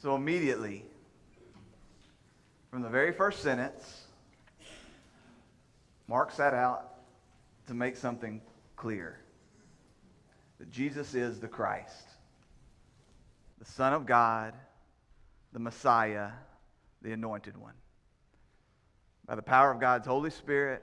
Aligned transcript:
So 0.00 0.16
immediately, 0.16 0.86
from 2.70 2.80
the 2.80 2.88
very 2.88 3.12
first 3.12 3.42
sentence, 3.42 4.06
Mark 6.08 6.32
set 6.32 6.54
out 6.54 6.94
to 7.66 7.74
make 7.74 7.98
something 7.98 8.40
clear 8.76 9.20
that 10.58 10.70
Jesus 10.70 11.14
is 11.14 11.38
the 11.38 11.48
Christ, 11.48 12.08
the 13.58 13.66
Son 13.66 13.92
of 13.92 14.06
God, 14.06 14.54
the 15.52 15.58
Messiah, 15.58 16.30
the 17.02 17.12
Anointed 17.12 17.58
One. 17.58 17.74
By 19.26 19.34
the 19.34 19.42
power 19.42 19.70
of 19.70 19.80
God's 19.80 20.06
Holy 20.06 20.30
Spirit, 20.30 20.82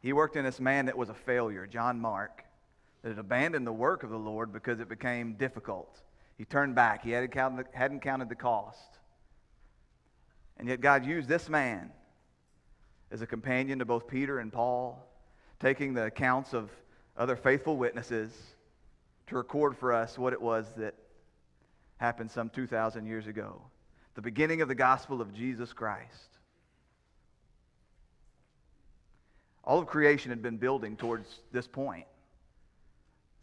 he 0.00 0.12
worked 0.12 0.36
in 0.36 0.44
this 0.44 0.60
man 0.60 0.86
that 0.86 0.96
was 0.96 1.08
a 1.08 1.14
failure, 1.14 1.66
John 1.66 2.00
Mark, 2.00 2.44
that 3.02 3.08
had 3.08 3.18
abandoned 3.18 3.66
the 3.66 3.72
work 3.72 4.04
of 4.04 4.10
the 4.10 4.16
Lord 4.16 4.52
because 4.52 4.78
it 4.78 4.88
became 4.88 5.32
difficult. 5.32 6.00
He 6.36 6.44
turned 6.44 6.74
back. 6.74 7.04
He 7.04 7.12
hadn't 7.12 7.32
counted 7.32 8.28
the, 8.28 8.34
cost. 8.34 8.98
And 10.56 10.68
yet, 10.68 10.80
God 10.80 11.04
used 11.04 11.28
this 11.28 11.48
man 11.48 11.90
as 13.10 13.22
a 13.22 13.26
companion 13.26 13.78
to 13.78 13.84
both 13.84 14.08
Peter 14.08 14.40
and 14.40 14.52
Paul, 14.52 15.04
taking 15.60 15.94
the 15.94 16.06
accounts 16.06 16.52
of 16.52 16.70
other 17.16 17.36
faithful 17.36 17.76
witnesses 17.76 18.32
to 19.28 19.36
record 19.36 19.76
for 19.76 19.92
us 19.92 20.18
what 20.18 20.32
it 20.32 20.42
was 20.42 20.66
that 20.76 20.94
happened 21.98 22.30
some 22.30 22.50
2,000 22.50 23.06
years 23.06 23.26
ago. 23.26 23.62
The 24.14 24.22
beginning 24.22 24.60
of 24.60 24.68
the 24.68 24.74
gospel 24.74 25.20
of 25.20 25.32
Jesus 25.32 25.72
Christ. 25.72 26.28
All 29.62 29.78
of 29.78 29.86
creation 29.86 30.30
had 30.30 30.42
been 30.42 30.58
building 30.58 30.96
towards 30.96 31.40
this 31.52 31.66
point. 31.66 32.06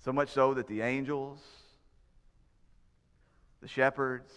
So 0.03 0.13
much 0.13 0.29
so 0.29 0.53
that 0.53 0.67
the 0.67 0.81
angels, 0.81 1.39
the 3.61 3.67
shepherds, 3.67 4.31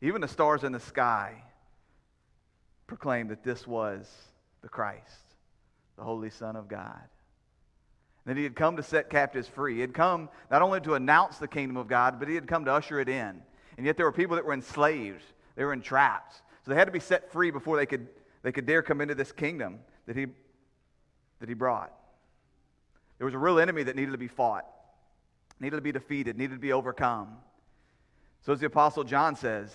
even 0.00 0.20
the 0.20 0.28
stars 0.28 0.64
in 0.64 0.72
the 0.72 0.80
sky 0.80 1.42
proclaimed 2.86 3.30
that 3.30 3.42
this 3.42 3.66
was 3.66 4.10
the 4.62 4.68
Christ, 4.68 5.34
the 5.96 6.04
Holy 6.04 6.30
Son 6.30 6.56
of 6.56 6.68
God. 6.68 7.02
That 8.26 8.36
he 8.36 8.42
had 8.42 8.54
come 8.54 8.76
to 8.76 8.82
set 8.82 9.08
captives 9.08 9.48
free. 9.48 9.76
He 9.76 9.80
had 9.80 9.94
come 9.94 10.28
not 10.50 10.62
only 10.62 10.80
to 10.82 10.94
announce 10.94 11.38
the 11.38 11.48
kingdom 11.48 11.76
of 11.76 11.88
God, 11.88 12.18
but 12.18 12.28
he 12.28 12.34
had 12.34 12.46
come 12.46 12.64
to 12.66 12.72
usher 12.72 13.00
it 13.00 13.08
in. 13.08 13.42
And 13.76 13.86
yet 13.86 13.96
there 13.96 14.04
were 14.06 14.12
people 14.12 14.36
that 14.36 14.44
were 14.44 14.52
enslaved, 14.52 15.24
they 15.56 15.64
were 15.64 15.72
entrapped. 15.72 16.34
So 16.64 16.70
they 16.70 16.76
had 16.76 16.84
to 16.84 16.92
be 16.92 17.00
set 17.00 17.32
free 17.32 17.50
before 17.50 17.76
they 17.76 17.86
could, 17.86 18.08
they 18.42 18.52
could 18.52 18.66
dare 18.66 18.82
come 18.82 19.00
into 19.00 19.14
this 19.14 19.32
kingdom 19.32 19.78
that 20.06 20.16
he, 20.16 20.26
that 21.40 21.48
he 21.48 21.54
brought. 21.54 21.92
There 23.16 23.24
was 23.24 23.34
a 23.34 23.38
real 23.38 23.58
enemy 23.58 23.82
that 23.84 23.96
needed 23.96 24.12
to 24.12 24.18
be 24.18 24.28
fought, 24.28 24.66
needed 25.58 25.76
to 25.76 25.82
be 25.82 25.92
defeated, 25.92 26.36
needed 26.36 26.54
to 26.54 26.60
be 26.60 26.72
overcome. 26.72 27.36
So, 28.42 28.52
as 28.52 28.60
the 28.60 28.66
Apostle 28.66 29.04
John 29.04 29.36
says, 29.36 29.70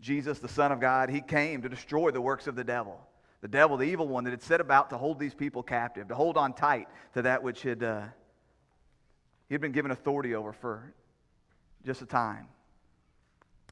Jesus, 0.00 0.38
the 0.38 0.48
Son 0.48 0.72
of 0.72 0.80
God, 0.80 1.08
he 1.08 1.20
came 1.20 1.62
to 1.62 1.68
destroy 1.68 2.10
the 2.10 2.20
works 2.20 2.46
of 2.46 2.54
the 2.54 2.64
devil. 2.64 3.00
The 3.40 3.48
devil, 3.48 3.76
the 3.76 3.84
evil 3.84 4.08
one 4.08 4.24
that 4.24 4.30
had 4.30 4.42
set 4.42 4.60
about 4.60 4.90
to 4.90 4.98
hold 4.98 5.18
these 5.18 5.34
people 5.34 5.62
captive, 5.62 6.08
to 6.08 6.14
hold 6.14 6.36
on 6.36 6.52
tight 6.52 6.88
to 7.14 7.22
that 7.22 7.42
which 7.42 7.62
had, 7.62 7.82
uh, 7.82 8.02
he 9.48 9.54
had 9.54 9.60
been 9.60 9.72
given 9.72 9.90
authority 9.90 10.34
over 10.34 10.52
for 10.52 10.92
just 11.84 12.02
a 12.02 12.06
time. 12.06 12.48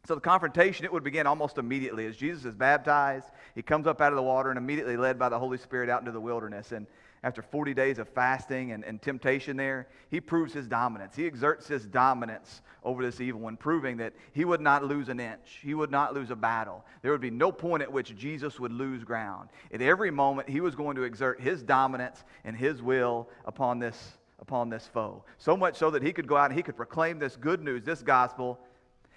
So 0.06 0.14
the 0.14 0.20
confrontation, 0.20 0.84
it 0.84 0.92
would 0.92 1.02
begin 1.02 1.26
almost 1.26 1.56
immediately. 1.56 2.06
As 2.06 2.16
Jesus 2.16 2.44
is 2.44 2.54
baptized, 2.54 3.26
he 3.54 3.62
comes 3.62 3.86
up 3.86 4.02
out 4.02 4.12
of 4.12 4.16
the 4.16 4.22
water 4.22 4.50
and 4.50 4.58
immediately 4.58 4.98
led 4.98 5.18
by 5.18 5.30
the 5.30 5.38
Holy 5.38 5.56
Spirit 5.56 5.88
out 5.88 6.00
into 6.00 6.12
the 6.12 6.20
wilderness. 6.20 6.72
And 6.72 6.86
after 7.24 7.40
40 7.40 7.72
days 7.72 7.98
of 7.98 8.06
fasting 8.06 8.72
and, 8.72 8.84
and 8.84 9.00
temptation 9.00 9.56
there, 9.56 9.88
he 10.10 10.20
proves 10.20 10.52
his 10.52 10.68
dominance. 10.68 11.16
He 11.16 11.26
exerts 11.26 11.66
his 11.66 11.86
dominance 11.86 12.60
over 12.84 13.02
this 13.02 13.18
evil 13.18 13.40
one, 13.40 13.56
proving 13.56 13.96
that 13.96 14.12
he 14.32 14.44
would 14.44 14.60
not 14.60 14.84
lose 14.84 15.08
an 15.08 15.18
inch. 15.18 15.60
He 15.62 15.72
would 15.72 15.90
not 15.90 16.12
lose 16.12 16.30
a 16.30 16.36
battle. 16.36 16.84
There 17.00 17.12
would 17.12 17.22
be 17.22 17.30
no 17.30 17.50
point 17.50 17.82
at 17.82 17.90
which 17.90 18.14
Jesus 18.14 18.60
would 18.60 18.72
lose 18.72 19.04
ground. 19.04 19.48
At 19.72 19.80
every 19.80 20.10
moment, 20.10 20.50
he 20.50 20.60
was 20.60 20.74
going 20.74 20.96
to 20.96 21.04
exert 21.04 21.40
his 21.40 21.62
dominance 21.62 22.24
and 22.44 22.54
his 22.54 22.82
will 22.82 23.30
upon 23.46 23.78
this, 23.78 24.18
upon 24.38 24.68
this 24.68 24.86
foe. 24.86 25.24
So 25.38 25.56
much 25.56 25.76
so 25.76 25.90
that 25.92 26.02
he 26.02 26.12
could 26.12 26.28
go 26.28 26.36
out 26.36 26.50
and 26.50 26.56
he 26.56 26.62
could 26.62 26.76
proclaim 26.76 27.18
this 27.18 27.36
good 27.36 27.62
news, 27.62 27.84
this 27.84 28.02
gospel, 28.02 28.60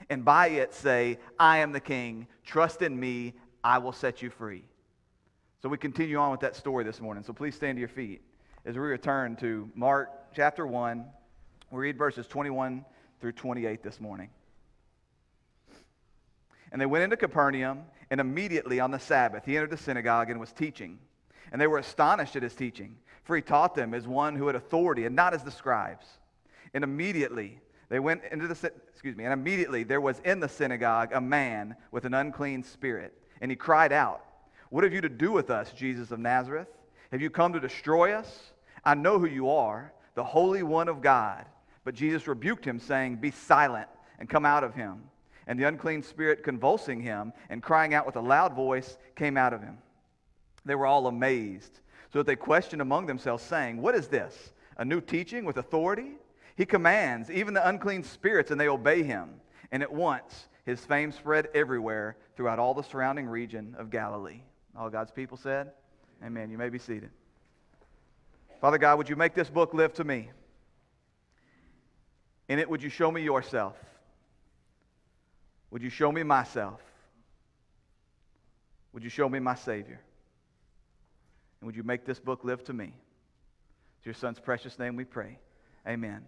and 0.10 0.24
by 0.24 0.48
it 0.48 0.74
say, 0.74 1.20
I 1.38 1.58
am 1.58 1.74
the 1.74 1.82
king. 1.82 2.28
Trust 2.46 2.82
in 2.82 2.98
me. 2.98 3.34
I 3.66 3.80
will 3.80 3.92
set 3.92 4.22
you 4.22 4.30
free. 4.30 4.64
So 5.64 5.70
we 5.70 5.78
continue 5.80 6.18
on 6.18 6.30
with 6.30 6.42
that 6.42 6.56
story 6.56 6.84
this 6.84 7.02
morning. 7.02 7.24
So 7.24 7.34
please 7.34 7.56
stand 7.56 7.78
to 7.78 7.80
your 7.80 7.90
feet 7.90 8.22
as 8.64 8.76
we 8.76 8.82
return 8.82 9.36
to 9.38 9.68
Mark 9.74 10.12
chapter 10.36 10.68
1. 10.68 11.04
We 11.72 11.82
read 11.82 11.98
verses 11.98 12.28
21 12.28 12.86
through 13.20 13.32
28 13.32 13.82
this 13.82 14.00
morning. 14.00 14.30
And 16.72 16.80
they 16.80 16.86
went 16.86 17.06
into 17.06 17.18
Capernaum, 17.18 17.86
and 18.12 18.22
immediately 18.22 18.80
on 18.80 18.92
the 18.92 19.00
Sabbath 19.00 19.46
he 19.46 19.58
entered 19.58 19.72
the 19.72 19.78
synagogue 19.78 20.30
and 20.30 20.40
was 20.40 20.52
teaching. 20.52 21.00
And 21.52 21.60
they 21.60 21.66
were 21.66 21.80
astonished 21.80 22.36
at 22.36 22.44
his 22.44 22.54
teaching, 22.54 22.96
for 23.24 23.36
he 23.36 23.42
taught 23.42 23.74
them 23.74 23.96
as 23.96 24.06
one 24.06 24.36
who 24.36 24.46
had 24.46 24.56
authority 24.56 25.06
and 25.06 25.16
not 25.16 25.34
as 25.34 25.44
the 25.44 25.50
scribes. 25.50 26.06
And 26.76 26.84
immediately 26.84 27.60
they 27.90 28.00
went 28.00 28.22
into 28.32 28.48
the 28.48 28.72
excuse 28.92 29.16
me, 29.16 29.24
and 29.24 29.34
immediately 29.34 29.84
there 29.84 30.02
was 30.02 30.20
in 30.20 30.40
the 30.40 30.50
synagogue 30.50 31.14
a 31.14 31.22
man 31.22 31.76
with 31.90 32.06
an 32.06 32.14
unclean 32.14 32.62
spirit, 32.62 33.20
and 33.42 33.50
he 33.50 33.56
cried 33.56 33.92
out, 33.92 34.22
what 34.70 34.84
have 34.84 34.94
you 34.94 35.02
to 35.02 35.10
do 35.10 35.32
with 35.32 35.50
us, 35.50 35.72
Jesus 35.72 36.12
of 36.12 36.20
Nazareth? 36.20 36.68
Have 37.12 37.22
you 37.22 37.30
come 37.30 37.54
to 37.54 37.60
destroy 37.60 38.14
us? 38.14 38.52
I 38.84 38.96
know 38.96 39.20
who 39.20 39.28
you 39.28 39.50
are, 39.50 39.94
the 40.16 40.24
Holy 40.24 40.64
One 40.64 40.88
of 40.88 41.02
God. 41.02 41.46
But 41.84 41.96
Jesus 41.96 42.28
rebuked 42.28 42.66
him, 42.66 42.80
saying, 42.80 43.18
Be 43.18 43.32
silent 43.32 43.88
and 44.20 44.30
come 44.30 44.46
out 44.46 44.64
of 44.64 44.76
him. 44.76 45.04
And 45.48 45.58
the 45.58 45.68
unclean 45.68 46.04
spirit, 46.04 46.44
convulsing 46.44 47.02
him 47.02 47.32
and 47.50 47.64
crying 47.64 47.94
out 47.94 48.06
with 48.06 48.18
a 48.18 48.22
loud 48.22 48.54
voice, 48.54 48.98
came 49.16 49.38
out 49.38 49.54
of 49.54 49.62
him. 49.62 49.78
They 50.66 50.76
were 50.76 50.86
all 50.86 51.08
amazed, 51.08 51.80
so 52.12 52.20
that 52.20 52.28
they 52.28 52.36
questioned 52.36 52.82
among 52.82 53.06
themselves, 53.06 53.44
saying, 53.44 53.82
What 53.82 53.96
is 53.96 54.10
this? 54.10 54.52
A 54.78 54.84
new 54.84 55.00
teaching 55.00 55.46
with 55.46 55.58
authority? 55.58 56.12
He 56.58 56.66
commands 56.66 57.32
even 57.32 57.54
the 57.54 57.68
unclean 57.68 58.04
spirits, 58.04 58.52
and 58.52 58.60
they 58.60 58.68
obey 58.68 59.04
him. 59.04 59.40
And 59.72 59.82
at 59.82 59.94
once 59.94 60.48
his 60.66 60.84
fame 60.84 61.12
spread 61.14 61.48
everywhere 61.54 62.18
throughout 62.36 62.60
all 62.60 62.74
the 62.74 62.84
surrounding 62.84 63.28
region 63.28 63.76
of 63.78 63.90
Galilee. 63.90 64.42
All 64.78 64.90
God's 64.90 65.12
people 65.12 65.38
said, 65.38 65.72
Amen. 66.24 66.50
You 66.50 66.58
may 66.58 66.70
be 66.70 66.80
seated. 66.80 67.10
Father 68.62 68.78
God, 68.78 68.98
would 68.98 69.10
you 69.10 69.16
make 69.16 69.34
this 69.34 69.50
book 69.50 69.74
live 69.74 69.94
to 69.96 70.04
me? 70.04 70.30
In 72.48 72.60
it, 72.60 72.70
would 72.70 72.82
you 72.82 72.90
show 72.90 73.12
me 73.12 73.22
yourself? 73.22 73.76
Would 75.72 75.84
you 75.84 75.90
show 75.90 76.12
me 76.12 76.24
myself? 76.24 76.80
Would 78.94 79.04
you 79.04 79.10
show 79.10 79.28
me 79.28 79.40
my 79.40 79.56
Savior? 79.56 80.00
And 81.60 81.66
would 81.66 81.76
you 81.76 81.84
make 81.84 82.06
this 82.06 82.20
book 82.20 82.44
live 82.44 82.64
to 82.66 82.74
me? 82.74 82.94
It's 83.98 84.06
your 84.06 84.16
Son's 84.16 84.40
precious 84.40 84.80
name 84.80 84.96
we 84.96 85.04
pray. 85.04 85.40
Amen. 85.88 86.24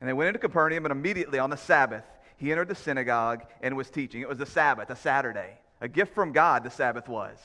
And 0.00 0.08
they 0.08 0.12
went 0.12 0.28
into 0.28 0.38
Capernaum, 0.38 0.84
and 0.84 0.92
immediately 0.92 1.38
on 1.38 1.50
the 1.50 1.56
Sabbath, 1.56 2.04
he 2.36 2.50
entered 2.50 2.68
the 2.68 2.74
synagogue 2.74 3.44
and 3.62 3.76
was 3.76 3.88
teaching. 3.88 4.20
It 4.20 4.28
was 4.28 4.38
the 4.38 4.46
Sabbath, 4.46 4.90
a 4.90 4.96
Saturday. 4.96 5.58
A 5.80 5.88
gift 5.88 6.14
from 6.14 6.32
God, 6.32 6.64
the 6.64 6.70
Sabbath 6.70 7.08
was. 7.08 7.38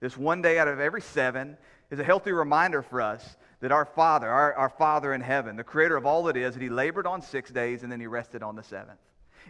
This 0.00 0.16
one 0.16 0.42
day 0.42 0.58
out 0.58 0.68
of 0.68 0.80
every 0.80 1.00
seven 1.00 1.56
is 1.90 1.98
a 1.98 2.04
healthy 2.04 2.32
reminder 2.32 2.82
for 2.82 3.00
us 3.00 3.36
that 3.60 3.72
our 3.72 3.84
Father, 3.84 4.28
our, 4.28 4.54
our 4.54 4.68
Father 4.68 5.14
in 5.14 5.20
heaven, 5.20 5.56
the 5.56 5.64
creator 5.64 5.96
of 5.96 6.04
all 6.04 6.24
that 6.24 6.36
is, 6.36 6.54
that 6.54 6.62
He 6.62 6.68
labored 6.68 7.06
on 7.06 7.22
six 7.22 7.50
days 7.50 7.82
and 7.82 7.90
then 7.90 8.00
He 8.00 8.06
rested 8.06 8.42
on 8.42 8.56
the 8.56 8.62
seventh. 8.62 8.98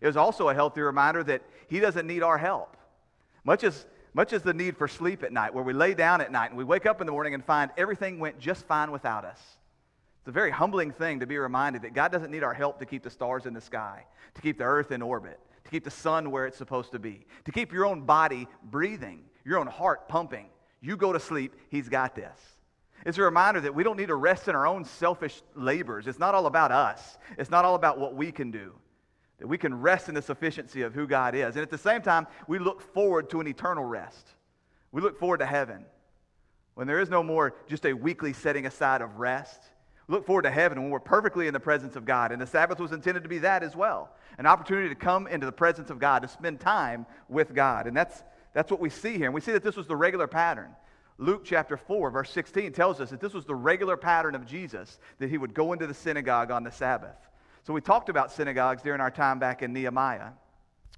It 0.00 0.06
was 0.06 0.16
also 0.16 0.48
a 0.48 0.54
healthy 0.54 0.80
reminder 0.80 1.24
that 1.24 1.42
He 1.68 1.80
doesn't 1.80 2.06
need 2.06 2.22
our 2.22 2.38
help. 2.38 2.76
Much 3.44 3.64
as, 3.64 3.86
much 4.12 4.32
as 4.32 4.42
the 4.42 4.54
need 4.54 4.76
for 4.76 4.88
sleep 4.88 5.22
at 5.22 5.32
night, 5.32 5.54
where 5.54 5.64
we 5.64 5.72
lay 5.72 5.94
down 5.94 6.20
at 6.20 6.32
night 6.32 6.50
and 6.50 6.58
we 6.58 6.64
wake 6.64 6.86
up 6.86 7.00
in 7.00 7.06
the 7.06 7.12
morning 7.12 7.34
and 7.34 7.44
find 7.44 7.70
everything 7.76 8.18
went 8.18 8.38
just 8.38 8.64
fine 8.66 8.90
without 8.90 9.24
us. 9.24 9.40
It's 10.20 10.28
a 10.28 10.32
very 10.32 10.50
humbling 10.50 10.90
thing 10.92 11.20
to 11.20 11.26
be 11.26 11.36
reminded 11.36 11.82
that 11.82 11.92
God 11.92 12.10
doesn't 12.10 12.30
need 12.30 12.42
our 12.42 12.54
help 12.54 12.78
to 12.78 12.86
keep 12.86 13.02
the 13.02 13.10
stars 13.10 13.46
in 13.46 13.52
the 13.52 13.60
sky, 13.60 14.04
to 14.34 14.40
keep 14.40 14.58
the 14.58 14.64
earth 14.64 14.90
in 14.90 15.02
orbit, 15.02 15.38
to 15.64 15.70
keep 15.70 15.84
the 15.84 15.90
sun 15.90 16.31
where 16.31 16.46
it's 16.46 16.58
supposed 16.58 16.93
to 16.93 16.99
be, 16.99 17.26
to 17.44 17.52
keep 17.52 17.72
your 17.72 17.87
own 17.87 18.02
body 18.02 18.46
breathing, 18.62 19.25
your 19.44 19.58
own 19.58 19.66
heart 19.66 20.08
pumping. 20.08 20.46
You 20.81 20.96
go 20.96 21.12
to 21.12 21.20
sleep, 21.20 21.55
He's 21.70 21.88
got 21.88 22.14
this. 22.14 22.38
It's 23.06 23.19
a 23.19 23.22
reminder 23.22 23.61
that 23.62 23.75
we 23.75 23.82
don't 23.82 23.96
need 23.96 24.08
to 24.08 24.14
rest 24.14 24.49
in 24.49 24.55
our 24.55 24.66
own 24.66 24.84
selfish 24.84 25.43
labors. 25.55 26.06
It's 26.06 26.19
not 26.19 26.34
all 26.34 26.46
about 26.46 26.72
us, 26.72 27.19
it's 27.38 27.50
not 27.50 27.64
all 27.64 27.75
about 27.75 27.99
what 27.99 28.14
we 28.14 28.32
can 28.32 28.50
do. 28.50 28.75
That 29.38 29.49
we 29.49 29.58
can 29.58 29.81
rest 29.81 30.08
in 30.08 30.14
the 30.14 30.22
sufficiency 30.22 30.82
of 30.82 30.94
who 30.94 31.08
God 31.08 31.34
is. 31.34 31.56
And 31.56 31.62
at 31.62 31.70
the 31.70 31.76
same 31.76 32.02
time, 32.02 32.28
we 32.46 32.61
look 32.61 32.81
forward 32.81 33.31
to 33.31 33.40
an 33.40 33.49
eternal 33.49 33.84
rest. 33.84 34.28
We 34.93 35.02
look 35.02 35.19
forward 35.19 35.38
to 35.38 35.46
heaven 35.46 35.84
when 36.75 36.87
there 36.87 37.00
is 37.00 37.11
no 37.11 37.22
more 37.22 37.55
just 37.66 37.84
a 37.84 37.93
weekly 37.93 38.32
setting 38.32 38.66
aside 38.66 39.00
of 39.00 39.19
rest. 39.19 39.61
Look 40.06 40.26
forward 40.26 40.42
to 40.42 40.50
heaven 40.50 40.80
when 40.82 40.90
we're 40.90 41.00
perfectly 41.00 41.46
in 41.46 41.54
the 41.54 41.60
presence 41.60 41.96
of 41.96 42.04
God. 42.04 42.30
And 42.30 42.40
the 42.40 42.46
Sabbath 42.46 42.78
was 42.78 42.92
intended 42.92 43.22
to 43.22 43.28
be 43.28 43.38
that 43.38 43.62
as 43.62 43.74
well 43.74 44.10
an 44.38 44.46
opportunity 44.46 44.88
to 44.88 44.94
come 44.94 45.26
into 45.28 45.46
the 45.46 45.52
presence 45.52 45.90
of 45.90 45.98
God, 45.98 46.22
to 46.22 46.28
spend 46.28 46.58
time 46.58 47.06
with 47.28 47.54
God. 47.54 47.86
And 47.86 47.96
that's, 47.96 48.22
that's 48.52 48.70
what 48.70 48.80
we 48.80 48.90
see 48.90 49.16
here. 49.16 49.26
And 49.26 49.34
we 49.34 49.40
see 49.40 49.52
that 49.52 49.62
this 49.62 49.76
was 49.76 49.86
the 49.86 49.96
regular 49.96 50.26
pattern. 50.26 50.70
Luke 51.18 51.42
chapter 51.44 51.76
4, 51.76 52.10
verse 52.10 52.30
16 52.30 52.72
tells 52.72 53.00
us 53.00 53.10
that 53.10 53.20
this 53.20 53.32
was 53.32 53.44
the 53.44 53.54
regular 53.54 53.96
pattern 53.96 54.34
of 54.34 54.44
Jesus, 54.44 54.98
that 55.20 55.30
he 55.30 55.38
would 55.38 55.54
go 55.54 55.72
into 55.72 55.86
the 55.86 55.94
synagogue 55.94 56.50
on 56.50 56.64
the 56.64 56.72
Sabbath. 56.72 57.16
So 57.62 57.72
we 57.72 57.80
talked 57.80 58.08
about 58.08 58.32
synagogues 58.32 58.82
during 58.82 59.00
our 59.00 59.10
time 59.10 59.38
back 59.38 59.62
in 59.62 59.72
Nehemiah. 59.72 60.30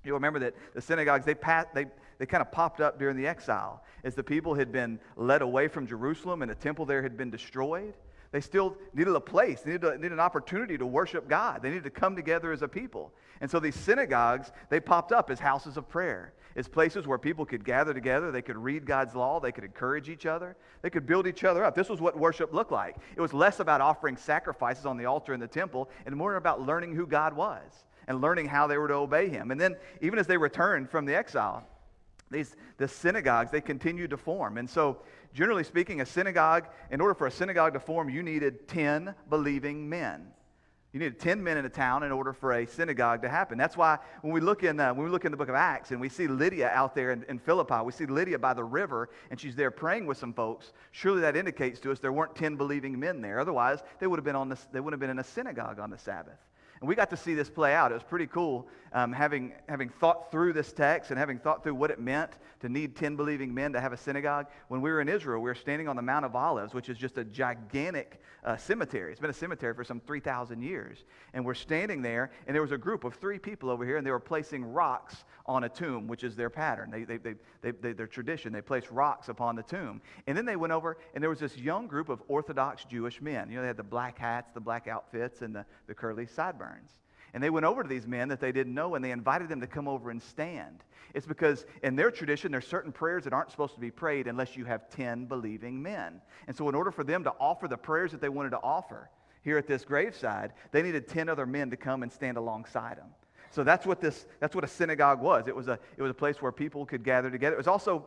You'll 0.02 0.14
remember 0.14 0.38
that 0.40 0.54
the 0.74 0.80
synagogues, 0.80 1.26
they, 1.26 1.34
they, 1.74 1.86
they 2.18 2.26
kind 2.26 2.40
of 2.40 2.50
popped 2.50 2.80
up 2.80 2.98
during 2.98 3.16
the 3.16 3.26
exile. 3.26 3.84
As 4.04 4.14
the 4.14 4.22
people 4.22 4.54
had 4.54 4.72
been 4.72 4.98
led 5.16 5.42
away 5.42 5.68
from 5.68 5.86
Jerusalem 5.86 6.42
and 6.42 6.50
the 6.50 6.54
temple 6.54 6.86
there 6.86 7.02
had 7.02 7.16
been 7.16 7.30
destroyed, 7.30 7.94
they 8.32 8.40
still 8.40 8.76
needed 8.94 9.14
a 9.14 9.20
place, 9.20 9.62
they 9.62 9.72
needed, 9.72 9.84
a, 9.84 9.96
needed 9.96 10.12
an 10.12 10.20
opportunity 10.20 10.76
to 10.78 10.86
worship 10.86 11.28
God. 11.28 11.62
They 11.62 11.68
needed 11.68 11.84
to 11.84 11.90
come 11.90 12.16
together 12.16 12.52
as 12.52 12.62
a 12.62 12.68
people. 12.68 13.12
And 13.40 13.50
so 13.50 13.60
these 13.60 13.74
synagogues, 13.74 14.50
they 14.70 14.80
popped 14.80 15.12
up 15.12 15.30
as 15.30 15.38
houses 15.38 15.76
of 15.76 15.88
prayer, 15.88 16.32
as 16.56 16.68
places 16.68 17.06
where 17.06 17.18
people 17.18 17.44
could 17.44 17.64
gather 17.64 17.92
together. 17.92 18.32
They 18.32 18.42
could 18.42 18.56
read 18.56 18.86
God's 18.86 19.14
law. 19.14 19.40
They 19.40 19.52
could 19.52 19.64
encourage 19.64 20.08
each 20.08 20.26
other. 20.26 20.56
They 20.82 20.90
could 20.90 21.06
build 21.06 21.26
each 21.26 21.44
other 21.44 21.64
up. 21.64 21.74
This 21.74 21.88
was 21.88 22.00
what 22.00 22.18
worship 22.18 22.52
looked 22.52 22.72
like. 22.72 22.96
It 23.14 23.20
was 23.20 23.34
less 23.34 23.60
about 23.60 23.80
offering 23.80 24.16
sacrifices 24.16 24.86
on 24.86 24.96
the 24.96 25.04
altar 25.04 25.34
in 25.34 25.40
the 25.40 25.46
temple 25.46 25.90
and 26.06 26.16
more 26.16 26.36
about 26.36 26.62
learning 26.62 26.94
who 26.94 27.06
God 27.06 27.34
was 27.34 27.84
and 28.08 28.20
learning 28.20 28.46
how 28.46 28.66
they 28.66 28.78
were 28.78 28.88
to 28.88 28.94
obey 28.94 29.28
him. 29.28 29.50
And 29.50 29.60
then, 29.60 29.76
even 30.00 30.18
as 30.18 30.26
they 30.26 30.36
returned 30.36 30.90
from 30.90 31.04
the 31.04 31.14
exile, 31.14 31.66
these 32.30 32.56
the 32.78 32.88
synagogues 32.88 33.50
they 33.50 33.60
continued 33.60 34.10
to 34.10 34.16
form 34.16 34.58
and 34.58 34.68
so 34.68 34.98
generally 35.36 35.64
speaking 35.64 36.00
a 36.00 36.06
synagogue 36.06 36.66
in 36.90 36.98
order 36.98 37.12
for 37.12 37.26
a 37.26 37.30
synagogue 37.30 37.74
to 37.74 37.80
form 37.80 38.08
you 38.08 38.22
needed 38.22 38.66
10 38.68 39.14
believing 39.28 39.86
men. 39.86 40.28
You 40.94 41.00
needed 41.00 41.20
10 41.20 41.44
men 41.44 41.58
in 41.58 41.66
a 41.66 41.68
town 41.68 42.04
in 42.04 42.10
order 42.10 42.32
for 42.32 42.54
a 42.54 42.66
synagogue 42.66 43.20
to 43.20 43.28
happen. 43.28 43.58
That's 43.58 43.76
why 43.76 43.98
when 44.22 44.32
we 44.32 44.40
look 44.40 44.64
in 44.64 44.80
uh, 44.80 44.94
when 44.94 45.04
we 45.04 45.10
look 45.10 45.26
in 45.26 45.30
the 45.30 45.36
book 45.36 45.50
of 45.50 45.54
acts 45.54 45.90
and 45.90 46.00
we 46.00 46.08
see 46.08 46.26
lydia 46.26 46.70
out 46.70 46.94
there 46.94 47.10
in, 47.10 47.22
in 47.28 47.38
philippi 47.38 47.84
we 47.84 47.92
see 47.92 48.06
lydia 48.06 48.38
by 48.38 48.54
the 48.54 48.64
river 48.64 49.10
and 49.30 49.38
she's 49.38 49.54
there 49.54 49.70
praying 49.70 50.06
with 50.06 50.16
some 50.16 50.32
folks 50.32 50.72
surely 50.92 51.20
that 51.20 51.36
indicates 51.36 51.80
to 51.80 51.92
us 51.92 51.98
there 51.98 52.12
weren't 52.12 52.34
10 52.34 52.56
believing 52.56 52.98
men 52.98 53.20
there. 53.20 53.38
Otherwise 53.38 53.80
they 54.00 54.06
would 54.06 54.18
have 54.18 54.24
been 54.24 54.36
on 54.36 54.48
this 54.48 54.66
they 54.72 54.80
would 54.80 54.94
have 54.94 55.00
been 55.00 55.10
in 55.10 55.18
a 55.18 55.24
synagogue 55.24 55.78
on 55.78 55.90
the 55.90 55.98
sabbath 55.98 56.38
and 56.80 56.88
we 56.88 56.94
got 56.94 57.10
to 57.10 57.16
see 57.16 57.34
this 57.34 57.48
play 57.48 57.74
out. 57.74 57.90
It 57.90 57.94
was 57.94 58.02
pretty 58.02 58.26
cool 58.26 58.68
um, 58.92 59.12
having, 59.12 59.52
having 59.68 59.88
thought 59.88 60.30
through 60.30 60.52
this 60.52 60.72
text 60.72 61.10
and 61.10 61.18
having 61.18 61.38
thought 61.38 61.62
through 61.62 61.74
what 61.74 61.90
it 61.90 62.00
meant 62.00 62.32
to 62.60 62.68
need 62.68 62.96
10 62.96 63.16
believing 63.16 63.52
men 63.52 63.72
to 63.72 63.80
have 63.80 63.92
a 63.92 63.96
synagogue. 63.96 64.46
When 64.68 64.80
we 64.80 64.90
were 64.90 65.00
in 65.00 65.08
Israel, 65.08 65.40
we 65.40 65.50
were 65.50 65.54
standing 65.54 65.88
on 65.88 65.96
the 65.96 66.02
Mount 66.02 66.24
of 66.24 66.34
Olives, 66.34 66.74
which 66.74 66.88
is 66.88 66.96
just 66.96 67.18
a 67.18 67.24
gigantic 67.24 68.20
uh, 68.44 68.56
cemetery. 68.56 69.10
It's 69.12 69.20
been 69.20 69.30
a 69.30 69.34
cemetery 69.34 69.74
for 69.74 69.84
some 69.84 70.00
3,000 70.00 70.62
years. 70.62 71.04
And 71.34 71.44
we're 71.44 71.54
standing 71.54 72.02
there, 72.02 72.30
and 72.46 72.54
there 72.54 72.62
was 72.62 72.72
a 72.72 72.78
group 72.78 73.04
of 73.04 73.14
three 73.14 73.38
people 73.38 73.70
over 73.70 73.84
here, 73.84 73.96
and 73.96 74.06
they 74.06 74.10
were 74.10 74.20
placing 74.20 74.64
rocks 74.64 75.24
on 75.46 75.64
a 75.64 75.68
tomb, 75.68 76.08
which 76.08 76.24
is 76.24 76.34
their 76.34 76.50
pattern, 76.50 76.90
they, 76.90 77.04
they, 77.04 77.18
they, 77.62 77.70
they, 77.70 77.92
their 77.92 78.06
tradition. 78.06 78.52
They 78.52 78.62
placed 78.62 78.90
rocks 78.90 79.28
upon 79.28 79.56
the 79.56 79.62
tomb. 79.62 80.00
And 80.26 80.36
then 80.36 80.44
they 80.44 80.56
went 80.56 80.72
over, 80.72 80.98
and 81.14 81.22
there 81.22 81.30
was 81.30 81.38
this 81.38 81.56
young 81.56 81.86
group 81.86 82.08
of 82.08 82.22
Orthodox 82.28 82.84
Jewish 82.84 83.20
men. 83.20 83.48
You 83.48 83.56
know, 83.56 83.62
they 83.62 83.68
had 83.68 83.76
the 83.76 83.84
black 83.84 84.18
hats, 84.18 84.50
the 84.52 84.60
black 84.60 84.88
outfits, 84.88 85.42
and 85.42 85.54
the, 85.54 85.64
the 85.86 85.94
curly 85.94 86.26
sideburns. 86.26 86.65
And 87.34 87.42
they 87.42 87.50
went 87.50 87.66
over 87.66 87.82
to 87.82 87.88
these 87.88 88.06
men 88.06 88.28
that 88.28 88.40
they 88.40 88.52
didn't 88.52 88.74
know 88.74 88.94
and 88.94 89.04
they 89.04 89.10
invited 89.10 89.48
them 89.48 89.60
to 89.60 89.66
come 89.66 89.88
over 89.88 90.10
and 90.10 90.22
stand. 90.22 90.82
It's 91.12 91.26
because 91.26 91.66
in 91.82 91.96
their 91.96 92.10
tradition, 92.10 92.50
there's 92.50 92.66
certain 92.66 92.92
prayers 92.92 93.24
that 93.24 93.32
aren't 93.32 93.50
supposed 93.50 93.74
to 93.74 93.80
be 93.80 93.90
prayed 93.90 94.26
unless 94.26 94.56
you 94.56 94.64
have 94.64 94.88
10 94.90 95.26
believing 95.26 95.82
men. 95.82 96.20
And 96.46 96.56
so, 96.56 96.68
in 96.68 96.74
order 96.74 96.90
for 96.90 97.04
them 97.04 97.24
to 97.24 97.32
offer 97.38 97.68
the 97.68 97.76
prayers 97.76 98.12
that 98.12 98.20
they 98.20 98.28
wanted 98.28 98.50
to 98.50 98.60
offer 98.60 99.10
here 99.42 99.58
at 99.58 99.66
this 99.66 99.84
graveside, 99.84 100.52
they 100.72 100.82
needed 100.82 101.08
10 101.08 101.28
other 101.28 101.46
men 101.46 101.70
to 101.70 101.76
come 101.76 102.02
and 102.02 102.12
stand 102.12 102.36
alongside 102.36 102.98
them. 102.98 103.08
So 103.50 103.64
that's 103.64 103.86
what 103.86 104.00
this 104.00 104.26
that's 104.40 104.54
what 104.54 104.64
a 104.64 104.68
synagogue 104.68 105.20
was. 105.20 105.48
It 105.48 105.56
was 105.56 105.68
a 105.68 105.78
it 105.96 106.02
was 106.02 106.10
a 106.10 106.14
place 106.14 106.42
where 106.42 106.52
people 106.52 106.84
could 106.84 107.04
gather 107.04 107.30
together. 107.30 107.54
It 107.54 107.58
was 107.58 107.68
also 107.68 108.06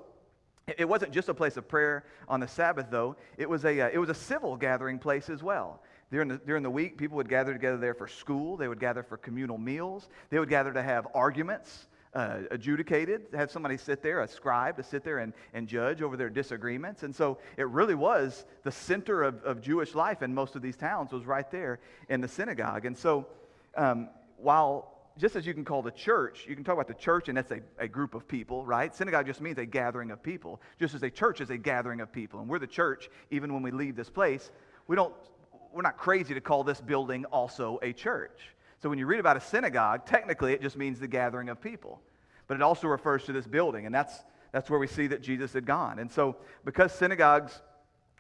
it 0.78 0.88
wasn't 0.88 1.12
just 1.12 1.30
a 1.30 1.34
place 1.34 1.58
of 1.58 1.68
prayer 1.68 2.06
on 2.28 2.40
the 2.40 2.48
Sabbath, 2.48 2.88
though. 2.92 3.16
It 3.38 3.50
was 3.50 3.66
a, 3.66 3.82
uh, 3.82 3.90
it 3.92 3.98
was 3.98 4.10
a 4.10 4.14
civil 4.14 4.56
gathering 4.56 5.00
place 5.00 5.30
as 5.30 5.42
well. 5.42 5.82
During 6.12 6.28
the, 6.28 6.38
during 6.38 6.64
the 6.64 6.72
week, 6.72 6.98
people 6.98 7.18
would 7.18 7.30
gather 7.30 7.54
together 7.54 7.78
there 7.78 7.94
for 7.94 8.08
school. 8.08 8.58
They 8.58 8.68
would 8.68 8.80
gather 8.80 9.04
for 9.04 9.18
communal 9.18 9.58
meals. 9.58 10.10
They 10.30 10.40
would 10.40 10.50
gather 10.50 10.74
to 10.74 10.82
have 10.82 11.08
arguments 11.14 11.88
uh, 12.14 12.40
adjudicated, 12.50 13.28
have 13.34 13.52
somebody 13.52 13.78
sit 13.78 14.02
there, 14.02 14.22
a 14.22 14.28
scribe, 14.28 14.78
to 14.78 14.84
sit 14.84 15.04
there 15.04 15.20
and, 15.20 15.34
and 15.54 15.68
judge 15.68 16.02
over 16.02 16.18
their 16.18 16.30
disagreements. 16.30 17.04
And 17.04 17.16
so 17.16 17.38
it 17.58 17.68
really 17.68 17.96
was 17.96 18.46
the 18.64 18.72
center 18.72 19.22
of, 19.24 19.44
of 19.44 19.62
Jewish 19.62 19.94
life 19.94 20.24
in 20.24 20.34
most 20.34 20.56
of 20.56 20.62
these 20.62 20.76
towns 20.76 21.12
was 21.12 21.26
right 21.26 21.50
there 21.52 21.80
in 22.10 22.22
the 22.22 22.28
synagogue. 22.28 22.86
And 22.86 22.98
so 22.98 23.28
um, 23.76 24.10
while 24.38 24.96
just 25.20 25.36
as 25.36 25.46
you 25.46 25.54
can 25.54 25.66
call 25.66 25.82
the 25.82 25.92
church, 25.92 26.46
you 26.48 26.56
can 26.56 26.64
talk 26.64 26.74
about 26.74 26.88
the 26.88 26.94
church, 26.94 27.28
and 27.28 27.38
that's 27.38 27.52
a, 27.52 27.60
a 27.78 27.88
group 27.88 28.16
of 28.16 28.28
people, 28.28 28.66
right? 28.66 28.96
Synagogue 28.96 29.26
just 29.26 29.42
means 29.42 29.58
a 29.58 29.66
gathering 29.66 30.12
of 30.12 30.24
people, 30.24 30.62
just 30.80 30.96
as 30.96 31.04
a 31.04 31.10
church 31.10 31.42
is 31.42 31.50
a 31.50 31.58
gathering 31.58 32.00
of 32.00 32.12
people. 32.12 32.40
And 32.40 32.50
we're 32.50 32.60
the 32.60 32.68
church, 32.68 33.10
even 33.30 33.54
when 33.54 33.62
we 33.62 33.72
leave 33.72 33.96
this 33.96 34.10
place. 34.10 34.50
We 34.88 34.96
don't 34.96 35.14
we're 35.74 35.82
not 35.82 35.98
crazy 35.98 36.34
to 36.34 36.42
call 36.42 36.64
this 36.64 36.82
building 36.82 37.26
also 37.26 37.80
a 37.82 37.94
church. 37.94 38.40
So 38.82 38.90
when 38.90 38.98
you 38.98 39.06
read 39.06 39.20
about 39.20 39.38
a 39.38 39.42
synagogue, 39.42 40.06
technically 40.06 40.54
it 40.54 40.62
just 40.62 40.78
means 40.78 41.00
the 41.00 41.08
gathering 41.08 41.50
of 41.50 41.62
people. 41.62 42.02
But 42.48 42.56
it 42.56 42.62
also 42.62 42.88
refers 42.88 43.26
to 43.26 43.34
this 43.34 43.46
building, 43.46 43.86
and 43.86 43.94
that's, 43.94 44.24
that's 44.52 44.70
where 44.70 44.80
we 44.80 44.88
see 44.88 45.08
that 45.08 45.22
Jesus 45.22 45.54
had 45.54 45.66
gone. 45.66 46.00
And 46.00 46.12
so 46.12 46.38
because 46.66 46.94
synagogues 46.94 47.62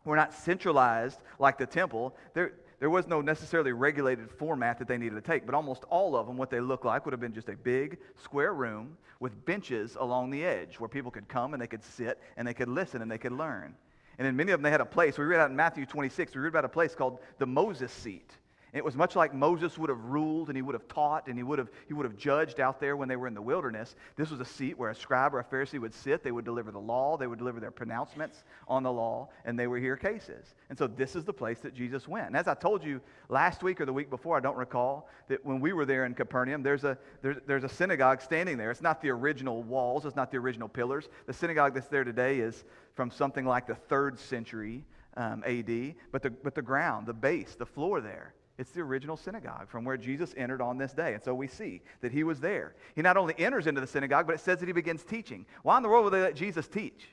were 0.05 0.15
not 0.15 0.33
centralized 0.33 1.19
like 1.39 1.57
the 1.57 1.65
temple, 1.65 2.15
there, 2.33 2.53
there 2.79 2.89
was 2.89 3.07
no 3.07 3.21
necessarily 3.21 3.71
regulated 3.71 4.29
format 4.29 4.77
that 4.79 4.87
they 4.87 4.97
needed 4.97 5.15
to 5.15 5.21
take, 5.21 5.45
but 5.45 5.55
almost 5.55 5.83
all 5.85 6.15
of 6.15 6.27
them, 6.27 6.37
what 6.37 6.49
they 6.49 6.59
looked 6.59 6.85
like 6.85 7.05
would 7.05 7.13
have 7.13 7.19
been 7.19 7.33
just 7.33 7.49
a 7.49 7.55
big 7.55 7.97
square 8.21 8.53
room 8.53 8.97
with 9.19 9.45
benches 9.45 9.97
along 9.99 10.29
the 10.29 10.45
edge 10.45 10.79
where 10.79 10.87
people 10.87 11.11
could 11.11 11.27
come 11.27 11.53
and 11.53 11.61
they 11.61 11.67
could 11.67 11.83
sit 11.83 12.19
and 12.37 12.47
they 12.47 12.53
could 12.53 12.69
listen 12.69 13.01
and 13.01 13.11
they 13.11 13.17
could 13.17 13.33
learn. 13.33 13.75
And 14.19 14.27
in 14.27 14.35
many 14.35 14.51
of 14.51 14.59
them, 14.59 14.63
they 14.63 14.71
had 14.71 14.81
a 14.81 14.85
place. 14.85 15.17
We 15.17 15.23
read 15.23 15.39
out 15.39 15.49
in 15.49 15.55
Matthew 15.55 15.85
26, 15.85 16.35
we 16.35 16.41
read 16.41 16.49
about 16.49 16.65
a 16.65 16.69
place 16.69 16.93
called 16.93 17.19
the 17.37 17.47
Moses 17.47 17.91
seat. 17.91 18.29
It 18.71 18.85
was 18.85 18.95
much 18.95 19.15
like 19.15 19.33
Moses 19.33 19.77
would 19.79 19.89
have 19.89 20.03
ruled 20.03 20.49
and 20.49 20.55
he 20.55 20.61
would 20.61 20.75
have 20.75 20.87
taught 20.87 21.27
and 21.27 21.35
he 21.35 21.43
would 21.43 21.57
have, 21.57 21.69
he 21.87 21.93
would 21.93 22.05
have 22.05 22.15
judged 22.15 22.59
out 22.59 22.79
there 22.79 22.95
when 22.95 23.07
they 23.07 23.15
were 23.15 23.27
in 23.27 23.33
the 23.33 23.41
wilderness. 23.41 23.95
This 24.15 24.29
was 24.29 24.39
a 24.39 24.45
seat 24.45 24.77
where 24.77 24.91
a 24.91 24.95
scribe 24.95 25.33
or 25.33 25.39
a 25.39 25.43
Pharisee 25.43 25.79
would 25.79 25.93
sit. 25.93 26.23
They 26.23 26.31
would 26.31 26.45
deliver 26.45 26.71
the 26.71 26.79
law, 26.79 27.17
they 27.17 27.25
would 27.25 27.39
deliver 27.39 27.59
their 27.59 27.71
pronouncements 27.71 28.43
on 28.67 28.83
the 28.83 28.91
law, 28.91 29.29
and 29.43 29.57
they 29.57 29.65
would 29.65 29.81
hear 29.81 29.95
cases. 29.95 30.53
And 30.69 30.77
so 30.77 30.85
this 30.85 31.15
is 31.15 31.25
the 31.25 31.33
place 31.33 31.59
that 31.61 31.73
Jesus 31.73 32.07
went. 32.07 32.27
And 32.27 32.37
as 32.37 32.47
I 32.47 32.53
told 32.53 32.83
you 32.83 33.01
last 33.27 33.63
week 33.63 33.81
or 33.81 33.85
the 33.85 33.93
week 33.93 34.11
before, 34.11 34.37
I 34.37 34.39
don't 34.39 34.57
recall, 34.57 35.09
that 35.29 35.43
when 35.43 35.59
we 35.59 35.73
were 35.73 35.85
there 35.85 36.05
in 36.05 36.13
Capernaum, 36.13 36.61
there's 36.61 36.83
a, 36.83 36.95
there's, 37.23 37.37
there's 37.47 37.63
a 37.63 37.69
synagogue 37.69 38.21
standing 38.21 38.57
there. 38.57 38.69
It's 38.69 38.81
not 38.81 39.01
the 39.01 39.09
original 39.09 39.63
walls, 39.63 40.05
it's 40.05 40.15
not 40.15 40.29
the 40.29 40.37
original 40.37 40.69
pillars. 40.69 41.09
The 41.25 41.33
synagogue 41.33 41.73
that's 41.73 41.87
there 41.87 42.03
today 42.03 42.39
is 42.39 42.65
from 42.93 43.09
something 43.09 43.45
like 43.45 43.65
the 43.65 43.75
third 43.75 44.19
century 44.19 44.85
um, 45.17 45.43
AD, 45.43 45.95
but 46.11 46.21
the, 46.21 46.29
but 46.29 46.53
the 46.53 46.61
ground, 46.61 47.07
the 47.07 47.13
base, 47.13 47.55
the 47.55 47.65
floor 47.65 47.99
there 47.99 48.35
it's 48.59 48.71
the 48.71 48.81
original 48.81 49.15
synagogue 49.15 49.69
from 49.69 49.85
where 49.85 49.95
Jesus 49.95 50.33
entered 50.35 50.61
on 50.61 50.77
this 50.77 50.91
day. 50.91 51.13
And 51.13 51.23
so 51.23 51.33
we 51.33 51.47
see 51.47 51.81
that 52.01 52.11
he 52.11 52.25
was 52.25 52.41
there. 52.41 52.75
He 52.93 53.01
not 53.01 53.15
only 53.15 53.33
enters 53.39 53.67
into 53.67 53.79
the 53.79 53.87
synagogue, 53.87 54.27
but 54.27 54.35
it 54.35 54.41
says 54.41 54.59
that 54.59 54.67
he 54.67 54.73
begins 54.73 55.01
teaching. 55.03 55.45
Why 55.63 55.77
in 55.77 55.83
the 55.83 55.87
world 55.87 56.03
would 56.03 56.13
they 56.13 56.21
let 56.21 56.35
Jesus 56.35 56.67
teach? 56.67 57.07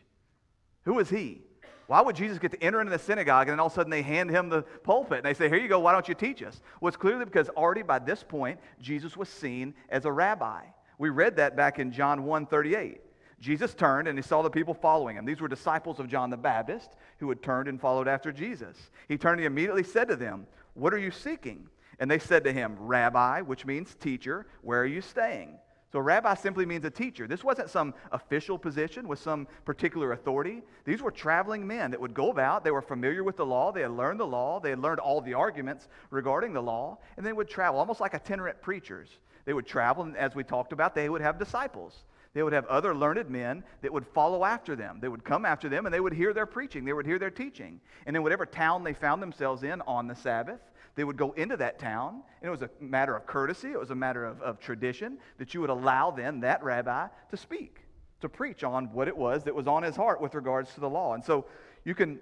Who 0.87 0.99
is 0.99 1.09
he? 1.09 1.43
Why 1.87 2.01
would 2.01 2.17
Jesus 2.17 2.41
get 2.41 2.51
to 2.51 2.61
enter 2.61 2.81
into 2.81 2.91
the 2.91 2.99
synagogue 2.99 3.47
and 3.47 3.53
then 3.53 3.61
all 3.61 3.67
of 3.67 3.73
a 3.73 3.77
sudden 3.77 3.91
they 3.91 4.03
hand 4.03 4.29
him 4.29 4.49
the 4.49 4.63
pulpit 4.63 5.19
and 5.19 5.25
they 5.25 5.35
say, 5.35 5.49
Here 5.49 5.59
you 5.59 5.69
go, 5.69 5.79
why 5.79 5.93
don't 5.93 6.09
you 6.09 6.17
teach 6.17 6.43
us? 6.43 6.61
Well, 6.81 6.89
it's 6.89 6.97
clearly 6.97 7.25
because 7.25 7.49
already 7.51 7.83
by 7.83 8.01
this 8.01 8.25
point, 8.25 8.59
Jesus 8.81 9.17
was 9.17 9.29
seen 9.29 9.73
as 9.89 10.05
a 10.05 10.11
rabbi. 10.11 10.63
We 10.99 11.11
read 11.11 11.37
that 11.37 11.57
back 11.57 11.79
in 11.79 11.93
John 11.93 12.25
1 12.25 12.47
38. 12.47 13.03
Jesus 13.39 13.73
turned 13.73 14.09
and 14.09 14.19
he 14.19 14.23
saw 14.23 14.43
the 14.43 14.51
people 14.51 14.75
following 14.75 15.17
him. 15.17 15.25
These 15.25 15.41
were 15.41 15.47
disciples 15.47 16.01
of 16.01 16.09
John 16.09 16.29
the 16.29 16.37
Baptist 16.37 16.97
who 17.19 17.29
had 17.29 17.41
turned 17.41 17.69
and 17.69 17.81
followed 17.81 18.09
after 18.09 18.33
Jesus. 18.33 18.91
He 19.07 19.17
turned 19.17 19.35
and 19.35 19.43
he 19.43 19.47
immediately 19.47 19.85
said 19.85 20.09
to 20.09 20.17
them, 20.17 20.49
what 20.77 20.95
are 20.95 20.99
you 20.99 21.11
seeking? 21.11 21.69
And 21.99 22.11
they 22.11 22.19
said 22.19 22.45
to 22.45 22.53
him, 22.53 22.77
Rabbi, 22.79 23.41
which 23.41 23.65
means 23.65 23.95
teacher, 23.95 24.47
where 24.63 24.81
are 24.81 24.87
you 24.87 25.01
staying? 25.01 25.59
So, 25.93 26.01
rabbi 26.01 26.35
simply 26.35 26.67
means 26.67 26.85
a 26.85 26.91
teacher. 26.91 27.27
This 27.27 27.45
wasn't 27.45 27.71
some 27.71 27.95
official 28.13 28.59
position 28.59 29.09
with 29.09 29.21
some 29.21 29.47
particular 29.65 30.13
authority. 30.13 30.63
These 30.85 31.01
were 31.01 31.13
traveling 31.13 31.67
men 31.67 31.93
that 31.93 32.01
would 32.01 32.13
go 32.13 32.31
about. 32.31 32.65
They 32.65 32.73
were 32.73 32.83
familiar 32.83 33.25
with 33.25 33.37
the 33.37 33.47
law. 33.47 33.73
They 33.73 33.83
had 33.83 33.93
learned 33.93 34.21
the 34.21 34.27
law. 34.27 34.61
They 34.61 34.71
had 34.71 34.81
learned 34.81 35.01
all 35.01 35.21
the 35.21 35.35
arguments 35.35 35.89
regarding 36.11 36.53
the 36.53 36.61
law. 36.61 36.99
And 37.17 37.25
they 37.25 37.33
would 37.33 37.49
travel, 37.49 37.79
almost 37.79 38.01
like 38.01 38.15
itinerant 38.15 38.61
preachers. 38.61 39.09
They 39.47 39.55
would 39.55 39.67
travel, 39.67 40.03
and 40.03 40.17
as 40.17 40.35
we 40.35 40.43
talked 40.43 40.73
about, 40.73 40.95
they 40.95 41.09
would 41.09 41.23
have 41.23 41.39
disciples. 41.39 42.05
They 42.37 42.43
would 42.43 42.53
have 42.53 42.67
other 42.67 42.95
learned 42.95 43.31
men 43.31 43.65
that 43.81 43.91
would 43.91 44.07
follow 44.07 44.45
after 44.45 44.77
them. 44.77 44.99
They 45.01 45.09
would 45.09 45.25
come 45.25 45.47
after 45.47 45.71
them 45.71 45.87
and 45.87 45.95
they 45.95 46.01
would 46.01 46.13
hear 46.13 46.35
their 46.35 46.45
preaching. 46.45 46.85
They 46.85 46.93
would 46.93 47.07
hear 47.07 47.19
their 47.19 47.31
teaching. 47.31 47.81
And 48.05 48.15
in 48.15 48.23
whatever 48.23 48.45
town 48.45 48.85
they 48.85 48.93
found 48.93 49.23
themselves 49.23 49.63
in 49.63 49.81
on 49.87 50.07
the 50.07 50.15
Sabbath, 50.15 50.61
they 50.97 51.05
would 51.05 51.17
go 51.17 51.33
into 51.33 51.57
that 51.57 51.79
town. 51.79 52.21
And 52.43 52.49
it 52.49 52.51
was 52.51 52.61
a 52.61 52.69
matter 52.79 53.17
of 53.17 53.25
courtesy, 53.25 53.73
it 53.73 53.81
was 53.81 53.91
a 53.91 53.95
matter 53.95 54.27
of, 54.27 54.43
of 54.43 54.61
tradition 54.61 55.17
that 55.39 55.55
you 55.55 55.63
would 55.63 55.71
allow 55.71 56.11
then 56.11 56.41
that 56.41 56.63
rabbi 56.63 57.07
to 57.31 57.37
speak, 57.39 57.79
to 58.21 58.29
preach 58.29 58.63
on 58.65 58.93
what 58.93 59.09
it 59.09 59.17
was 59.17 59.45
that 59.45 59.55
was 59.55 59.67
on 59.67 59.83
his 59.83 59.97
heart 59.97 60.21
with 60.21 60.35
regards 60.35 60.75
to 60.75 60.81
the 60.81 60.91
law. 60.91 61.15
And 61.15 61.25
so 61.25 61.47
you 61.87 61.95
can 61.95 62.21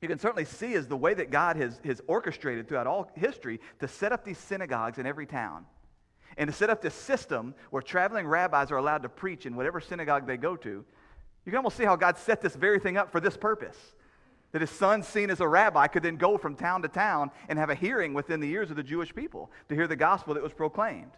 you 0.00 0.08
can 0.08 0.18
certainly 0.18 0.46
see 0.46 0.72
as 0.72 0.88
the 0.88 0.96
way 0.96 1.12
that 1.12 1.30
God 1.30 1.56
has, 1.56 1.78
has 1.84 2.00
orchestrated 2.06 2.68
throughout 2.68 2.86
all 2.86 3.10
history 3.16 3.60
to 3.80 3.86
set 3.86 4.12
up 4.12 4.24
these 4.24 4.38
synagogues 4.38 4.96
in 4.96 5.04
every 5.04 5.26
town 5.26 5.66
and 6.36 6.48
to 6.48 6.52
set 6.52 6.70
up 6.70 6.82
this 6.82 6.94
system 6.94 7.54
where 7.70 7.82
traveling 7.82 8.26
rabbis 8.26 8.70
are 8.70 8.76
allowed 8.76 9.02
to 9.02 9.08
preach 9.08 9.46
in 9.46 9.56
whatever 9.56 9.80
synagogue 9.80 10.26
they 10.26 10.36
go 10.36 10.56
to, 10.56 10.84
you 11.44 11.50
can 11.50 11.56
almost 11.56 11.76
see 11.76 11.84
how 11.84 11.96
God 11.96 12.18
set 12.18 12.40
this 12.40 12.54
very 12.54 12.78
thing 12.78 12.96
up 12.96 13.10
for 13.10 13.20
this 13.20 13.36
purpose. 13.36 13.76
That 14.52 14.60
his 14.60 14.70
son, 14.70 15.02
seen 15.02 15.30
as 15.30 15.40
a 15.40 15.48
rabbi, 15.48 15.86
could 15.86 16.02
then 16.02 16.16
go 16.16 16.36
from 16.36 16.56
town 16.56 16.82
to 16.82 16.88
town 16.88 17.30
and 17.48 17.58
have 17.58 17.70
a 17.70 17.74
hearing 17.74 18.12
within 18.12 18.40
the 18.40 18.50
ears 18.50 18.70
of 18.70 18.76
the 18.76 18.82
Jewish 18.82 19.14
people 19.14 19.50
to 19.68 19.74
hear 19.74 19.86
the 19.86 19.96
gospel 19.96 20.34
that 20.34 20.42
was 20.42 20.52
proclaimed. 20.52 21.12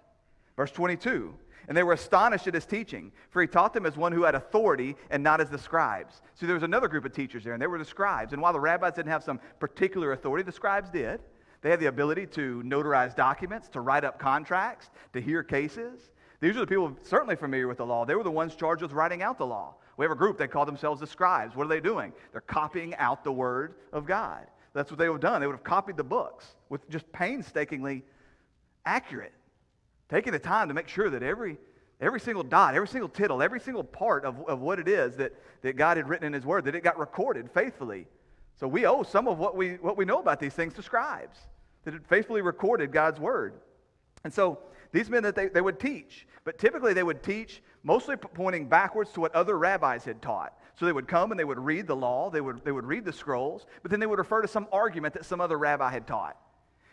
Verse 0.57 0.71
22 0.71 1.35
and 1.69 1.77
they 1.77 1.83
were 1.83 1.93
astonished 1.93 2.47
at 2.47 2.55
his 2.55 2.67
teaching, 2.67 3.13
for 3.31 3.41
he 3.41 3.49
taught 3.49 3.73
them 3.73 3.87
as 3.87 3.97
one 3.97 4.13
who 4.13 4.25
had 4.25 4.35
authority 4.35 4.97
and 5.11 5.23
not 5.23 5.41
as 5.41 5.51
the 5.51 5.59
scribes. 5.59 6.21
See, 6.35 6.47
there 6.47 6.55
was 6.55 6.63
another 6.63 6.89
group 6.89 7.05
of 7.05 7.13
teachers 7.13 7.45
there, 7.45 7.55
and 7.55 7.63
they 7.63 7.67
were 7.67 7.79
the 7.79 7.85
scribes. 7.85 8.33
And 8.33 8.43
while 8.43 8.53
the 8.53 8.61
rabbis 8.61 8.95
didn't 8.95 9.11
have 9.11 9.25
some 9.25 9.41
particular 9.59 10.13
authority, 10.13 10.45
the 10.45 10.53
scribes 10.53 10.91
did. 10.91 11.21
They 11.65 11.71
had 11.71 11.81
the 11.81 11.87
ability 11.87 12.27
to 12.27 12.63
notarize 12.63 13.17
documents, 13.17 13.71
to 13.71 13.81
write 13.81 14.05
up 14.05 14.19
contracts, 14.19 14.91
to 15.15 15.21
hear 15.21 15.43
cases. 15.43 16.11
These 16.41 16.57
are 16.57 16.61
the 16.61 16.67
people 16.67 16.95
certainly 17.01 17.37
familiar 17.37 17.67
with 17.67 17.79
the 17.79 17.87
law. 17.87 18.05
They 18.05 18.15
were 18.15 18.23
the 18.23 18.31
ones 18.31 18.55
charged 18.55 18.83
with 18.83 18.93
writing 18.93 19.23
out 19.23 19.39
the 19.39 19.47
law. 19.47 19.77
We 19.97 20.05
have 20.05 20.13
a 20.13 20.15
group, 20.15 20.37
they 20.37 20.47
call 20.47 20.67
themselves 20.67 21.01
the 21.01 21.07
scribes. 21.07 21.57
What 21.57 21.65
are 21.65 21.71
they 21.71 21.81
doing? 21.81 22.13
They're 22.33 22.43
copying 22.43 22.95
out 22.97 23.25
the 23.25 23.33
word 23.33 23.77
of 23.95 24.05
God. 24.05 24.47
That's 24.75 24.91
what 24.91 24.99
they 24.99 25.09
would 25.09 25.23
have 25.23 25.33
done. 25.33 25.41
They 25.41 25.47
would 25.47 25.55
have 25.55 25.65
copied 25.65 25.97
the 25.97 26.05
books 26.05 26.55
with 26.69 26.87
just 26.91 27.11
painstakingly 27.13 28.05
accurate, 28.85 29.33
taking 30.11 30.35
the 30.35 30.39
time 30.39 30.69
to 30.69 30.75
make 30.75 30.89
sure 30.89 31.09
that 31.09 31.23
every, 31.23 31.57
every 31.99 32.21
single 32.21 32.43
dot, 32.43 32.75
every 32.75 32.89
single 32.89 33.09
tittle, 33.09 33.41
every 33.41 33.61
single 33.61 33.85
part 33.85 34.27
of, 34.27 34.39
of 34.47 34.61
what 34.61 34.79
it 34.79 34.87
is 34.87 35.17
that, 35.17 35.33
that 35.63 35.77
God 35.77 35.97
had 35.97 36.11
written 36.11 36.27
in 36.27 36.35
His 36.35 36.45
Word, 36.45 36.67
that 36.67 36.75
it 36.75 36.85
got 36.85 36.99
recorded 36.99 37.51
faithfully. 37.51 38.07
So 38.55 38.69
we 38.69 38.85
owe 38.85 39.03
some 39.03 39.29
of 39.29 39.39
what 39.39 39.57
we, 39.57 39.77
what 39.77 39.97
we 39.97 40.05
know 40.05 40.19
about 40.19 40.41
these 40.41 40.53
things 40.53 40.75
to 40.75 40.83
scribes 40.83 41.39
that 41.85 41.95
had 41.95 42.07
faithfully 42.07 42.43
recorded 42.43 42.93
God's 42.93 43.21
Word. 43.21 43.55
And 44.25 44.33
so 44.33 44.59
these 44.93 45.11
men 45.11 45.23
that 45.25 45.35
they, 45.35 45.49
they 45.49 45.61
would 45.61 45.79
teach, 45.79 46.27
but 46.45 46.59
typically 46.59 46.95
they 46.95 47.03
would 47.03 47.23
teach 47.23 47.63
mostly 47.83 48.17
pointing 48.17 48.69
backwards 48.69 49.11
to 49.13 49.21
what 49.21 49.35
other 49.35 49.59
rabbis 49.59 50.05
had 50.05 50.23
taught. 50.23 50.59
So 50.77 50.87
they 50.87 50.93
would 50.93 51.09
come 51.09 51.31
and 51.31 51.39
they 51.39 51.45
would 51.45 51.59
read 51.59 51.87
the 51.87 51.97
law, 51.97 52.31
they 52.31 52.41
would, 52.41 52.65
they 52.65 52.73
would 52.73 52.87
read 52.87 53.05
the 53.05 53.13
scrolls, 53.13 53.67
but 53.83 53.91
then 53.91 54.01
they 54.01 54.07
would 54.07 54.19
refer 54.19 54.43
to 54.43 54.49
some 54.49 54.67
argument 54.73 55.15
that 55.15 55.25
some 55.25 55.41
other 55.41 55.59
rabbi 55.59 55.91
had 55.91 56.07
taught. 56.07 56.37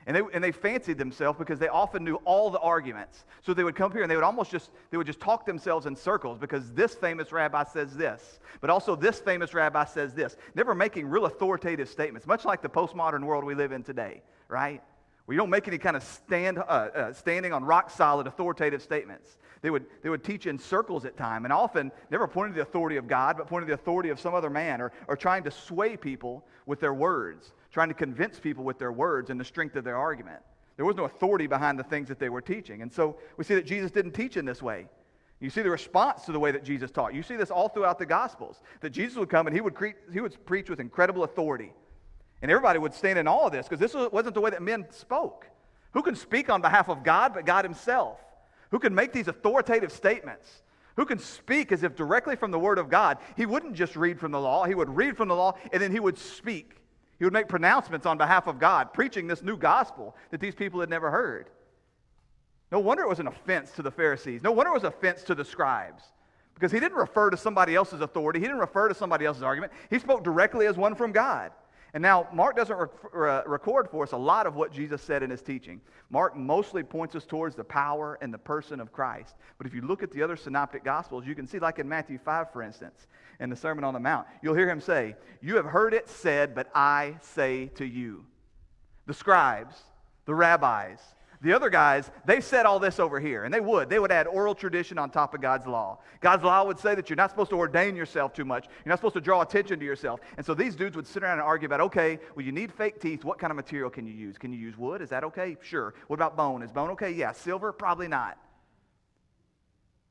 And 0.07 0.15
they, 0.15 0.21
and 0.33 0.43
they 0.43 0.51
fancied 0.51 0.97
themselves 0.97 1.37
because 1.37 1.59
they 1.59 1.67
often 1.67 2.03
knew 2.03 2.15
all 2.25 2.49
the 2.49 2.59
arguments. 2.59 3.25
So 3.43 3.53
they 3.53 3.63
would 3.63 3.75
come 3.75 3.91
here 3.91 4.01
and 4.01 4.09
they 4.09 4.15
would 4.15 4.23
almost 4.23 4.49
just, 4.49 4.71
they 4.89 4.97
would 4.97 5.05
just 5.05 5.19
talk 5.19 5.45
themselves 5.45 5.85
in 5.85 5.95
circles 5.95 6.39
because 6.39 6.73
this 6.73 6.95
famous 6.95 7.31
rabbi 7.31 7.63
says 7.65 7.95
this, 7.95 8.39
but 8.61 8.71
also 8.71 8.95
this 8.95 9.19
famous 9.19 9.53
rabbi 9.53 9.85
says 9.85 10.15
this. 10.15 10.37
Never 10.55 10.73
making 10.73 11.07
real 11.07 11.25
authoritative 11.25 11.87
statements, 11.87 12.25
much 12.25 12.45
like 12.45 12.63
the 12.63 12.69
postmodern 12.69 13.23
world 13.23 13.43
we 13.43 13.53
live 13.53 13.71
in 13.71 13.83
today, 13.83 14.23
right? 14.51 14.83
We 15.27 15.35
don't 15.37 15.49
make 15.49 15.67
any 15.67 15.77
kind 15.77 15.95
of 15.95 16.03
stand, 16.03 16.57
uh, 16.57 16.61
uh, 16.61 17.13
standing 17.13 17.53
on 17.53 17.63
rock 17.63 17.89
solid 17.89 18.27
authoritative 18.27 18.81
statements. 18.81 19.37
They 19.61 19.69
would, 19.69 19.85
they 20.01 20.09
would 20.09 20.23
teach 20.23 20.45
in 20.45 20.59
circles 20.59 21.05
at 21.05 21.15
time 21.15 21.45
and 21.45 21.53
often 21.53 21.91
never 22.09 22.27
pointing 22.27 22.53
to 22.53 22.57
the 22.57 22.63
authority 22.63 22.97
of 22.97 23.07
God, 23.07 23.37
but 23.37 23.47
pointing 23.47 23.67
to 23.67 23.75
the 23.75 23.81
authority 23.81 24.09
of 24.09 24.19
some 24.19 24.33
other 24.33 24.49
man 24.49 24.81
or, 24.81 24.91
or 25.07 25.15
trying 25.15 25.43
to 25.43 25.51
sway 25.51 25.95
people 25.95 26.45
with 26.65 26.79
their 26.79 26.93
words, 26.93 27.53
trying 27.71 27.87
to 27.87 27.93
convince 27.93 28.39
people 28.39 28.63
with 28.63 28.77
their 28.77 28.91
words 28.91 29.29
and 29.29 29.39
the 29.39 29.45
strength 29.45 29.75
of 29.75 29.83
their 29.83 29.97
argument. 29.97 30.41
There 30.75 30.85
was 30.85 30.95
no 30.95 31.05
authority 31.05 31.47
behind 31.47 31.77
the 31.77 31.83
things 31.83 32.07
that 32.09 32.19
they 32.19 32.29
were 32.29 32.41
teaching. 32.41 32.81
And 32.81 32.91
so 32.91 33.17
we 33.37 33.43
see 33.43 33.55
that 33.55 33.65
Jesus 33.65 33.91
didn't 33.91 34.13
teach 34.13 34.35
in 34.35 34.45
this 34.45 34.61
way. 34.61 34.87
You 35.39 35.49
see 35.49 35.61
the 35.61 35.69
response 35.69 36.23
to 36.25 36.31
the 36.31 36.39
way 36.39 36.51
that 36.51 36.63
Jesus 36.63 36.91
taught. 36.91 37.13
You 37.13 37.23
see 37.23 37.35
this 37.35 37.51
all 37.51 37.69
throughout 37.69 37.99
the 37.99 38.05
Gospels. 38.05 38.61
That 38.81 38.89
Jesus 38.89 39.17
would 39.17 39.29
come 39.29 39.47
and 39.47 39.55
he 39.55 39.61
would, 39.61 39.75
cre- 39.75 39.97
he 40.11 40.21
would 40.21 40.43
preach 40.45 40.69
with 40.69 40.79
incredible 40.79 41.23
authority. 41.23 41.71
And 42.41 42.49
everybody 42.49 42.79
would 42.79 42.93
stand 42.93 43.19
in 43.19 43.27
all 43.27 43.47
of 43.47 43.51
this 43.51 43.67
because 43.67 43.79
this 43.79 43.93
wasn't 44.11 44.33
the 44.33 44.41
way 44.41 44.49
that 44.49 44.61
men 44.61 44.87
spoke. 44.89 45.47
Who 45.93 46.01
can 46.01 46.15
speak 46.15 46.49
on 46.49 46.61
behalf 46.61 46.89
of 46.89 47.03
God 47.03 47.33
but 47.33 47.45
God 47.45 47.65
Himself? 47.65 48.19
Who 48.71 48.79
can 48.79 48.95
make 48.95 49.11
these 49.11 49.27
authoritative 49.27 49.91
statements? 49.91 50.63
Who 50.95 51.05
can 51.05 51.19
speak 51.19 51.71
as 51.71 51.83
if 51.83 51.95
directly 51.95 52.35
from 52.35 52.51
the 52.51 52.59
Word 52.59 52.77
of 52.77 52.89
God? 52.89 53.17
He 53.37 53.45
wouldn't 53.45 53.75
just 53.75 53.95
read 53.95 54.19
from 54.19 54.31
the 54.31 54.39
law, 54.39 54.65
he 54.65 54.75
would 54.75 54.89
read 54.89 55.17
from 55.17 55.27
the 55.27 55.35
law 55.35 55.55
and 55.71 55.81
then 55.81 55.91
he 55.91 55.99
would 55.99 56.17
speak. 56.17 56.77
He 57.19 57.25
would 57.25 57.33
make 57.33 57.47
pronouncements 57.47 58.07
on 58.07 58.17
behalf 58.17 58.47
of 58.47 58.57
God, 58.57 58.93
preaching 58.93 59.27
this 59.27 59.43
new 59.43 59.55
gospel 59.55 60.15
that 60.31 60.39
these 60.39 60.55
people 60.55 60.79
had 60.79 60.89
never 60.89 61.11
heard. 61.11 61.51
No 62.71 62.79
wonder 62.79 63.03
it 63.03 63.09
was 63.09 63.19
an 63.19 63.27
offense 63.27 63.71
to 63.73 63.83
the 63.83 63.91
Pharisees. 63.91 64.41
No 64.41 64.51
wonder 64.51 64.71
it 64.71 64.73
was 64.73 64.83
an 64.83 64.89
offense 64.89 65.21
to 65.23 65.35
the 65.35 65.45
scribes. 65.45 66.03
Because 66.55 66.71
he 66.71 66.79
didn't 66.79 66.97
refer 66.97 67.29
to 67.29 67.37
somebody 67.37 67.75
else's 67.75 68.01
authority, 68.01 68.39
he 68.39 68.45
didn't 68.45 68.59
refer 68.59 68.87
to 68.87 68.95
somebody 68.95 69.25
else's 69.25 69.43
argument. 69.43 69.71
He 69.89 69.99
spoke 69.99 70.23
directly 70.23 70.65
as 70.65 70.77
one 70.77 70.95
from 70.95 71.11
God. 71.11 71.51
And 71.93 72.01
now, 72.01 72.27
Mark 72.33 72.55
doesn't 72.55 72.77
rec- 73.13 73.47
record 73.47 73.89
for 73.89 74.03
us 74.03 74.13
a 74.13 74.17
lot 74.17 74.47
of 74.47 74.55
what 74.55 74.71
Jesus 74.71 75.01
said 75.01 75.23
in 75.23 75.29
his 75.29 75.41
teaching. 75.41 75.81
Mark 76.09 76.37
mostly 76.37 76.83
points 76.83 77.15
us 77.15 77.25
towards 77.25 77.55
the 77.55 77.65
power 77.65 78.17
and 78.21 78.33
the 78.33 78.37
person 78.37 78.79
of 78.79 78.93
Christ. 78.93 79.35
But 79.57 79.67
if 79.67 79.73
you 79.73 79.81
look 79.81 80.01
at 80.01 80.11
the 80.11 80.23
other 80.23 80.37
synoptic 80.37 80.85
gospels, 80.85 81.25
you 81.25 81.35
can 81.35 81.47
see, 81.47 81.59
like 81.59 81.79
in 81.79 81.89
Matthew 81.89 82.17
5, 82.17 82.53
for 82.53 82.61
instance, 82.61 83.07
in 83.41 83.49
the 83.49 83.55
Sermon 83.55 83.83
on 83.83 83.93
the 83.93 83.99
Mount, 83.99 84.25
you'll 84.41 84.55
hear 84.55 84.69
him 84.69 84.79
say, 84.79 85.15
You 85.41 85.57
have 85.57 85.65
heard 85.65 85.93
it 85.93 86.07
said, 86.07 86.55
but 86.55 86.69
I 86.73 87.15
say 87.21 87.67
to 87.75 87.85
you. 87.85 88.25
The 89.05 89.13
scribes, 89.13 89.75
the 90.25 90.35
rabbis, 90.35 90.99
the 91.41 91.53
other 91.53 91.71
guys, 91.71 92.11
they 92.23 92.39
said 92.39 92.67
all 92.67 92.79
this 92.79 92.99
over 92.99 93.19
here, 93.19 93.45
and 93.45 93.53
they 93.53 93.59
would. 93.59 93.89
They 93.89 93.97
would 93.97 94.11
add 94.11 94.27
oral 94.27 94.53
tradition 94.53 94.99
on 94.99 95.09
top 95.09 95.33
of 95.33 95.41
God's 95.41 95.65
law. 95.65 95.97
God's 96.19 96.43
law 96.43 96.63
would 96.63 96.77
say 96.77 96.93
that 96.93 97.09
you're 97.09 97.17
not 97.17 97.31
supposed 97.31 97.49
to 97.49 97.55
ordain 97.55 97.95
yourself 97.95 98.31
too 98.31 98.45
much. 98.45 98.67
You're 98.85 98.91
not 98.91 98.99
supposed 98.99 99.15
to 99.15 99.21
draw 99.21 99.41
attention 99.41 99.79
to 99.79 99.85
yourself. 99.85 100.19
And 100.37 100.45
so 100.45 100.53
these 100.53 100.75
dudes 100.75 100.95
would 100.95 101.07
sit 101.07 101.23
around 101.23 101.39
and 101.39 101.41
argue 101.41 101.65
about, 101.65 101.81
okay, 101.81 102.19
well, 102.35 102.45
you 102.45 102.51
need 102.51 102.71
fake 102.71 103.01
teeth. 103.01 103.23
What 103.23 103.39
kind 103.39 103.49
of 103.49 103.57
material 103.57 103.89
can 103.89 104.05
you 104.05 104.13
use? 104.13 104.37
Can 104.37 104.53
you 104.53 104.59
use 104.59 104.77
wood? 104.77 105.01
Is 105.01 105.09
that 105.09 105.23
okay? 105.23 105.57
Sure. 105.61 105.95
What 106.07 106.15
about 106.15 106.37
bone? 106.37 106.61
Is 106.61 106.71
bone 106.71 106.91
okay? 106.91 107.09
Yeah. 107.09 107.31
Silver? 107.31 107.71
Probably 107.71 108.07
not. 108.07 108.37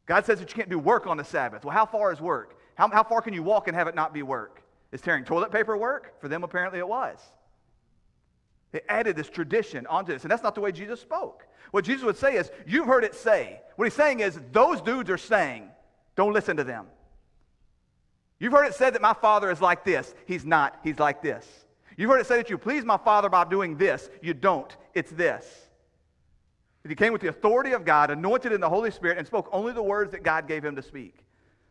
God 0.07 0.27
says 0.27 0.41
that 0.41 0.51
you 0.51 0.57
can't 0.57 0.69
do 0.69 0.81
work 0.81 1.07
on 1.07 1.17
the 1.17 1.25
Sabbath. 1.25 1.65
Well, 1.65 1.73
how 1.75 1.87
far 1.87 2.13
is 2.13 2.21
work? 2.21 2.59
How, 2.75 2.89
how 2.89 3.05
far 3.05 3.23
can 3.23 3.35
you 3.35 3.45
walk 3.45 3.69
and 3.69 3.77
have 3.77 3.87
it 3.87 3.95
not 3.95 4.13
be 4.13 4.25
work? 4.25 4.63
Is 4.91 5.01
tearing 5.01 5.25
toilet 5.25 5.53
paper 5.53 5.77
work? 5.77 6.21
For 6.21 6.27
them, 6.27 6.43
apparently, 6.43 6.81
it 6.81 6.89
was. 6.89 7.21
They 8.73 8.81
added 8.89 9.17
this 9.17 9.29
tradition 9.29 9.87
onto 9.87 10.13
this, 10.13 10.23
and 10.23 10.31
that's 10.31 10.43
not 10.43 10.55
the 10.55 10.61
way 10.61 10.73
Jesus 10.73 11.01
spoke. 11.01 11.47
What 11.71 11.85
Jesus 11.85 12.05
would 12.05 12.17
say 12.17 12.37
is, 12.37 12.51
You've 12.67 12.87
heard 12.87 13.05
it 13.05 13.15
say. 13.15 13.61
What 13.77 13.87
he's 13.87 13.95
saying 13.95 14.21
is, 14.21 14.39
Those 14.53 14.81
dudes 14.81 15.11
are 15.11 15.19
saying, 15.19 15.69
don't 16.17 16.33
listen 16.33 16.57
to 16.59 16.65
them. 16.65 16.87
You've 18.39 18.53
heard 18.53 18.67
it 18.67 18.75
said 18.75 18.95
that 18.95 19.03
my 19.03 19.15
father 19.15 19.51
is 19.51 19.61
like 19.61 19.85
this. 19.85 20.15
He's 20.27 20.45
not, 20.45 20.79
he's 20.83 20.99
like 20.99 21.23
this. 21.23 21.47
You've 21.97 22.11
heard 22.11 22.21
it 22.21 22.27
said 22.27 22.39
that 22.39 22.51
you 22.51 22.59
please 22.59 22.85
my 22.85 22.97
father 22.97 23.29
by 23.29 23.45
doing 23.45 23.77
this. 23.77 24.09
You 24.23 24.35
don't, 24.35 24.75
it's 24.95 25.11
this. 25.11 25.47
He 26.89 26.95
came 26.95 27.13
with 27.13 27.21
the 27.21 27.29
authority 27.29 27.73
of 27.73 27.85
God, 27.85 28.11
anointed 28.11 28.53
in 28.53 28.61
the 28.61 28.69
Holy 28.69 28.91
Spirit, 28.91 29.19
and 29.19 29.27
spoke 29.27 29.49
only 29.53 29.73
the 29.73 29.83
words 29.83 30.13
that 30.13 30.23
God 30.23 30.49
gave 30.49 30.65
him 30.65 30.77
to 30.77 30.83
speak. 30.83 31.15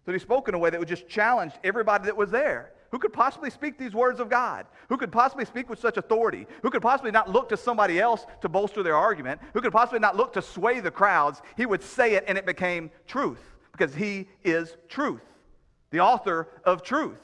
So 0.06 0.12
he 0.12 0.20
spoke 0.20 0.48
in 0.48 0.54
a 0.54 0.60
way 0.60 0.70
that 0.70 0.80
would 0.80 0.88
just 0.88 1.08
challenge 1.08 1.54
everybody 1.64 2.06
that 2.06 2.16
was 2.16 2.30
there. 2.30 2.74
Who 2.92 3.00
could 3.00 3.14
possibly 3.14 3.50
speak 3.50 3.78
these 3.78 3.94
words 3.94 4.20
of 4.20 4.30
God? 4.30 4.66
Who 4.90 4.98
could 4.98 5.12
possibly 5.12 5.46
speak 5.46 5.70
with 5.70 5.80
such 5.80 5.98
authority? 5.98 6.48
Who 6.64 6.70
could 6.70 6.82
possibly 6.82 7.12
not 7.12 7.30
look 7.30 7.50
to 7.50 7.58
somebody 7.58 8.00
else 8.00 8.26
to 8.42 8.50
bolster 8.50 8.82
their 8.82 8.96
argument? 8.96 9.42
Who 9.54 9.62
could 9.62 9.72
possibly 9.72 10.00
not 10.00 10.16
look 10.16 10.34
to 10.34 10.42
sway 10.42 10.80
the 10.80 10.92
crowds? 10.92 11.42
He 11.56 11.66
would 11.66 11.84
say 11.84 12.16
it 12.16 12.26
and 12.28 12.38
it 12.38 12.46
became 12.46 12.90
truth 13.08 13.42
because 13.72 13.94
he 13.94 14.28
is 14.44 14.76
truth, 14.88 15.22
the 15.92 16.00
author 16.00 16.48
of 16.64 16.84
truth. 16.84 17.20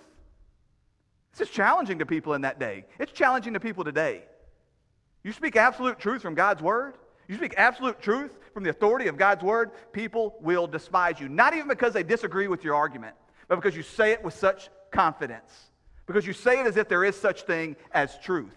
This 1.36 1.50
is 1.50 1.54
challenging 1.54 2.00
to 2.00 2.06
people 2.06 2.34
in 2.34 2.42
that 2.42 2.60
day. 2.60 2.86
It's 3.00 3.12
challenging 3.12 3.54
to 3.54 3.60
people 3.60 3.84
today. 3.84 4.24
You 5.24 5.34
speak 5.34 5.56
absolute 5.56 6.00
truth 6.00 6.22
from 6.22 6.36
God's 6.36 6.62
word, 6.62 6.94
you 7.28 7.36
speak 7.36 7.56
absolute 7.58 8.00
truth 8.00 8.38
from 8.54 8.64
the 8.64 8.70
authority 8.70 9.08
of 9.08 9.18
God's 9.18 9.44
word, 9.44 9.72
people 9.92 10.38
will 10.40 10.68
despise 10.68 11.20
you. 11.20 11.28
Not 11.28 11.56
even 11.56 11.68
because 11.68 11.92
they 11.94 12.04
disagree 12.04 12.48
with 12.48 12.64
your 12.64 12.76
argument, 12.76 13.16
but 13.48 13.56
because 13.56 13.76
you 13.76 13.84
say 13.84 14.12
it 14.12 14.24
with 14.24 14.36
such 14.36 14.70
confidence 14.96 15.52
because 16.06 16.26
you 16.26 16.34
say 16.34 16.60
it 16.60 16.68
as 16.68 16.78
if 16.78 16.88
there 16.88 17.04
is 17.04 17.20
such 17.20 17.44
thing 17.44 17.76
as 17.92 18.18
truth. 18.20 18.56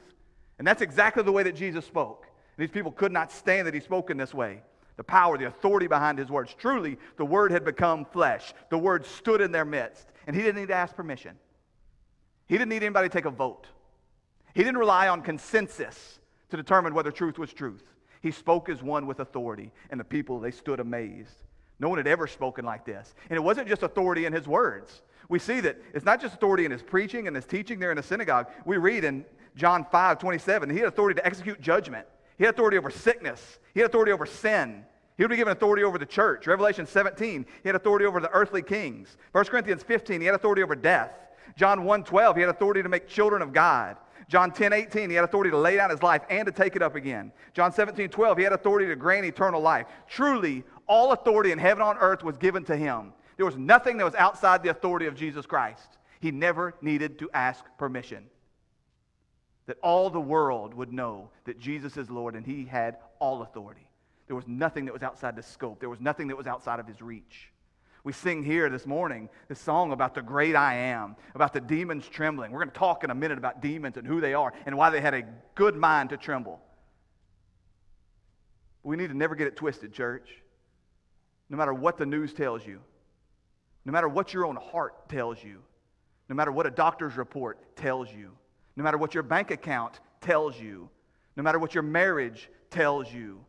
And 0.59 0.67
that's 0.67 0.83
exactly 0.83 1.23
the 1.23 1.33
way 1.33 1.43
that 1.43 1.57
Jesus 1.57 1.85
spoke. 1.85 2.27
And 2.57 2.67
These 2.67 2.73
people 2.73 2.93
could 2.93 3.13
not 3.13 3.33
stand 3.33 3.67
that 3.67 3.75
he 3.75 3.81
spoke 3.81 4.11
in 4.11 4.17
this 4.17 4.35
way. 4.35 4.63
The 4.97 5.05
power, 5.05 5.39
the 5.39 5.47
authority 5.47 5.87
behind 5.87 6.19
his 6.19 6.29
words. 6.29 6.55
Truly, 6.59 6.99
the 7.17 7.25
word 7.25 7.53
had 7.53 7.65
become 7.65 8.05
flesh. 8.05 8.53
The 8.69 8.79
word 8.79 9.07
stood 9.07 9.41
in 9.41 9.53
their 9.53 9.65
midst. 9.65 10.09
And 10.27 10.35
he 10.35 10.43
didn't 10.43 10.61
need 10.61 10.69
to 10.69 10.75
ask 10.75 10.95
permission. 10.97 11.37
He 12.49 12.55
didn't 12.55 12.71
need 12.71 12.83
anybody 12.83 13.09
to 13.09 13.13
take 13.13 13.25
a 13.25 13.31
vote. 13.31 13.67
He 14.55 14.65
didn't 14.65 14.79
rely 14.79 15.09
on 15.09 15.23
consensus 15.23 16.19
to 16.51 16.57
determine 16.57 16.95
whether 16.95 17.13
truth 17.13 17.39
was 17.39 17.53
truth. 17.53 17.85
He 18.21 18.33
spoke 18.33 18.69
as 18.69 18.83
one 18.83 19.07
with 19.07 19.21
authority, 19.21 19.71
and 19.91 20.01
the 20.01 20.05
people, 20.05 20.41
they 20.41 20.51
stood 20.51 20.81
amazed. 20.81 21.45
No 21.79 21.89
one 21.89 21.99
had 21.99 22.09
ever 22.09 22.27
spoken 22.27 22.65
like 22.65 22.85
this. 22.85 23.15
And 23.31 23.37
it 23.37 23.41
wasn't 23.41 23.69
just 23.69 23.85
authority 23.85 24.27
in 24.27 24.33
his 24.33 24.49
words 24.49 25.03
we 25.29 25.39
see 25.39 25.61
that 25.61 25.77
it's 25.93 26.05
not 26.05 26.21
just 26.21 26.35
authority 26.35 26.65
in 26.65 26.71
his 26.71 26.83
preaching 26.83 27.27
and 27.27 27.37
his 27.37 27.45
teaching 27.45 27.79
there 27.79 27.91
in 27.91 27.97
the 27.97 28.03
synagogue. 28.03 28.49
We 28.65 28.79
read 28.79 29.05
in 29.05 29.25
John 29.57 29.85
5 29.91 30.19
27, 30.19 30.71
he 30.71 30.79
had 30.79 30.89
authority 30.89 31.21
to 31.21 31.27
execute 31.27 31.61
judgment, 31.61 32.07
he 32.39 32.45
had 32.45 32.55
authority 32.55 32.79
over 32.79 32.91
sickness, 32.91 33.59
he 33.75 33.81
had 33.81 33.91
authority 33.91 34.13
over 34.13 34.27
sin. 34.27 34.85
He 35.17 35.25
would 35.25 35.31
be 35.31 35.37
given 35.37 35.51
authority 35.51 35.83
over 35.83 35.99
the 35.99 36.07
church. 36.07 36.47
Revelation 36.47 36.87
17, 36.87 37.45
he 37.65 37.69
had 37.69 37.75
authority 37.75 38.05
over 38.05 38.21
the 38.21 38.31
earthly 38.31 38.63
kings. 38.63 39.17
1 39.33 39.47
Corinthians 39.47 39.83
15, 39.83 40.21
he 40.21 40.27
had 40.27 40.37
authority 40.37 40.63
over 40.63 40.77
death. 40.77 41.11
John 41.57 41.85
1 41.85 42.05
12, 42.05 42.37
he 42.37 42.43
had 42.43 42.51
authority 42.51 42.85
to 42.85 42.89
make 42.89 43.09
children 43.09 43.43
of 43.43 43.53
God. 43.53 43.97
John 44.29 44.53
10, 44.53 44.73
18, 44.73 45.11
he 45.11 45.17
had 45.17 45.25
authority 45.25 45.51
to 45.51 45.59
lay 45.59 45.77
down 45.77 45.91
his 45.91 46.03
life 46.03 46.23
and 46.31 46.47
to 46.47 46.53
take 46.53 46.77
it 46.77 46.83
up 46.83 46.95
again. 46.95 47.33
John 47.55 47.73
17, 47.73 48.11
12, 48.11 48.39
he 48.39 48.45
had 48.45 48.53
authority 48.53 48.87
to 48.87 48.95
grant 48.95 49.27
eternal 49.27 49.61
life. 49.61 49.87
Truly, 50.07 50.65
all 50.87 51.13
authority 51.13 51.51
in 51.51 51.59
heaven 51.59 51.83
and 51.83 51.97
on 51.97 51.99
earth 51.99 52.23
was 52.23 52.37
given 52.37 52.65
to 52.67 52.77
him. 52.77 53.13
There 53.39 53.47
was 53.47 53.57
nothing 53.57 53.97
that 53.97 54.05
was 54.05 54.17
outside 54.17 54.63
the 54.63 54.69
authority 54.69 55.07
of 55.07 55.15
Jesus 55.15 55.47
Christ. 55.47 55.97
He 56.21 56.33
never 56.33 56.75
needed 56.83 57.21
to 57.21 57.31
ask 57.33 57.65
permission. 57.79 58.27
That 59.67 59.79
all 59.81 60.11
the 60.11 60.21
world 60.21 60.75
would 60.75 60.93
know 60.93 61.31
that 61.45 61.61
Jesus 61.61 61.97
is 61.97 62.11
Lord 62.11 62.35
and 62.35 62.45
he 62.45 62.65
had 62.65 62.97
all 63.21 63.43
authority. 63.43 63.89
There 64.27 64.35
was 64.35 64.49
nothing 64.49 64.87
that 64.87 64.93
was 64.93 65.05
outside 65.05 65.37
the 65.37 65.43
scope, 65.43 65.79
there 65.79 65.89
was 65.89 66.01
nothing 66.01 66.29
that 66.29 66.37
was 66.37 66.49
outside 66.49 66.81
of 66.81 66.87
his 66.87 67.01
reach. 67.01 67.53
We 68.03 68.13
sing 68.13 68.43
here 68.43 68.69
this 68.71 68.87
morning 68.87 69.29
this 69.49 69.61
song 69.61 69.93
about 69.93 70.15
the 70.15 70.23
great 70.23 70.57
I 70.57 70.75
am, 70.75 71.15
about 71.35 71.53
the 71.53 71.61
demons 71.61 72.09
trembling. 72.09 72.51
We're 72.51 72.61
going 72.61 72.71
to 72.71 72.79
talk 72.79 73.05
in 73.05 73.11
a 73.11 73.15
minute 73.15 73.39
about 73.39 73.61
demons 73.61 73.97
and 73.97 74.07
who 74.07 74.21
they 74.21 74.35
are 74.35 74.53
and 74.67 74.77
why 74.77 74.91
they 74.91 75.01
had 75.01 75.15
a 75.15 75.23
good 75.55 75.77
mind 75.77 76.11
to 76.11 76.17
tremble. 76.17 76.61
We 78.83 78.97
need 78.97 79.09
to 79.09 79.17
never 79.17 79.35
get 79.35 79.47
it 79.47 79.57
twisted, 79.57 79.93
church. 79.93 80.29
No 81.51 81.57
matter 81.57 81.75
what 81.75 81.99
the 81.99 82.07
news 82.07 82.33
tells 82.33 82.67
you, 82.67 82.81
no 83.89 83.93
matter 83.93 84.07
what 84.07 84.35
your 84.35 84.45
own 84.45 84.57
heart 84.57 85.09
tells 85.09 85.43
you, 85.43 85.63
no 86.29 86.35
matter 86.35 86.53
what 86.53 86.67
a 86.67 86.71
doctor's 86.71 87.17
report 87.17 87.75
tells 87.75 88.13
you, 88.13 88.33
no 88.77 88.85
matter 88.85 88.99
what 88.99 89.15
your 89.15 89.23
bank 89.23 89.51
account 89.51 90.01
tells 90.21 90.61
you, 90.61 90.91
no 91.39 91.43
matter 91.43 91.59
what 91.59 91.73
your 91.73 91.83
marriage 91.83 92.51
tells 92.69 93.11
you, 93.11 93.43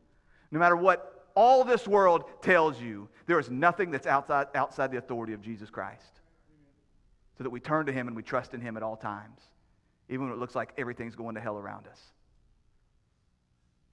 no 0.50 0.58
matter 0.58 0.78
what 0.78 1.28
all 1.36 1.66
this 1.66 1.86
world 1.86 2.24
tells 2.42 2.80
you, 2.80 3.10
there 3.28 3.38
is 3.38 3.50
nothing 3.50 3.92
that's 3.92 4.08
outside, 4.08 4.48
outside 4.56 4.92
the 4.92 4.98
authority 4.98 5.34
of 5.34 5.42
Jesus 5.42 5.70
Christ. 5.70 6.22
So 7.38 7.44
that 7.44 7.50
we 7.50 7.60
turn 7.60 7.86
to 7.88 7.92
Him 7.92 8.08
and 8.08 8.16
we 8.16 8.24
trust 8.24 8.54
in 8.54 8.62
Him 8.62 8.78
at 8.78 8.84
all 8.84 8.96
times, 8.96 9.42
even 10.08 10.28
when 10.28 10.34
it 10.34 10.40
looks 10.40 10.56
like 10.56 10.72
everything's 10.78 11.16
going 11.16 11.36
to 11.36 11.42
hell 11.42 11.58
around 11.58 11.86
us. 11.86 12.00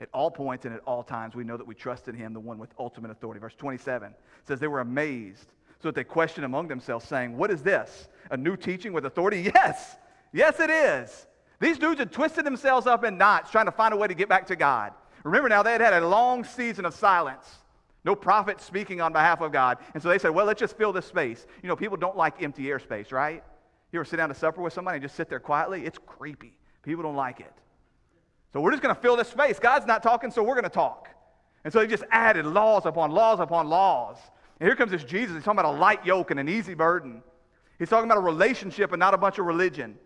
At 0.00 0.10
all 0.14 0.30
points 0.30 0.64
and 0.64 0.72
at 0.72 0.82
all 0.86 1.02
times, 1.02 1.34
we 1.34 1.42
know 1.42 1.56
that 1.56 1.66
we 1.66 1.74
trust 1.74 2.06
in 2.06 2.14
Him, 2.14 2.34
the 2.34 2.38
one 2.38 2.58
with 2.58 2.70
ultimate 2.78 3.10
authority. 3.10 3.40
Verse 3.40 3.56
27 3.56 4.14
says, 4.44 4.60
They 4.60 4.68
were 4.68 4.80
amazed, 4.80 5.52
so 5.82 5.88
that 5.88 5.94
they 5.94 6.04
questioned 6.04 6.44
among 6.44 6.68
themselves, 6.68 7.06
saying, 7.06 7.36
What 7.36 7.50
is 7.50 7.62
this? 7.62 8.08
A 8.30 8.36
new 8.36 8.56
teaching 8.56 8.92
with 8.92 9.06
authority? 9.06 9.42
Yes, 9.54 9.96
yes, 10.32 10.60
it 10.60 10.70
is. 10.70 11.26
These 11.60 11.78
dudes 11.78 11.98
had 11.98 12.12
twisted 12.12 12.44
themselves 12.44 12.86
up 12.86 13.04
in 13.04 13.16
knots 13.16 13.50
trying 13.50 13.66
to 13.66 13.72
find 13.72 13.94
a 13.94 13.96
way 13.96 14.08
to 14.08 14.14
get 14.14 14.28
back 14.28 14.46
to 14.48 14.56
God. 14.56 14.92
Remember 15.24 15.48
now, 15.48 15.62
they 15.62 15.72
had 15.72 15.80
had 15.80 15.94
a 15.94 16.06
long 16.06 16.44
season 16.44 16.84
of 16.84 16.94
silence. 16.94 17.46
No 18.04 18.14
prophet 18.14 18.60
speaking 18.60 19.00
on 19.00 19.12
behalf 19.12 19.40
of 19.40 19.50
God. 19.50 19.78
And 19.94 20.02
so 20.02 20.08
they 20.08 20.18
said, 20.18 20.30
well, 20.30 20.46
let's 20.46 20.60
just 20.60 20.76
fill 20.76 20.92
this 20.92 21.06
space. 21.06 21.44
You 21.62 21.68
know, 21.68 21.74
people 21.74 21.96
don't 21.96 22.16
like 22.16 22.40
empty 22.40 22.64
airspace, 22.64 23.10
right? 23.10 23.42
You 23.90 23.98
ever 23.98 24.04
sit 24.04 24.16
down 24.18 24.28
to 24.28 24.34
supper 24.34 24.62
with 24.62 24.72
somebody 24.72 24.96
and 24.96 25.02
just 25.02 25.16
sit 25.16 25.28
there 25.28 25.40
quietly? 25.40 25.84
It's 25.84 25.98
creepy. 26.06 26.56
People 26.82 27.02
don't 27.02 27.16
like 27.16 27.40
it. 27.40 27.52
So 28.52 28.60
we're 28.60 28.70
just 28.70 28.82
going 28.82 28.94
to 28.94 29.00
fill 29.00 29.16
this 29.16 29.28
space. 29.28 29.58
God's 29.58 29.86
not 29.86 30.02
talking, 30.02 30.30
so 30.30 30.42
we're 30.42 30.54
going 30.54 30.64
to 30.64 30.70
talk. 30.70 31.08
And 31.64 31.72
so 31.72 31.80
they 31.80 31.88
just 31.88 32.04
added 32.12 32.46
laws 32.46 32.86
upon 32.86 33.10
laws 33.10 33.40
upon 33.40 33.68
laws. 33.68 34.18
And 34.60 34.66
here 34.66 34.76
comes 34.76 34.90
this 34.90 35.04
Jesus. 35.04 35.34
He's 35.34 35.44
talking 35.44 35.58
about 35.60 35.74
a 35.74 35.78
light 35.78 36.04
yoke 36.04 36.30
and 36.30 36.40
an 36.40 36.48
easy 36.48 36.74
burden. 36.74 37.22
He's 37.78 37.88
talking 37.88 38.10
about 38.10 38.18
a 38.18 38.24
relationship 38.24 38.92
and 38.92 39.00
not 39.00 39.14
a 39.14 39.18
bunch 39.18 39.38
of 39.38 39.46
religion. 39.46 39.98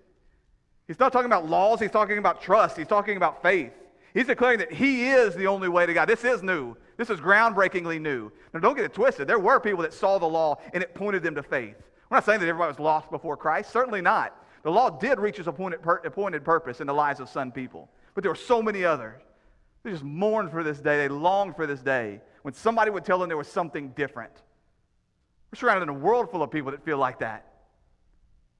He's 0.88 0.98
not 0.98 1.12
talking 1.12 1.26
about 1.26 1.48
laws. 1.48 1.78
He's 1.78 1.92
talking 1.92 2.18
about 2.18 2.42
trust. 2.42 2.76
He's 2.76 2.88
talking 2.88 3.16
about 3.16 3.42
faith. 3.42 3.72
He's 4.12 4.26
declaring 4.26 4.58
that 4.58 4.72
He 4.72 5.08
is 5.08 5.36
the 5.36 5.46
only 5.46 5.68
way 5.68 5.86
to 5.86 5.94
God. 5.94 6.08
This 6.08 6.24
is 6.24 6.42
new. 6.42 6.76
This 6.96 7.10
is 7.10 7.20
groundbreakingly 7.20 8.00
new. 8.00 8.32
Now, 8.52 8.60
don't 8.60 8.74
get 8.74 8.84
it 8.84 8.92
twisted. 8.92 9.28
There 9.28 9.38
were 9.38 9.60
people 9.60 9.82
that 9.82 9.94
saw 9.94 10.18
the 10.18 10.26
law 10.26 10.58
and 10.74 10.82
it 10.82 10.94
pointed 10.94 11.22
them 11.22 11.36
to 11.36 11.42
faith. 11.44 11.76
We're 12.10 12.16
not 12.16 12.24
saying 12.24 12.40
that 12.40 12.48
everybody 12.48 12.72
was 12.72 12.80
lost 12.80 13.08
before 13.10 13.36
Christ. 13.36 13.70
Certainly 13.70 14.02
not. 14.02 14.36
The 14.64 14.70
law 14.70 14.90
did 14.90 15.20
reach 15.20 15.38
its 15.38 15.46
appointed, 15.46 15.80
appointed 16.04 16.44
purpose 16.44 16.80
in 16.80 16.88
the 16.88 16.92
lives 16.92 17.20
of 17.20 17.28
some 17.28 17.52
people, 17.52 17.88
but 18.14 18.22
there 18.22 18.30
were 18.30 18.36
so 18.36 18.60
many 18.60 18.84
others. 18.84 19.22
They 19.82 19.92
just 19.92 20.04
mourned 20.04 20.50
for 20.50 20.62
this 20.62 20.78
day. 20.80 20.98
They 20.98 21.08
longed 21.08 21.56
for 21.56 21.66
this 21.66 21.80
day 21.80 22.20
when 22.42 22.54
somebody 22.54 22.90
would 22.90 23.04
tell 23.04 23.18
them 23.18 23.28
there 23.28 23.36
was 23.36 23.48
something 23.48 23.90
different. 23.90 24.32
We're 25.52 25.58
surrounded 25.58 25.84
in 25.84 25.88
a 25.88 25.98
world 25.98 26.30
full 26.30 26.42
of 26.42 26.50
people 26.50 26.70
that 26.70 26.84
feel 26.84 26.98
like 26.98 27.20
that. 27.20 27.46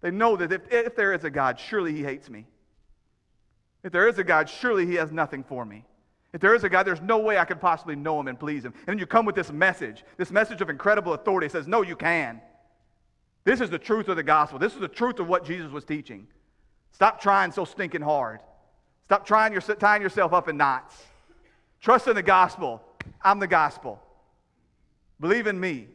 They 0.00 0.10
know 0.10 0.36
that 0.36 0.52
if, 0.52 0.62
if 0.72 0.96
there 0.96 1.12
is 1.12 1.24
a 1.24 1.30
God, 1.30 1.58
surely 1.58 1.92
He 1.92 2.02
hates 2.02 2.28
me. 2.28 2.46
If 3.82 3.92
there 3.92 4.08
is 4.08 4.18
a 4.18 4.24
God, 4.24 4.48
surely 4.48 4.86
He 4.86 4.94
has 4.94 5.12
nothing 5.12 5.44
for 5.44 5.64
me. 5.64 5.84
If 6.32 6.40
there 6.40 6.54
is 6.54 6.64
a 6.64 6.68
God, 6.68 6.86
there's 6.86 7.00
no 7.00 7.18
way 7.18 7.38
I 7.38 7.44
could 7.44 7.60
possibly 7.60 7.96
know 7.96 8.20
Him 8.20 8.28
and 8.28 8.38
please 8.38 8.64
Him. 8.64 8.72
And 8.78 8.86
then 8.86 8.98
you 8.98 9.06
come 9.06 9.26
with 9.26 9.34
this 9.34 9.52
message, 9.52 10.04
this 10.16 10.30
message 10.30 10.60
of 10.60 10.70
incredible 10.70 11.14
authority. 11.14 11.48
Says, 11.48 11.66
No, 11.66 11.82
you 11.82 11.96
can. 11.96 12.40
This 13.44 13.60
is 13.60 13.70
the 13.70 13.78
truth 13.78 14.08
of 14.08 14.16
the 14.16 14.22
gospel. 14.22 14.58
This 14.58 14.74
is 14.74 14.80
the 14.80 14.88
truth 14.88 15.18
of 15.18 15.28
what 15.28 15.44
Jesus 15.44 15.72
was 15.72 15.84
teaching. 15.84 16.26
Stop 16.92 17.20
trying 17.20 17.52
so 17.52 17.64
stinking 17.64 18.02
hard. 18.02 18.40
Stop 19.06 19.26
trying 19.26 19.52
your, 19.52 19.62
tying 19.62 20.02
yourself 20.02 20.32
up 20.32 20.48
in 20.48 20.56
knots. 20.56 21.02
Trust 21.80 22.06
in 22.06 22.14
the 22.14 22.22
gospel. 22.22 22.82
I'm 23.22 23.38
the 23.38 23.46
gospel. 23.46 24.00
Believe 25.20 25.46
in 25.46 25.58
me. 25.58 25.88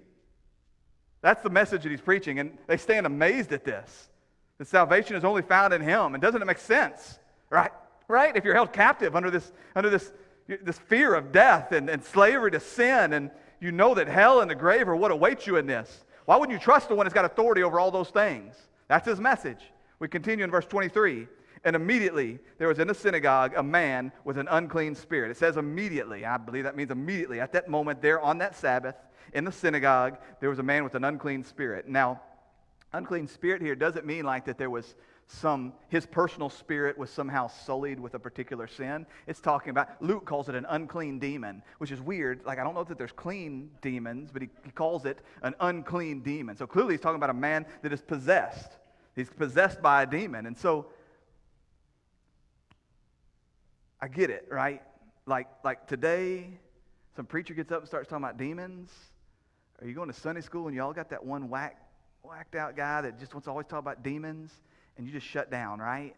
That's 1.22 1.42
the 1.42 1.50
message 1.50 1.84
that 1.84 1.90
he's 1.90 2.02
preaching. 2.02 2.40
And 2.40 2.58
they 2.68 2.78
stand 2.78 3.06
amazed 3.06 3.52
at 3.52 3.64
this. 3.64 4.10
That 4.58 4.68
salvation 4.68 5.16
is 5.16 5.26
only 5.26 5.42
found 5.42 5.74
in 5.74 5.82
him. 5.82 6.14
And 6.14 6.22
doesn't 6.22 6.42
it 6.42 6.46
make 6.46 6.60
sense? 6.60 7.20
Right? 7.50 7.72
Right? 8.08 8.36
If 8.36 8.46
you're 8.46 8.54
held 8.54 8.72
captive 8.72 9.16
under 9.16 9.32
this, 9.32 9.52
under 9.76 9.90
this, 9.90 10.14
this 10.48 10.78
fear 10.78 11.16
of 11.16 11.32
death 11.32 11.72
and, 11.72 11.90
and 11.90 12.04
slavery 12.04 12.52
to 12.52 12.60
sin, 12.60 13.14
and 13.14 13.32
you 13.60 13.72
know 13.72 13.96
that 13.96 14.08
hell 14.08 14.42
and 14.42 14.52
the 14.52 14.56
grave 14.56 14.88
are 14.88 14.96
what 14.96 15.12
awaits 15.12 15.48
you 15.48 15.58
in 15.58 15.66
this, 15.66 16.06
why 16.26 16.38
wouldn't 16.38 16.58
you 16.58 16.64
trust 16.64 16.90
the 16.90 16.96
one 16.96 17.06
that's 17.06 17.14
got 17.14 17.26
authority 17.26 17.64
over 17.64 17.80
all 17.80 17.92
those 17.92 18.10
things? 18.10 18.56
That's 18.88 19.08
his 19.08 19.20
message. 19.20 19.60
We 20.00 20.08
continue 20.08 20.44
in 20.44 20.52
verse 20.52 20.66
23. 20.66 21.28
And 21.66 21.76
immediately 21.76 22.40
there 22.60 22.68
was 22.68 22.80
in 22.80 22.88
the 22.88 22.94
synagogue 22.94 23.54
a 23.58 23.64
man 23.64 24.12
with 24.24 24.38
an 24.38 24.48
unclean 24.50 24.96
spirit. 24.96 25.32
It 25.32 25.38
says 25.38 25.58
immediately. 25.58 26.24
I 26.24 26.38
believe 26.38 26.64
that 26.64 26.78
means 26.78 26.92
immediately. 26.92 27.42
At 27.42 27.52
that 27.54 27.68
moment, 27.68 28.02
there 28.02 28.22
on 28.22 28.38
that 28.38 28.56
Sabbath 28.56 28.96
in 29.34 29.44
the 29.44 29.52
synagogue, 29.52 30.18
there 30.40 30.50
was 30.50 30.60
a 30.60 30.64
man 30.64 30.84
with 30.84 30.94
an 30.94 31.04
unclean 31.04 31.44
spirit. 31.44 31.88
Now, 31.88 32.22
unclean 32.94 33.28
spirit 33.28 33.62
here 33.62 33.76
doesn't 33.76 34.06
mean 34.06 34.24
like 34.24 34.46
that 34.46 34.58
there 34.58 34.70
was 34.70 34.96
some 35.28 35.74
his 35.90 36.06
personal 36.06 36.50
spirit 36.50 36.96
was 37.00 37.10
somehow 37.10 37.48
sullied 37.48 38.00
with 38.00 38.14
a 38.14 38.20
particular 38.20 38.68
sin. 38.68 39.08
It's 39.26 39.42
talking 39.42 39.72
about 39.72 40.00
Luke 40.00 40.24
calls 40.26 40.50
it 40.50 40.56
an 40.56 40.68
unclean 40.70 41.18
demon, 41.18 41.64
which 41.80 41.92
is 41.92 42.00
weird. 42.00 42.46
Like 42.46 42.60
I 42.60 42.64
don't 42.64 42.76
know 42.76 42.84
that 42.84 43.00
there's 43.00 43.12
clean 43.12 43.72
demons, 43.82 44.30
but 44.32 44.44
he, 44.44 44.50
he 44.64 44.70
calls 44.70 45.06
it 45.06 45.18
an 45.42 45.56
unclean 45.60 46.22
demon. 46.22 46.56
So 46.56 46.68
clearly 46.68 46.94
he's 46.94 47.02
talking 47.02 47.16
about 47.16 47.32
a 47.32 47.34
man 47.34 47.66
that 47.82 47.92
is 47.92 48.02
possessed. 48.02 48.74
He's 49.16 49.30
possessed 49.30 49.82
by 49.82 50.04
a 50.04 50.06
demon. 50.06 50.46
And 50.46 50.56
so 50.56 50.88
I 54.02 54.08
get 54.08 54.30
it, 54.30 54.48
right? 54.50 54.82
Like 55.26 55.48
like 55.64 55.88
today, 55.88 56.48
some 57.16 57.26
preacher 57.26 57.54
gets 57.54 57.72
up 57.72 57.80
and 57.80 57.88
starts 57.88 58.10
talking 58.10 58.24
about 58.24 58.38
demons. 58.38 58.92
Are 59.82 59.88
you 59.88 59.94
going 59.94 60.08
to 60.08 60.20
Sunday 60.20 60.42
school 60.42 60.68
and 60.68 60.76
you 60.76 60.82
all 60.82 60.94
got 60.94 61.10
that 61.10 61.26
one 61.26 61.50
whack, 61.50 61.78
whacked 62.24 62.56
out 62.56 62.78
guy 62.78 63.02
that 63.02 63.20
just 63.20 63.34
wants 63.34 63.46
to 63.46 63.52
always 63.52 63.68
talk 63.68 63.80
about 63.80 64.04
demons? 64.04 64.52
and 64.98 65.06
you 65.06 65.14
just 65.14 65.28
shut 65.28 65.52
down, 65.52 65.80
right? 65.80 66.16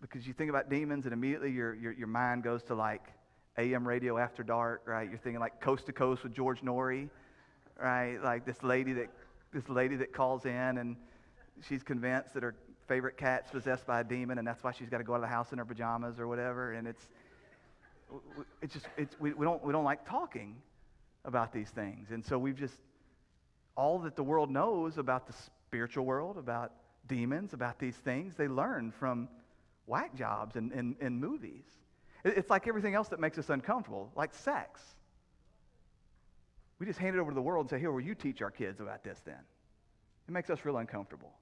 Because 0.00 0.26
you 0.26 0.32
think 0.32 0.50
about 0.50 0.70
demons 0.70 1.04
and 1.04 1.12
immediately 1.12 1.50
your, 1.50 1.74
your, 1.74 1.92
your 1.92 2.06
mind 2.06 2.44
goes 2.44 2.62
to 2.64 2.74
like 2.74 3.02
AM 3.56 3.86
radio 3.86 4.16
after 4.18 4.42
dark, 4.42 4.82
right? 4.86 5.08
You're 5.08 5.18
thinking 5.18 5.40
like 5.40 5.60
coast 5.60 5.86
to 5.86 5.92
coast 5.92 6.22
with 6.22 6.32
George 6.32 6.60
Noory, 6.60 7.08
right? 7.80 8.18
Like 8.22 8.46
this 8.46 8.62
lady 8.62 8.92
that 8.94 9.08
this 9.52 9.68
lady 9.68 9.96
that 9.96 10.12
calls 10.12 10.44
in 10.44 10.52
and 10.78 10.96
she's 11.66 11.82
convinced 11.82 12.34
that 12.34 12.42
her 12.42 12.54
favorite 12.88 13.16
cat's 13.16 13.50
possessed 13.50 13.86
by 13.86 14.00
a 14.00 14.04
demon 14.04 14.38
and 14.38 14.46
that's 14.46 14.64
why 14.64 14.72
she's 14.72 14.88
got 14.88 14.98
to 14.98 15.04
go 15.04 15.12
out 15.12 15.16
of 15.16 15.22
the 15.22 15.28
house 15.28 15.52
in 15.52 15.58
her 15.58 15.64
pajamas 15.64 16.18
or 16.18 16.26
whatever. 16.26 16.72
And 16.72 16.88
it's 16.88 17.08
it's 18.62 18.72
just 18.72 18.86
it's 18.96 19.14
we, 19.20 19.32
we 19.34 19.44
don't 19.44 19.62
we 19.64 19.72
don't 19.72 19.84
like 19.84 20.08
talking 20.08 20.56
about 21.24 21.52
these 21.52 21.68
things. 21.70 22.10
And 22.10 22.24
so 22.24 22.38
we've 22.38 22.58
just 22.58 22.80
all 23.76 23.98
that 24.00 24.16
the 24.16 24.22
world 24.22 24.50
knows 24.50 24.98
about 24.98 25.26
the 25.26 25.34
spiritual 25.68 26.04
world, 26.04 26.38
about 26.38 26.72
demons, 27.06 27.52
about 27.52 27.78
these 27.78 27.96
things, 27.96 28.34
they 28.36 28.48
learn 28.48 28.92
from 28.92 29.28
whack 29.86 30.14
jobs 30.14 30.56
and, 30.56 30.72
and, 30.72 30.96
and 31.00 31.18
movies. 31.18 31.64
It's 32.24 32.50
like 32.50 32.68
everything 32.68 32.94
else 32.94 33.08
that 33.08 33.20
makes 33.20 33.38
us 33.38 33.48
uncomfortable, 33.48 34.10
like 34.14 34.34
sex. 34.34 34.80
We 36.78 36.86
just 36.86 36.98
hand 36.98 37.16
it 37.16 37.18
over 37.18 37.30
to 37.30 37.34
the 37.34 37.42
world 37.42 37.64
and 37.64 37.70
say, 37.70 37.78
here, 37.78 37.90
will 37.90 38.00
you 38.00 38.14
teach 38.14 38.42
our 38.42 38.50
kids 38.50 38.80
about 38.80 39.02
this 39.02 39.20
then? 39.24 39.40
It 40.28 40.32
makes 40.32 40.50
us 40.50 40.58
real 40.64 40.76
uncomfortable. 40.76 41.32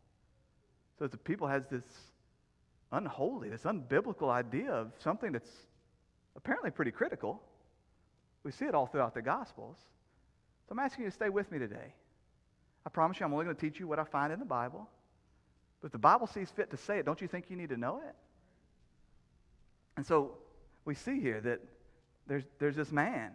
So 0.98 1.06
the 1.06 1.16
people 1.16 1.46
has 1.46 1.66
this 1.70 1.84
unholy, 2.92 3.48
this 3.48 3.62
unbiblical 3.62 4.30
idea 4.30 4.70
of 4.70 4.92
something 4.98 5.32
that's 5.32 5.50
apparently 6.36 6.70
pretty 6.70 6.90
critical. 6.90 7.42
We 8.44 8.52
see 8.52 8.64
it 8.64 8.74
all 8.74 8.86
throughout 8.86 9.14
the 9.14 9.22
Gospels. 9.22 9.76
So 10.68 10.72
I'm 10.72 10.78
asking 10.78 11.04
you 11.04 11.10
to 11.10 11.14
stay 11.14 11.28
with 11.28 11.50
me 11.50 11.58
today. 11.58 11.92
I 12.86 12.88
promise 12.88 13.18
you, 13.18 13.26
I'm 13.26 13.32
only 13.32 13.44
going 13.44 13.56
to 13.56 13.60
teach 13.60 13.80
you 13.80 13.86
what 13.86 13.98
I 13.98 14.04
find 14.04 14.32
in 14.32 14.38
the 14.38 14.44
Bible. 14.44 14.88
But 15.80 15.86
if 15.86 15.92
the 15.92 15.98
Bible 15.98 16.26
sees 16.26 16.50
fit 16.50 16.70
to 16.70 16.76
say 16.76 16.98
it, 16.98 17.06
don't 17.06 17.20
you 17.20 17.28
think 17.28 17.46
you 17.50 17.56
need 17.56 17.70
to 17.70 17.76
know 17.76 18.00
it? 18.08 18.14
And 19.96 20.06
so 20.06 20.36
we 20.84 20.94
see 20.94 21.20
here 21.20 21.40
that 21.40 21.60
there's, 22.26 22.44
there's 22.58 22.76
this 22.76 22.92
man. 22.92 23.32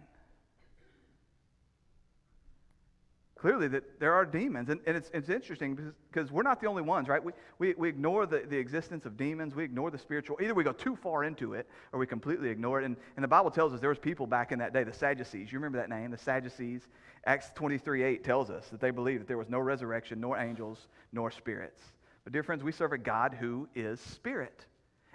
Clearly, 3.41 3.67
that 3.69 3.99
there 3.99 4.13
are 4.13 4.23
demons. 4.23 4.69
And, 4.69 4.79
and 4.85 4.95
it's, 4.95 5.09
it's 5.15 5.29
interesting 5.29 5.73
because, 5.73 5.93
because 6.11 6.31
we're 6.31 6.43
not 6.43 6.61
the 6.61 6.67
only 6.67 6.83
ones, 6.83 7.07
right? 7.07 7.23
We, 7.23 7.31
we, 7.57 7.73
we 7.73 7.89
ignore 7.89 8.27
the, 8.27 8.43
the 8.47 8.55
existence 8.55 9.07
of 9.07 9.17
demons. 9.17 9.55
We 9.55 9.63
ignore 9.63 9.89
the 9.89 9.97
spiritual. 9.97 10.37
Either 10.39 10.53
we 10.53 10.63
go 10.63 10.73
too 10.73 10.95
far 10.95 11.23
into 11.23 11.55
it 11.55 11.67
or 11.91 11.97
we 11.97 12.05
completely 12.05 12.49
ignore 12.49 12.79
it. 12.79 12.85
And, 12.85 12.95
and 13.15 13.23
the 13.23 13.27
Bible 13.27 13.49
tells 13.49 13.73
us 13.73 13.79
there 13.79 13.89
was 13.89 13.97
people 13.97 14.27
back 14.27 14.51
in 14.51 14.59
that 14.59 14.73
day, 14.73 14.83
the 14.83 14.93
Sadducees. 14.93 15.51
You 15.51 15.57
remember 15.57 15.79
that 15.79 15.89
name, 15.89 16.11
the 16.11 16.19
Sadducees? 16.19 16.87
Acts 17.25 17.47
23 17.55 18.03
8 18.03 18.23
tells 18.23 18.51
us 18.51 18.67
that 18.67 18.79
they 18.79 18.91
believed 18.91 19.21
that 19.21 19.27
there 19.27 19.39
was 19.39 19.49
no 19.49 19.57
resurrection, 19.57 20.21
nor 20.21 20.37
angels, 20.37 20.85
nor 21.11 21.31
spirits. 21.31 21.81
But, 22.23 22.33
dear 22.33 22.43
friends, 22.43 22.63
we 22.63 22.71
serve 22.71 22.91
a 22.91 22.97
God 22.99 23.33
who 23.33 23.67
is 23.73 23.99
spirit. 23.99 24.67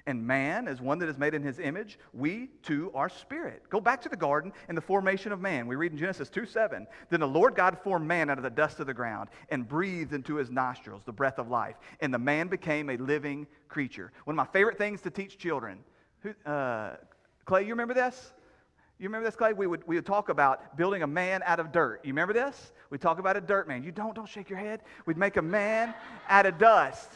And 0.09 0.25
man, 0.25 0.69
as 0.69 0.81
one 0.81 1.01
that 1.01 1.09
is 1.09 1.19
made 1.19 1.35
in 1.35 1.43
his 1.43 1.59
image, 1.59 1.99
we 2.13 2.51
too 2.63 2.93
are 2.95 3.09
spirit. 3.09 3.65
Go 3.71 3.81
back 3.81 4.01
to 4.03 4.09
the 4.09 4.17
garden 4.17 4.53
and 4.69 4.77
the 4.77 4.83
formation 4.83 5.33
of 5.33 5.41
man. 5.41 5.67
We 5.67 5.75
read 5.75 5.91
in 5.91 5.99
Genesis 5.99 6.29
2 6.31 6.47
7. 6.47 6.87
Then 7.11 7.21
the 7.21 7.27
Lord 7.27 7.57
God 7.57 7.77
formed 7.83 8.07
man 8.07 8.31
out 8.31 8.39
of 8.39 8.45
the 8.45 8.51
dust 8.51 8.79
of 8.79 8.87
the 8.87 8.95
ground 8.95 9.31
and 9.49 9.67
breathed 9.69 10.13
into 10.13 10.37
his 10.37 10.49
nostrils 10.49 11.03
the 11.05 11.13
breath 11.13 11.39
of 11.41 11.49
life. 11.49 11.75
And 12.01 12.15
the 12.15 12.21
man 12.21 12.47
became 12.47 12.91
a 12.91 12.97
living 12.99 13.49
creature. 13.69 14.13
One 14.25 14.35
of 14.35 14.37
my 14.37 14.53
favorite 14.53 14.79
things 14.79 15.01
to 15.03 15.11
teach 15.11 15.39
children. 15.39 15.81
Who, 16.21 16.35
uh, 16.49 16.97
Clay, 17.45 17.63
you 17.63 17.71
remember 17.71 17.95
this? 17.95 18.33
You 18.99 19.09
remember 19.09 19.27
this, 19.27 19.37
Clay? 19.37 19.55
We 19.55 19.67
would, 19.67 19.87
we 19.89 19.97
would 19.97 20.07
talk 20.07 20.29
about 20.29 20.77
building 20.77 21.03
a 21.03 21.07
man 21.07 21.43
out 21.45 21.59
of 21.59 21.73
dirt. 21.73 22.01
You 22.05 22.13
remember 22.13 22.33
this? 22.33 22.73
We 22.91 22.99
talk 22.99 23.19
about 23.19 23.37
a 23.37 23.41
dirt 23.41 23.67
man. 23.67 23.83
You 23.83 23.91
don't, 23.91 24.15
don't 24.15 24.29
shake 24.29 24.49
your 24.49 24.59
head. 24.59 24.83
We'd 25.05 25.19
make 25.19 25.37
a 25.37 25.43
man 25.43 25.95
out 26.29 26.47
of 26.47 26.59
dust. 26.59 27.11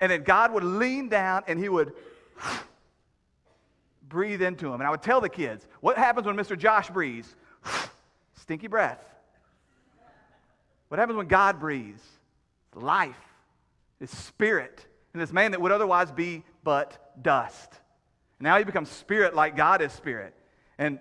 And 0.00 0.10
then 0.10 0.24
God 0.24 0.52
would 0.52 0.64
lean 0.64 1.08
down 1.08 1.44
and 1.46 1.58
he 1.58 1.68
would 1.68 1.92
breathe 4.12 4.42
into 4.42 4.68
him. 4.68 4.74
And 4.74 4.84
I 4.84 4.90
would 4.90 5.02
tell 5.02 5.20
the 5.20 5.28
kids, 5.28 5.66
what 5.80 5.96
happens 5.96 6.26
when 6.26 6.36
Mr. 6.36 6.56
Josh 6.56 6.90
breathes? 6.90 7.34
Stinky 8.34 8.68
breath. 8.68 9.02
What 10.88 10.98
happens 10.98 11.16
when 11.16 11.26
God 11.26 11.58
breathes? 11.58 12.02
Life, 12.74 13.18
His 13.98 14.10
spirit, 14.10 14.86
and 15.12 15.22
this 15.22 15.32
man 15.32 15.50
that 15.50 15.60
would 15.60 15.72
otherwise 15.72 16.10
be 16.10 16.42
but 16.64 17.22
dust. 17.22 17.70
Now 18.40 18.58
he 18.58 18.64
becomes 18.64 18.88
spirit 18.88 19.34
like 19.34 19.56
God 19.56 19.82
is 19.82 19.92
spirit. 19.92 20.34
And 20.78 20.98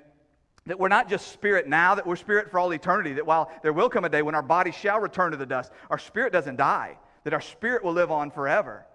that 0.66 0.78
we're 0.80 0.90
not 0.90 1.10
just 1.10 1.32
spirit 1.32 1.68
now, 1.68 1.96
that 1.96 2.06
we're 2.06 2.16
spirit 2.16 2.52
for 2.52 2.60
all 2.60 2.72
eternity, 2.74 3.14
that 3.14 3.26
while 3.26 3.52
there 3.64 3.74
will 3.74 3.90
come 3.90 4.06
a 4.06 4.10
day 4.10 4.22
when 4.22 4.36
our 4.36 4.44
body 4.44 4.72
shall 4.72 5.00
return 5.00 5.32
to 5.32 5.38
the 5.38 5.46
dust, 5.46 5.72
our 5.90 5.98
spirit 5.98 6.32
doesn't 6.32 6.58
die, 6.58 6.98
that 7.24 7.34
our 7.34 7.42
spirit 7.42 7.84
will 7.84 7.94
live 7.94 8.12
on 8.12 8.32
forever 8.32 8.86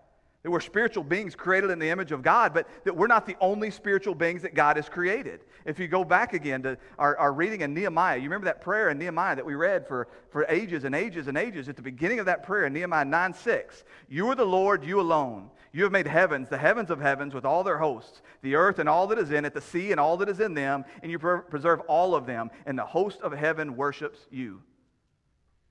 that 0.47 0.53
we're 0.53 0.61
spiritual 0.61 1.03
beings 1.03 1.35
created 1.35 1.71
in 1.71 1.81
the 1.81 1.89
image 1.89 2.13
of 2.13 2.23
God, 2.23 2.55
but 2.55 2.69
that 2.85 2.97
we're 2.97 3.09
not 3.09 3.27
the 3.27 3.35
only 3.41 3.69
spiritual 3.69 4.15
beings 4.15 4.43
that 4.43 4.55
God 4.55 4.77
has 4.77 4.89
created. 4.89 5.41
If 5.65 5.81
you 5.81 5.89
go 5.89 6.05
back 6.05 6.35
again 6.35 6.63
to 6.63 6.79
our, 7.01 7.17
our 7.19 7.33
reading 7.33 7.63
in 7.63 7.75
Nehemiah, 7.75 8.17
you 8.19 8.23
remember 8.23 8.45
that 8.45 8.61
prayer 8.61 8.91
in 8.91 8.97
Nehemiah 8.97 9.35
that 9.35 9.45
we 9.45 9.57
read 9.57 9.89
for, 9.89 10.07
for 10.31 10.47
ages 10.49 10.85
and 10.85 10.95
ages 10.95 11.27
and 11.27 11.37
ages. 11.37 11.69
At 11.69 11.75
the 11.75 11.83
beginning 11.83 12.21
of 12.21 12.27
that 12.27 12.45
prayer 12.45 12.67
in 12.67 12.75
Nehemiah 12.75 13.05
9 13.05 13.35
6, 13.35 13.83
You 14.09 14.29
are 14.29 14.37
the 14.37 14.45
Lord, 14.45 14.85
you 14.85 15.01
alone. 15.01 15.51
You 15.73 15.83
have 15.83 15.91
made 15.91 16.07
heavens, 16.07 16.49
the 16.49 16.59
heavens 16.59 16.91
of 16.91 17.01
heavens, 17.01 17.35
with 17.35 17.45
all 17.45 17.65
their 17.65 17.79
hosts, 17.79 18.23
the 18.43 18.55
earth 18.55 18.79
and 18.79 18.89
all 18.89 19.09
that 19.09 19.19
is 19.19 19.33
in 19.33 19.45
it, 19.45 19.53
the 19.53 19.61
sea 19.61 19.91
and 19.91 19.99
all 19.99 20.17
that 20.19 20.29
is 20.29 20.39
in 20.39 20.55
them, 20.55 20.85
and 21.03 21.11
you 21.11 21.19
preserve 21.19 21.81
all 21.89 22.15
of 22.15 22.25
them, 22.25 22.53
and 22.67 22.79
the 22.79 22.87
host 22.87 23.21
of 23.21 23.33
heaven 23.33 23.77
worships 23.77 24.21
you. 24.31 24.63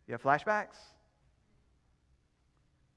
You 0.06 0.12
have 0.12 0.22
flashbacks? 0.22 0.76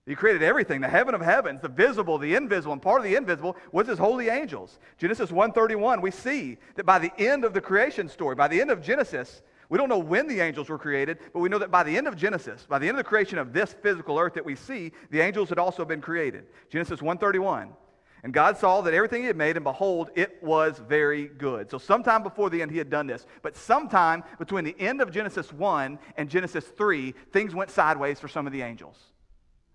He 0.09 0.15
created 0.15 0.43
everything, 0.43 0.81
the 0.81 0.89
heaven 0.89 1.15
of 1.15 1.21
heavens, 1.21 1.61
the 1.61 1.69
visible, 1.69 2.17
the 2.17 2.35
invisible, 2.35 2.73
and 2.73 2.81
part 2.81 2.99
of 2.99 3.05
the 3.05 3.15
invisible 3.15 3.59
was 3.73 3.87
his 3.87 3.99
holy 3.99 4.31
angels. 4.31 4.79
Genesis 4.97 5.31
1:31, 5.31 6.01
we 6.01 6.11
see 6.11 6.57
that 6.77 6.87
by 6.87 6.99
the 6.99 7.13
end 7.19 7.45
of 7.45 7.53
the 7.53 7.61
creation 7.61 8.09
story, 8.09 8.35
by 8.35 8.49
the 8.49 8.59
end 8.59 8.71
of 8.71 8.81
Genesis, 8.81 9.43
we 9.69 9.77
don't 9.77 9.91
know 9.91 9.99
when 9.99 10.27
the 10.27 10.41
angels 10.41 10.71
were 10.71 10.79
created, 10.79 11.19
but 11.35 11.41
we 11.41 11.51
know 11.51 11.59
that 11.59 11.71
by 11.71 11.83
the 11.83 11.95
end 11.95 12.09
of 12.09 12.17
Genesis, 12.17 12.65
by 12.67 12.79
the 12.79 12.89
end 12.89 12.97
of 12.97 13.05
the 13.05 13.09
creation 13.09 13.37
of 13.37 13.53
this 13.53 13.75
physical 13.75 14.19
earth 14.19 14.33
that 14.33 14.47
we 14.47 14.55
see, 14.55 14.93
the 15.11 15.21
angels 15.21 15.51
had 15.51 15.59
also 15.59 15.85
been 15.85 16.01
created. 16.01 16.47
Genesis 16.71 17.03
1:31. 17.03 17.75
And 18.23 18.33
God 18.33 18.57
saw 18.57 18.81
that 18.81 18.95
everything 18.95 19.21
he 19.21 19.27
had 19.27 19.37
made, 19.37 19.59
and 19.59 19.65
behold, 19.65 20.11
it 20.15 20.43
was 20.43 20.79
very 20.79 21.27
good. 21.27 21.71
So, 21.71 21.77
sometime 21.77 22.23
before 22.23 22.49
the 22.49 22.63
end, 22.63 22.71
he 22.71 22.79
had 22.79 22.89
done 22.89 23.07
this. 23.07 23.27
But 23.43 23.57
sometime 23.57 24.25
between 24.39 24.65
the 24.65 24.75
end 24.81 25.03
of 25.03 25.11
Genesis 25.11 25.53
1 25.53 25.99
and 26.17 26.31
Genesis 26.31 26.67
3, 26.67 27.13
things 27.31 27.55
went 27.55 27.71
sideways 27.71 28.19
for 28.19 28.27
some 28.27 28.47
of 28.47 28.55
the 28.55 28.63
angels. 28.63 29.13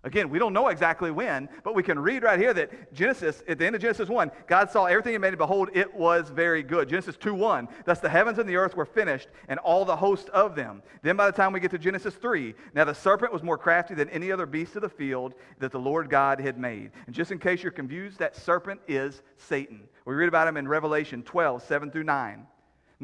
Again, 0.04 0.28
we 0.28 0.38
don't 0.38 0.52
know 0.52 0.68
exactly 0.68 1.10
when, 1.10 1.48
but 1.62 1.74
we 1.74 1.82
can 1.82 1.98
read 1.98 2.22
right 2.22 2.38
here 2.38 2.52
that 2.52 2.92
Genesis, 2.92 3.42
at 3.48 3.58
the 3.58 3.66
end 3.66 3.74
of 3.74 3.80
Genesis 3.80 4.10
1, 4.10 4.30
God 4.46 4.70
saw 4.70 4.84
everything 4.84 5.12
he 5.12 5.18
made, 5.18 5.28
and 5.28 5.38
behold, 5.38 5.70
it 5.72 5.92
was 5.94 6.28
very 6.28 6.62
good. 6.62 6.90
Genesis 6.90 7.16
2 7.16 7.32
1, 7.32 7.68
thus 7.86 8.00
the 8.00 8.08
heavens 8.08 8.38
and 8.38 8.46
the 8.46 8.56
earth 8.56 8.76
were 8.76 8.84
finished, 8.84 9.28
and 9.48 9.58
all 9.60 9.86
the 9.86 9.96
host 9.96 10.28
of 10.28 10.54
them. 10.54 10.82
Then 11.00 11.16
by 11.16 11.24
the 11.24 11.36
time 11.36 11.54
we 11.54 11.60
get 11.60 11.70
to 11.70 11.78
Genesis 11.78 12.14
3, 12.14 12.54
now 12.74 12.84
the 12.84 12.94
serpent 12.94 13.32
was 13.32 13.42
more 13.42 13.56
crafty 13.56 13.94
than 13.94 14.10
any 14.10 14.30
other 14.30 14.44
beast 14.44 14.76
of 14.76 14.82
the 14.82 14.90
field 14.90 15.32
that 15.58 15.72
the 15.72 15.78
Lord 15.78 16.10
God 16.10 16.38
had 16.38 16.58
made. 16.58 16.90
And 17.06 17.14
just 17.14 17.32
in 17.32 17.38
case 17.38 17.62
you're 17.62 17.72
confused, 17.72 18.18
that 18.18 18.36
serpent 18.36 18.80
is 18.86 19.22
Satan. 19.38 19.88
We 20.04 20.14
read 20.14 20.28
about 20.28 20.46
him 20.46 20.58
in 20.58 20.68
Revelation 20.68 21.22
12, 21.22 21.62
7 21.62 21.90
through 21.90 22.04
9. 22.04 22.46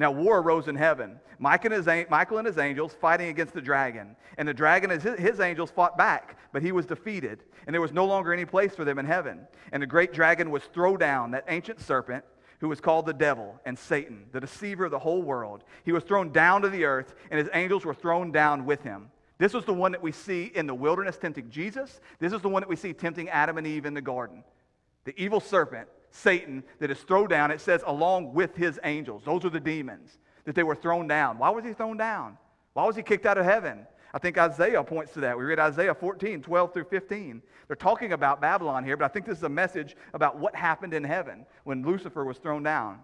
Now, 0.00 0.10
war 0.10 0.38
arose 0.38 0.66
in 0.66 0.76
heaven. 0.76 1.20
Michael 1.38 1.74
and, 1.74 1.86
his, 1.86 2.08
Michael 2.08 2.38
and 2.38 2.46
his 2.46 2.56
angels 2.56 2.96
fighting 3.02 3.28
against 3.28 3.52
the 3.52 3.60
dragon. 3.60 4.16
And 4.38 4.48
the 4.48 4.54
dragon 4.54 4.90
and 4.90 5.02
his, 5.02 5.18
his 5.18 5.40
angels 5.40 5.70
fought 5.70 5.98
back, 5.98 6.38
but 6.54 6.62
he 6.62 6.72
was 6.72 6.86
defeated. 6.86 7.44
And 7.66 7.74
there 7.74 7.82
was 7.82 7.92
no 7.92 8.06
longer 8.06 8.32
any 8.32 8.46
place 8.46 8.74
for 8.74 8.86
them 8.86 8.98
in 8.98 9.04
heaven. 9.04 9.46
And 9.72 9.82
the 9.82 9.86
great 9.86 10.14
dragon 10.14 10.50
was 10.50 10.62
thrown 10.64 10.98
down, 10.98 11.32
that 11.32 11.44
ancient 11.48 11.80
serpent 11.80 12.24
who 12.60 12.68
was 12.70 12.80
called 12.80 13.04
the 13.04 13.12
devil 13.12 13.60
and 13.66 13.78
Satan, 13.78 14.24
the 14.32 14.40
deceiver 14.40 14.86
of 14.86 14.90
the 14.90 14.98
whole 14.98 15.20
world. 15.20 15.64
He 15.84 15.92
was 15.92 16.02
thrown 16.02 16.32
down 16.32 16.62
to 16.62 16.70
the 16.70 16.86
earth, 16.86 17.14
and 17.30 17.38
his 17.38 17.50
angels 17.52 17.84
were 17.84 17.92
thrown 17.92 18.32
down 18.32 18.64
with 18.64 18.82
him. 18.82 19.10
This 19.36 19.52
was 19.52 19.66
the 19.66 19.74
one 19.74 19.92
that 19.92 20.02
we 20.02 20.12
see 20.12 20.50
in 20.54 20.66
the 20.66 20.74
wilderness 20.74 21.18
tempting 21.18 21.50
Jesus. 21.50 22.00
This 22.20 22.32
is 22.32 22.40
the 22.40 22.48
one 22.48 22.62
that 22.62 22.70
we 22.70 22.76
see 22.76 22.94
tempting 22.94 23.28
Adam 23.28 23.58
and 23.58 23.66
Eve 23.66 23.84
in 23.84 23.92
the 23.92 24.00
garden. 24.00 24.44
The 25.04 25.12
evil 25.22 25.40
serpent 25.40 25.88
Satan 26.10 26.64
that 26.78 26.90
is 26.90 26.98
thrown 27.00 27.28
down, 27.28 27.50
it 27.50 27.60
says, 27.60 27.82
along 27.86 28.34
with 28.34 28.56
his 28.56 28.78
angels. 28.84 29.22
Those 29.24 29.44
are 29.44 29.50
the 29.50 29.60
demons 29.60 30.18
that 30.44 30.54
they 30.54 30.62
were 30.62 30.74
thrown 30.74 31.06
down. 31.06 31.38
Why 31.38 31.50
was 31.50 31.64
he 31.64 31.72
thrown 31.72 31.96
down? 31.96 32.36
Why 32.72 32.84
was 32.84 32.96
he 32.96 33.02
kicked 33.02 33.26
out 33.26 33.38
of 33.38 33.44
heaven? 33.44 33.86
I 34.12 34.18
think 34.18 34.38
Isaiah 34.38 34.82
points 34.82 35.12
to 35.12 35.20
that. 35.20 35.38
We 35.38 35.44
read 35.44 35.60
Isaiah 35.60 35.94
14, 35.94 36.42
12 36.42 36.72
through 36.72 36.84
15. 36.84 37.42
They're 37.68 37.76
talking 37.76 38.12
about 38.12 38.40
Babylon 38.40 38.84
here, 38.84 38.96
but 38.96 39.04
I 39.04 39.08
think 39.08 39.26
this 39.26 39.38
is 39.38 39.44
a 39.44 39.48
message 39.48 39.96
about 40.12 40.38
what 40.38 40.56
happened 40.56 40.94
in 40.94 41.04
heaven 41.04 41.46
when 41.62 41.82
Lucifer 41.84 42.24
was 42.24 42.38
thrown 42.38 42.64
down. 42.64 43.00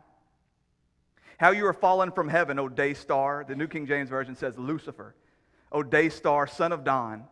How 1.39 1.51
you 1.51 1.67
are 1.67 1.73
fallen 1.73 2.11
from 2.11 2.29
heaven, 2.29 2.59
O 2.59 2.69
day 2.69 2.95
star. 2.95 3.45
The 3.47 3.55
New 3.55 3.69
King 3.69 3.87
James 3.87 4.09
Version 4.09 4.35
says 4.35 4.59
Lucifer. 4.59 5.15
O 5.71 5.83
day 5.83 6.09
star, 6.09 6.47
son 6.47 6.73
of 6.73 6.83
dawn. 6.83 7.25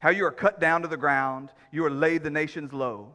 How 0.00 0.10
you 0.10 0.26
are 0.26 0.32
cut 0.32 0.60
down 0.60 0.82
to 0.82 0.88
the 0.88 0.96
ground. 0.96 1.50
You 1.72 1.84
are 1.84 1.90
laid 1.90 2.22
the 2.22 2.30
nations 2.30 2.72
low. 2.72 3.14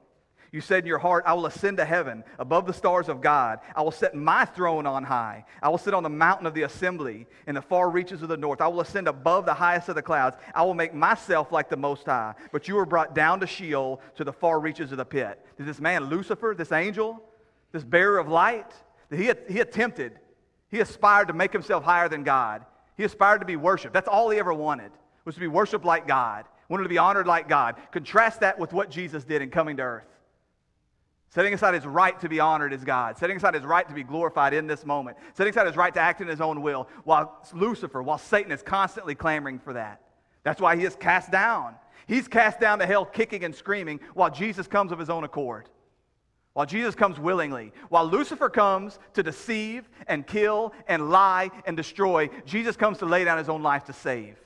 You 0.52 0.62
said 0.62 0.84
in 0.84 0.88
your 0.88 1.00
heart, 1.00 1.24
I 1.28 1.34
will 1.34 1.46
ascend 1.48 1.78
to 1.78 1.86
heaven 1.86 2.24
above 2.40 2.66
the 2.66 2.74
stars 2.74 3.10
of 3.10 3.22
God. 3.22 3.60
I 3.76 3.82
will 3.82 3.92
set 3.92 4.16
my 4.16 4.46
throne 4.46 4.86
on 4.86 5.04
high. 5.04 5.46
I 5.62 5.70
will 5.70 5.78
sit 5.78 5.94
on 5.94 6.04
the 6.04 6.10
mountain 6.10 6.48
of 6.48 6.54
the 6.54 6.64
assembly 6.64 7.28
in 7.48 7.56
the 7.56 7.62
far 7.62 7.90
reaches 7.90 8.22
of 8.22 8.30
the 8.30 8.38
north. 8.38 8.62
I 8.62 8.68
will 8.68 8.82
ascend 8.82 9.08
above 9.08 9.46
the 9.46 9.54
highest 9.54 9.90
of 9.90 9.96
the 9.96 10.02
clouds. 10.02 10.38
I 10.54 10.64
will 10.64 10.74
make 10.74 10.94
myself 10.94 11.52
like 11.52 11.70
the 11.70 11.78
Most 11.78 12.06
High. 12.06 12.36
But 12.52 12.68
you 12.68 12.76
were 12.76 12.86
brought 12.86 13.14
down 13.14 13.40
to 13.42 13.48
Sheol 13.48 14.02
to 14.16 14.24
the 14.24 14.34
far 14.34 14.60
reaches 14.60 14.92
of 14.92 14.98
the 14.98 15.06
pit. 15.06 15.44
Did 15.58 15.66
this 15.66 15.82
man, 15.82 16.06
Lucifer, 16.06 16.56
this 16.58 16.72
angel, 16.72 17.22
this 17.72 17.84
bearer 17.84 18.18
of 18.18 18.28
light, 18.28 18.72
that 19.10 19.20
he, 19.20 19.32
he 19.54 19.60
attempted, 19.60 20.20
he 20.70 20.80
aspired 20.80 21.28
to 21.28 21.34
make 21.34 21.54
himself 21.54 21.84
higher 21.84 22.10
than 22.10 22.24
God. 22.24 22.66
He 22.98 23.04
aspired 23.04 23.40
to 23.40 23.46
be 23.46 23.56
worshiped. 23.56 23.94
That's 23.94 24.08
all 24.08 24.30
he 24.30 24.40
ever 24.40 24.54
wanted, 24.54 24.92
was 25.26 25.36
to 25.36 25.42
be 25.42 25.48
worshiped 25.48 25.86
like 25.86 26.08
God, 26.08 26.46
wanted 26.70 26.84
to 26.84 26.90
be 26.90 26.98
honored 26.98 27.28
like 27.28 27.50
God. 27.50 27.76
Contrast 27.92 28.40
that 28.40 28.58
with 28.58 28.74
what 28.74 28.90
Jesus 28.90 29.24
did 29.24 29.42
in 29.42 29.50
coming 29.50 29.78
to 29.78 29.84
earth. 29.84 30.15
Setting 31.36 31.54
aside 31.54 31.74
his 31.74 31.86
right 31.86 32.18
to 32.22 32.30
be 32.30 32.40
honored 32.40 32.72
as 32.72 32.86
God, 32.86 33.18
setting 33.18 33.36
aside 33.36 33.56
his 33.56 33.66
right 33.66 33.86
to 33.90 33.94
be 33.94 34.04
glorified 34.04 34.54
in 34.54 34.68
this 34.68 34.86
moment, 34.86 35.18
setting 35.34 35.52
aside 35.52 35.68
his 35.68 35.76
right 35.76 35.94
to 35.94 36.00
act 36.00 36.22
in 36.22 36.30
his 36.30 36.40
own 36.40 36.62
will, 36.62 36.88
while 37.04 37.46
Lucifer, 37.54 38.02
while 38.02 38.18
Satan 38.18 38.54
is 38.54 38.64
constantly 38.64 39.16
clamoring 39.16 39.60
for 39.60 39.74
that. 39.74 40.00
That's 40.44 40.62
why 40.62 40.78
he 40.78 40.86
is 40.86 40.96
cast 40.96 41.34
down. 41.34 41.76
He's 42.08 42.30
cast 42.30 42.62
down 42.62 42.80
to 42.80 42.86
hell 42.86 43.04
kicking 43.04 43.44
and 43.44 43.54
screaming 43.54 44.00
while 44.14 44.30
Jesus 44.30 44.66
comes 44.66 44.94
of 44.94 45.00
his 45.00 45.10
own 45.10 45.26
accord. 45.26 45.68
While 46.54 46.68
Jesus 46.68 46.96
comes 46.96 47.20
willingly. 47.20 47.74
While 47.90 48.06
Lucifer 48.06 48.50
comes 48.50 48.98
to 49.14 49.22
deceive 49.22 49.90
and 50.08 50.26
kill 50.26 50.72
and 50.88 51.10
lie 51.10 51.52
and 51.66 51.76
destroy, 51.76 52.30
Jesus 52.46 52.78
comes 52.78 53.00
to 53.00 53.06
lay 53.06 53.26
down 53.26 53.40
his 53.40 53.50
own 53.50 53.62
life 53.62 53.84
to 53.86 53.94
save. 53.94 54.38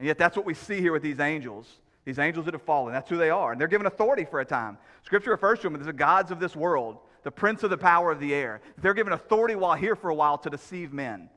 And 0.00 0.08
yet, 0.08 0.18
that's 0.18 0.36
what 0.36 0.46
we 0.46 0.54
see 0.54 0.80
here 0.80 0.90
with 0.90 1.02
these 1.02 1.20
angels. 1.20 1.68
These 2.06 2.20
angels 2.20 2.44
that 2.44 2.54
have 2.54 2.62
fallen, 2.62 2.92
that's 2.92 3.10
who 3.10 3.16
they 3.16 3.30
are. 3.30 3.50
And 3.50 3.60
they're 3.60 3.66
given 3.66 3.88
authority 3.88 4.24
for 4.24 4.38
a 4.38 4.44
time. 4.44 4.78
Scripture 5.02 5.32
refers 5.32 5.58
to 5.58 5.68
them 5.68 5.78
as 5.78 5.86
the 5.86 5.92
gods 5.92 6.30
of 6.30 6.38
this 6.38 6.54
world, 6.54 6.98
the 7.24 7.32
prince 7.32 7.64
of 7.64 7.70
the 7.70 7.76
power 7.76 8.12
of 8.12 8.20
the 8.20 8.32
air. 8.32 8.60
They're 8.78 8.94
given 8.94 9.12
authority 9.12 9.56
while 9.56 9.74
here 9.74 9.96
for 9.96 10.08
a 10.08 10.14
while 10.14 10.38
to 10.38 10.48
deceive 10.48 10.92
men. 10.92 11.28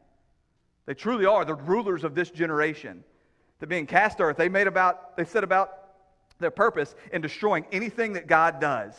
They 0.86 0.94
truly 0.94 1.26
are 1.26 1.44
the 1.44 1.56
rulers 1.56 2.04
of 2.04 2.14
this 2.14 2.30
generation. 2.30 3.04
That 3.60 3.68
being 3.68 3.88
cast 3.88 4.22
earth, 4.22 4.38
they 4.38 4.48
made 4.48 4.68
about, 4.68 5.18
they 5.18 5.26
set 5.26 5.44
about 5.44 5.72
their 6.38 6.52
purpose 6.52 6.96
in 7.12 7.22
destroying 7.22 7.66
anything 7.72 8.14
that 8.14 8.28
God 8.28 8.62
does. 8.62 8.94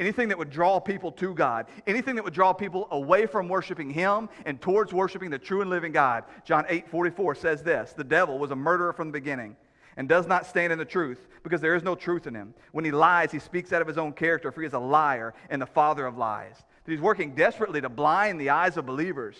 Anything 0.00 0.28
that 0.28 0.38
would 0.38 0.50
draw 0.50 0.80
people 0.80 1.12
to 1.12 1.34
God, 1.34 1.66
anything 1.86 2.16
that 2.16 2.24
would 2.24 2.32
draw 2.32 2.52
people 2.52 2.88
away 2.90 3.26
from 3.26 3.48
worshiping 3.48 3.90
Him 3.90 4.28
and 4.44 4.60
towards 4.60 4.92
worshiping 4.92 5.30
the 5.30 5.38
true 5.38 5.60
and 5.60 5.70
living 5.70 5.92
God. 5.92 6.24
John 6.44 6.64
8 6.68 6.88
44 6.88 7.34
says 7.36 7.62
this 7.62 7.92
The 7.92 8.02
devil 8.02 8.38
was 8.38 8.50
a 8.50 8.56
murderer 8.56 8.92
from 8.92 9.08
the 9.08 9.12
beginning 9.12 9.54
and 9.96 10.08
does 10.08 10.26
not 10.26 10.46
stand 10.46 10.72
in 10.72 10.78
the 10.78 10.84
truth 10.84 11.28
because 11.42 11.60
there 11.60 11.74
is 11.74 11.82
no 11.82 11.94
truth 11.94 12.26
in 12.26 12.34
him. 12.34 12.54
When 12.72 12.84
he 12.84 12.90
lies, 12.90 13.32
he 13.32 13.38
speaks 13.38 13.72
out 13.72 13.82
of 13.82 13.88
his 13.88 13.98
own 13.98 14.12
character, 14.12 14.50
for 14.50 14.60
he 14.60 14.66
is 14.66 14.72
a 14.72 14.78
liar 14.78 15.34
and 15.50 15.60
the 15.60 15.66
father 15.66 16.06
of 16.06 16.16
lies. 16.16 16.56
He's 16.86 17.00
working 17.00 17.34
desperately 17.34 17.80
to 17.80 17.88
blind 17.88 18.40
the 18.40 18.50
eyes 18.50 18.76
of 18.76 18.86
believers, 18.86 19.36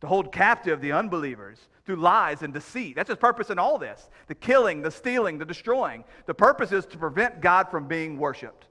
to 0.00 0.06
hold 0.06 0.32
captive 0.32 0.80
the 0.80 0.92
unbelievers 0.92 1.58
through 1.84 1.96
lies 1.96 2.42
and 2.42 2.52
deceit. 2.52 2.96
That's 2.96 3.08
his 3.08 3.18
purpose 3.18 3.50
in 3.50 3.58
all 3.58 3.78
this 3.78 4.08
the 4.26 4.34
killing, 4.34 4.82
the 4.82 4.90
stealing, 4.90 5.38
the 5.38 5.44
destroying. 5.44 6.04
The 6.26 6.34
purpose 6.34 6.72
is 6.72 6.84
to 6.86 6.98
prevent 6.98 7.40
God 7.40 7.70
from 7.70 7.86
being 7.86 8.18
worshiped. 8.18 8.66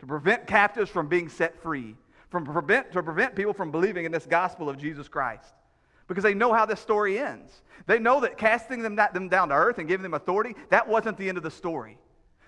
to 0.00 0.06
prevent 0.06 0.46
captives 0.46 0.90
from 0.90 1.08
being 1.08 1.28
set 1.28 1.60
free, 1.62 1.96
from 2.30 2.44
prevent, 2.44 2.92
to 2.92 3.02
prevent 3.02 3.34
people 3.34 3.52
from 3.52 3.70
believing 3.70 4.04
in 4.04 4.12
this 4.12 4.26
gospel 4.26 4.68
of 4.68 4.78
Jesus 4.78 5.08
Christ. 5.08 5.54
Because 6.08 6.24
they 6.24 6.34
know 6.34 6.52
how 6.52 6.66
this 6.66 6.80
story 6.80 7.18
ends. 7.18 7.52
They 7.86 7.98
know 7.98 8.20
that 8.20 8.36
casting 8.36 8.82
them, 8.82 8.96
them 8.96 9.28
down 9.28 9.50
to 9.50 9.54
earth 9.54 9.78
and 9.78 9.86
giving 9.86 10.02
them 10.02 10.14
authority, 10.14 10.56
that 10.70 10.88
wasn't 10.88 11.16
the 11.16 11.28
end 11.28 11.38
of 11.38 11.44
the 11.44 11.50
story. 11.50 11.98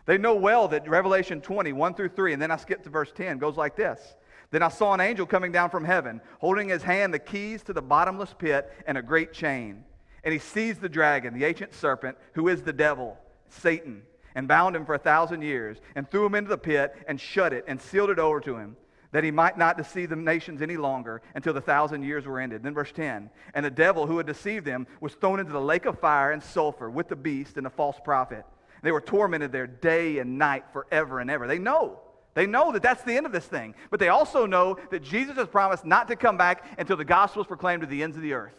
They 0.06 0.18
know 0.18 0.34
well 0.34 0.66
that 0.68 0.88
Revelation 0.88 1.40
20, 1.40 1.72
1 1.72 1.94
through 1.94 2.08
3, 2.08 2.32
and 2.32 2.42
then 2.42 2.50
I 2.50 2.56
skip 2.56 2.82
to 2.82 2.90
verse 2.90 3.12
10, 3.14 3.38
goes 3.38 3.56
like 3.56 3.76
this. 3.76 4.16
Then 4.50 4.62
I 4.62 4.68
saw 4.68 4.92
an 4.92 5.00
angel 5.00 5.26
coming 5.26 5.52
down 5.52 5.70
from 5.70 5.84
heaven, 5.84 6.20
holding 6.40 6.68
in 6.68 6.72
his 6.72 6.82
hand 6.82 7.14
the 7.14 7.18
keys 7.18 7.62
to 7.64 7.72
the 7.72 7.82
bottomless 7.82 8.34
pit 8.36 8.72
and 8.86 8.98
a 8.98 9.02
great 9.02 9.32
chain. 9.32 9.84
And 10.24 10.32
he 10.32 10.38
seized 10.38 10.80
the 10.80 10.88
dragon, 10.88 11.32
the 11.32 11.44
ancient 11.44 11.74
serpent, 11.74 12.18
who 12.34 12.48
is 12.48 12.62
the 12.62 12.72
devil, 12.72 13.16
Satan, 13.48 14.02
and 14.34 14.48
bound 14.48 14.74
him 14.74 14.84
for 14.84 14.94
a 14.94 14.98
thousand 14.98 15.42
years, 15.42 15.78
and 15.94 16.10
threw 16.10 16.26
him 16.26 16.34
into 16.34 16.50
the 16.50 16.58
pit, 16.58 16.94
and 17.06 17.20
shut 17.20 17.52
it, 17.52 17.64
and 17.68 17.80
sealed 17.80 18.10
it 18.10 18.18
over 18.18 18.40
to 18.40 18.56
him, 18.56 18.76
that 19.12 19.24
he 19.24 19.30
might 19.30 19.58
not 19.58 19.76
deceive 19.76 20.10
the 20.10 20.16
nations 20.16 20.62
any 20.62 20.76
longer 20.76 21.20
until 21.34 21.52
the 21.52 21.60
thousand 21.60 22.04
years 22.04 22.26
were 22.26 22.40
ended. 22.40 22.62
Then 22.62 22.74
verse 22.74 22.92
10 22.92 23.30
And 23.54 23.66
the 23.66 23.70
devil 23.70 24.06
who 24.06 24.18
had 24.18 24.26
deceived 24.26 24.64
them 24.64 24.86
was 25.00 25.14
thrown 25.14 25.40
into 25.40 25.52
the 25.52 25.60
lake 25.60 25.86
of 25.86 25.98
fire 25.98 26.32
and 26.32 26.42
sulfur 26.42 26.88
with 26.88 27.08
the 27.08 27.16
beast 27.16 27.56
and 27.56 27.66
the 27.66 27.70
false 27.70 27.96
prophet. 28.04 28.44
They 28.82 28.92
were 28.92 29.00
tormented 29.00 29.52
there 29.52 29.66
day 29.66 30.18
and 30.18 30.38
night 30.38 30.64
forever 30.72 31.20
and 31.20 31.30
ever. 31.30 31.46
They 31.46 31.58
know. 31.58 32.00
They 32.34 32.46
know 32.46 32.72
that 32.72 32.82
that's 32.82 33.02
the 33.02 33.16
end 33.16 33.26
of 33.26 33.32
this 33.32 33.46
thing. 33.46 33.74
But 33.90 34.00
they 34.00 34.08
also 34.08 34.46
know 34.46 34.78
that 34.90 35.02
Jesus 35.02 35.36
has 35.36 35.48
promised 35.48 35.84
not 35.84 36.08
to 36.08 36.16
come 36.16 36.36
back 36.36 36.64
until 36.78 36.96
the 36.96 37.04
gospel 37.04 37.42
is 37.42 37.48
proclaimed 37.48 37.82
to 37.82 37.86
the 37.86 38.02
ends 38.02 38.16
of 38.16 38.22
the 38.22 38.34
earth. 38.34 38.54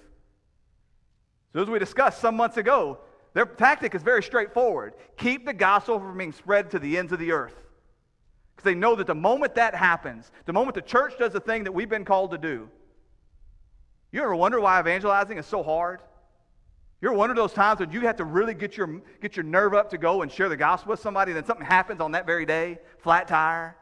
So, 1.53 1.61
as 1.61 1.69
we 1.69 1.79
discussed 1.79 2.21
some 2.21 2.35
months 2.35 2.57
ago, 2.57 2.99
their 3.33 3.45
tactic 3.45 3.95
is 3.95 4.03
very 4.03 4.23
straightforward 4.23 4.93
keep 5.17 5.45
the 5.45 5.53
gospel 5.53 5.99
from 5.99 6.17
being 6.17 6.33
spread 6.33 6.71
to 6.71 6.79
the 6.79 6.97
ends 6.97 7.11
of 7.11 7.19
the 7.19 7.31
earth. 7.31 7.55
Because 8.55 8.65
they 8.65 8.75
know 8.75 8.95
that 8.95 9.07
the 9.07 9.15
moment 9.15 9.55
that 9.55 9.73
happens, 9.73 10.31
the 10.45 10.53
moment 10.53 10.75
the 10.75 10.81
church 10.81 11.13
does 11.17 11.33
the 11.33 11.39
thing 11.39 11.63
that 11.63 11.71
we've 11.71 11.89
been 11.89 12.05
called 12.05 12.31
to 12.31 12.37
do, 12.37 12.69
you 14.11 14.21
ever 14.21 14.35
wonder 14.35 14.59
why 14.59 14.79
evangelizing 14.79 15.37
is 15.37 15.45
so 15.45 15.63
hard? 15.63 16.01
You 17.01 17.07
ever 17.07 17.17
wonder 17.17 17.33
those 17.33 17.53
times 17.53 17.79
when 17.79 17.91
you 17.91 18.01
have 18.01 18.17
to 18.17 18.25
really 18.25 18.53
get 18.53 18.77
your, 18.77 19.01
get 19.21 19.35
your 19.35 19.43
nerve 19.43 19.73
up 19.73 19.89
to 19.91 19.97
go 19.97 20.21
and 20.21 20.31
share 20.31 20.49
the 20.49 20.57
gospel 20.57 20.91
with 20.91 20.99
somebody, 20.99 21.31
and 21.31 21.37
then 21.37 21.45
something 21.45 21.65
happens 21.65 21.99
on 21.99 22.11
that 22.11 22.25
very 22.25 22.45
day? 22.45 22.77
Flat 22.99 23.27
tire, 23.27 23.75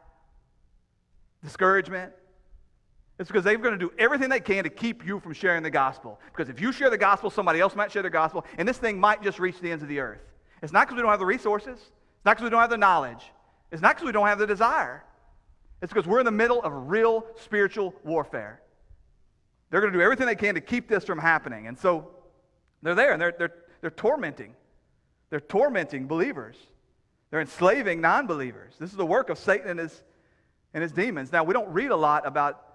discouragement. 1.44 2.14
It's 3.18 3.28
because 3.28 3.44
they're 3.44 3.58
going 3.58 3.78
to 3.78 3.80
do 3.80 3.92
everything 4.00 4.30
they 4.30 4.40
can 4.40 4.64
to 4.64 4.70
keep 4.70 5.06
you 5.06 5.20
from 5.20 5.34
sharing 5.34 5.64
the 5.64 5.70
gospel. 5.70 6.22
Because 6.32 6.48
if 6.48 6.62
you 6.62 6.72
share 6.72 6.90
the 6.90 6.98
gospel, 6.98 7.30
somebody 7.30 7.60
else 7.60 7.76
might 7.76 7.92
share 7.92 8.04
the 8.04 8.10
gospel, 8.10 8.46
and 8.58 8.66
this 8.66 8.78
thing 8.78 8.98
might 8.98 9.22
just 9.22 9.40
reach 9.40 9.60
the 9.60 9.70
ends 9.70 9.84
of 9.84 9.90
the 9.90 10.00
earth. 10.00 10.22
It's 10.62 10.72
not 10.72 10.88
because 10.88 10.96
we 10.96 11.02
don't 11.02 11.12
have 11.12 11.20
the 11.20 11.26
resources, 11.26 11.78
it's 11.78 12.26
not 12.26 12.38
because 12.38 12.46
we 12.46 12.50
don't 12.52 12.62
have 12.62 12.70
the 12.70 12.78
knowledge, 12.78 13.32
it's 13.72 13.82
not 13.82 13.96
because 13.96 14.06
we 14.06 14.12
don't 14.12 14.28
have 14.28 14.40
the 14.40 14.48
desire. 14.48 15.04
It's 15.82 15.94
because 15.94 16.08
we're 16.08 16.20
in 16.20 16.26
the 16.26 16.32
middle 16.32 16.62
of 16.62 16.90
real 16.90 17.26
spiritual 17.38 17.94
warfare. 18.04 18.62
They're 19.70 19.82
going 19.82 19.94
to 19.94 20.00
do 20.00 20.04
everything 20.04 20.26
they 20.26 20.36
can 20.36 20.56
to 20.56 20.62
keep 20.62 20.88
this 20.88 21.04
from 21.06 21.20
happening. 21.20 21.68
And 21.68 21.78
so 21.78 22.10
they're 22.82 22.96
there 22.96 23.14
and 23.14 23.22
they're, 23.22 23.34
they're, 23.38 23.54
they're 23.82 23.92
tormenting. 23.92 24.56
They're 25.30 25.40
tormenting 25.40 26.08
believers. 26.08 26.58
They're 27.30 27.42
enslaving 27.42 28.02
non 28.02 28.26
believers. 28.26 28.74
This 28.80 28.90
is 28.90 28.98
the 28.98 29.06
work 29.06 29.30
of 29.30 29.38
Satan 29.38 29.70
and 29.70 29.80
his, 29.80 30.04
and 30.74 30.82
his 30.82 30.92
demons. 30.92 31.32
Now, 31.32 31.44
we 31.44 31.54
don't 31.54 31.70
read 31.70 31.92
a 31.92 31.96
lot 31.96 32.26
about, 32.26 32.66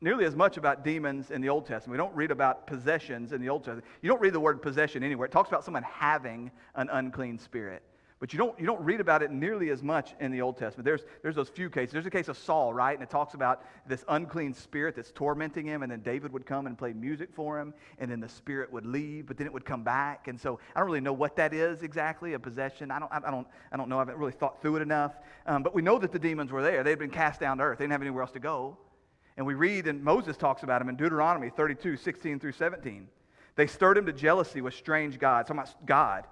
nearly 0.00 0.24
as 0.24 0.34
much 0.34 0.56
about 0.56 0.82
demons 0.82 1.30
in 1.30 1.42
the 1.42 1.50
Old 1.50 1.66
Testament. 1.66 1.92
We 1.92 2.02
don't 2.02 2.16
read 2.16 2.30
about 2.30 2.66
possessions 2.66 3.32
in 3.32 3.42
the 3.42 3.50
Old 3.50 3.64
Testament. 3.64 3.84
You 4.00 4.08
don't 4.08 4.20
read 4.20 4.32
the 4.32 4.40
word 4.40 4.62
possession 4.62 5.02
anywhere. 5.02 5.26
It 5.26 5.32
talks 5.32 5.50
about 5.50 5.64
someone 5.64 5.82
having 5.82 6.50
an 6.74 6.88
unclean 6.90 7.38
spirit. 7.38 7.82
But 8.20 8.34
you 8.34 8.38
don't, 8.38 8.60
you 8.60 8.66
don't 8.66 8.82
read 8.82 9.00
about 9.00 9.22
it 9.22 9.30
nearly 9.30 9.70
as 9.70 9.82
much 9.82 10.14
in 10.20 10.30
the 10.30 10.42
Old 10.42 10.58
Testament. 10.58 10.84
There's, 10.84 11.00
there's 11.22 11.34
those 11.34 11.48
few 11.48 11.70
cases. 11.70 11.94
There's 11.94 12.04
a 12.04 12.10
case 12.10 12.28
of 12.28 12.36
Saul, 12.36 12.74
right? 12.74 12.92
And 12.92 13.02
it 13.02 13.08
talks 13.08 13.32
about 13.32 13.64
this 13.88 14.04
unclean 14.08 14.52
spirit 14.52 14.94
that's 14.94 15.10
tormenting 15.10 15.64
him, 15.64 15.82
and 15.82 15.90
then 15.90 16.02
David 16.02 16.30
would 16.34 16.44
come 16.44 16.66
and 16.66 16.76
play 16.76 16.92
music 16.92 17.30
for 17.32 17.58
him, 17.58 17.72
and 17.98 18.10
then 18.10 18.20
the 18.20 18.28
spirit 18.28 18.70
would 18.74 18.84
leave, 18.84 19.26
but 19.26 19.38
then 19.38 19.46
it 19.46 19.52
would 19.54 19.64
come 19.64 19.82
back. 19.82 20.28
And 20.28 20.38
so 20.38 20.60
I 20.76 20.80
don't 20.80 20.86
really 20.86 21.00
know 21.00 21.14
what 21.14 21.34
that 21.36 21.54
is 21.54 21.82
exactly, 21.82 22.34
a 22.34 22.38
possession. 22.38 22.90
I 22.90 22.98
don't, 22.98 23.10
I 23.10 23.30
don't, 23.30 23.46
I 23.72 23.78
don't 23.78 23.88
know. 23.88 23.96
I 23.96 24.00
haven't 24.00 24.18
really 24.18 24.32
thought 24.32 24.60
through 24.60 24.76
it 24.76 24.82
enough. 24.82 25.14
Um, 25.46 25.62
but 25.62 25.74
we 25.74 25.80
know 25.80 25.98
that 25.98 26.12
the 26.12 26.18
demons 26.18 26.52
were 26.52 26.62
there. 26.62 26.84
They'd 26.84 26.98
been 26.98 27.08
cast 27.08 27.40
down 27.40 27.56
to 27.56 27.64
earth. 27.64 27.78
They 27.78 27.84
didn't 27.84 27.92
have 27.92 28.02
anywhere 28.02 28.22
else 28.22 28.32
to 28.32 28.38
go. 28.38 28.76
And 29.38 29.46
we 29.46 29.54
read, 29.54 29.86
and 29.86 30.04
Moses 30.04 30.36
talks 30.36 30.62
about 30.62 30.82
him 30.82 30.90
in 30.90 30.96
Deuteronomy 30.96 31.48
32, 31.48 31.96
16 31.96 32.38
through 32.38 32.52
17. 32.52 33.08
They 33.56 33.66
stirred 33.66 33.96
him 33.96 34.04
to 34.04 34.12
jealousy 34.12 34.60
with 34.60 34.74
strange 34.74 35.18
gods. 35.18 35.48
Talking 35.48 35.62
about 35.62 35.86
God. 35.86 36.26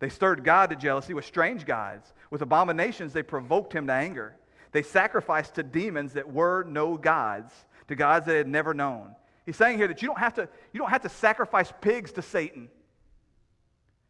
They 0.00 0.08
stirred 0.08 0.44
God 0.44 0.70
to 0.70 0.76
jealousy 0.76 1.14
with 1.14 1.24
strange 1.24 1.66
gods. 1.66 2.12
With 2.30 2.42
abominations, 2.42 3.12
they 3.12 3.22
provoked 3.22 3.72
him 3.72 3.86
to 3.88 3.92
anger. 3.92 4.36
They 4.72 4.82
sacrificed 4.82 5.54
to 5.56 5.62
demons 5.62 6.12
that 6.12 6.32
were 6.32 6.64
no 6.64 6.96
gods, 6.96 7.52
to 7.88 7.96
gods 7.96 8.26
they 8.26 8.36
had 8.36 8.46
never 8.46 8.74
known. 8.74 9.14
He's 9.46 9.56
saying 9.56 9.78
here 9.78 9.88
that 9.88 10.02
you 10.02 10.08
don't 10.08 10.18
have 10.18 10.34
to, 10.34 10.48
you 10.72 10.78
don't 10.78 10.90
have 10.90 11.02
to 11.02 11.08
sacrifice 11.08 11.72
pigs 11.80 12.12
to 12.12 12.22
Satan. 12.22 12.68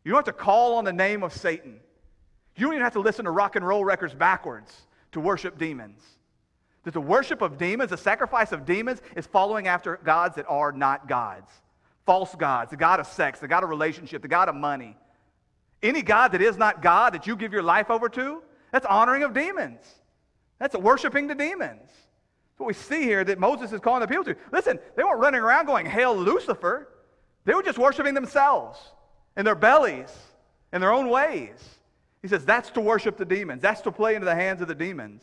You 0.05 0.13
don't 0.13 0.27
have 0.27 0.37
to 0.37 0.43
call 0.43 0.77
on 0.77 0.85
the 0.85 0.93
name 0.93 1.23
of 1.23 1.33
Satan. 1.33 1.81
You 2.57 2.67
don't 2.67 2.75
even 2.75 2.83
have 2.83 2.95
to 2.95 3.01
listen 3.01 3.25
to 3.25 3.31
rock 3.31 3.57
and 3.57 3.67
roll 3.67 3.85
records 3.85 4.15
backwards 4.15 4.75
to 5.13 5.21
worship 5.21 5.59
demons. 5.59 6.03
That 6.83 6.95
the 6.95 7.01
worship 7.01 7.41
of 7.41 7.57
demons, 7.57 7.91
the 7.91 7.97
sacrifice 7.97 8.51
of 8.51 8.65
demons, 8.65 9.01
is 9.17 9.27
following 9.27 9.69
after 9.69 9.99
gods 10.03 10.37
that 10.37 10.47
are 10.49 10.73
not 10.73 11.09
gods. 11.09 11.51
False 12.05 12.35
gods, 12.35 12.71
the 12.71 12.77
God 12.77 13.01
of 13.01 13.07
sex, 13.07 13.39
the 13.39 13.49
God 13.49 13.63
of 13.63 13.71
relationship, 13.71 14.23
the 14.23 14.29
God 14.29 14.49
of 14.49 14.55
money. 14.55 14.97
Any 15.83 16.03
God 16.03 16.33
that 16.33 16.43
is 16.43 16.57
not 16.57 16.83
God 16.83 17.15
that 17.15 17.27
you 17.27 17.37
give 17.37 17.53
your 17.53 17.63
life 17.63 17.91
over 17.91 18.09
to, 18.11 18.43
that's 18.73 18.87
honoring 18.87 19.23
of 19.23 19.33
demons. 19.33 19.81
That's 20.59 20.77
worshiping 20.77 21.27
the 21.27 21.35
demons. 21.35 21.83
That's 21.89 22.59
what 22.59 22.67
we 22.67 22.75
see 22.75 23.03
here 23.03 23.23
that 23.25 23.39
Moses 23.39 23.73
is 23.73 23.81
calling 23.81 24.01
the 24.01 24.09
people 24.09 24.25
to. 24.25 24.37
Listen, 24.53 24.79
they 24.97 25.05
weren't 25.05 25.21
running 25.21 25.41
around 25.41 25.67
going, 25.67 25.87
Hail 25.87 26.17
Lucifer. 26.17 26.89
They 27.45 27.55
were 27.55 27.63
just 27.63 27.79
worshiping 27.79 28.15
themselves 28.15 28.79
in 29.37 29.45
their 29.45 29.55
bellies, 29.55 30.13
in 30.73 30.81
their 30.81 30.93
own 30.93 31.09
ways. 31.09 31.57
He 32.21 32.29
says 32.29 32.45
that's 32.45 32.71
to 32.71 32.81
worship 32.81 33.17
the 33.17 33.25
demons, 33.25 33.63
that's 33.63 33.81
to 33.83 33.93
play 33.93 34.17
into 34.17 34.25
the 34.25 34.35
hands 34.35 34.61
of 34.61 34.69
the 34.69 34.75
demons. 34.75 35.23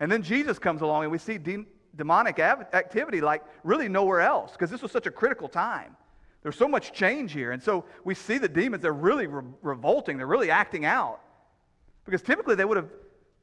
And 0.00 0.12
then 0.12 0.22
Jesus 0.22 0.58
comes 0.58 0.82
along 0.82 1.04
and 1.04 1.12
we 1.12 1.18
see 1.18 1.38
de- 1.38 1.66
demonic 1.96 2.38
activity 2.38 3.20
like 3.20 3.42
really 3.64 3.88
nowhere 3.88 4.20
else 4.20 4.52
because 4.52 4.70
this 4.70 4.82
was 4.82 4.92
such 4.92 5.06
a 5.06 5.10
critical 5.10 5.48
time. 5.48 5.96
There's 6.42 6.56
so 6.56 6.68
much 6.68 6.92
change 6.92 7.32
here. 7.32 7.52
And 7.52 7.62
so 7.62 7.84
we 8.04 8.14
see 8.14 8.38
the 8.38 8.48
demons, 8.48 8.82
they're 8.82 8.92
really 8.92 9.26
re- 9.26 9.42
revolting, 9.62 10.16
they're 10.16 10.26
really 10.26 10.50
acting 10.50 10.84
out. 10.84 11.20
Because 12.04 12.22
typically 12.22 12.54
they 12.54 12.64
would 12.64 12.76
have, 12.76 12.88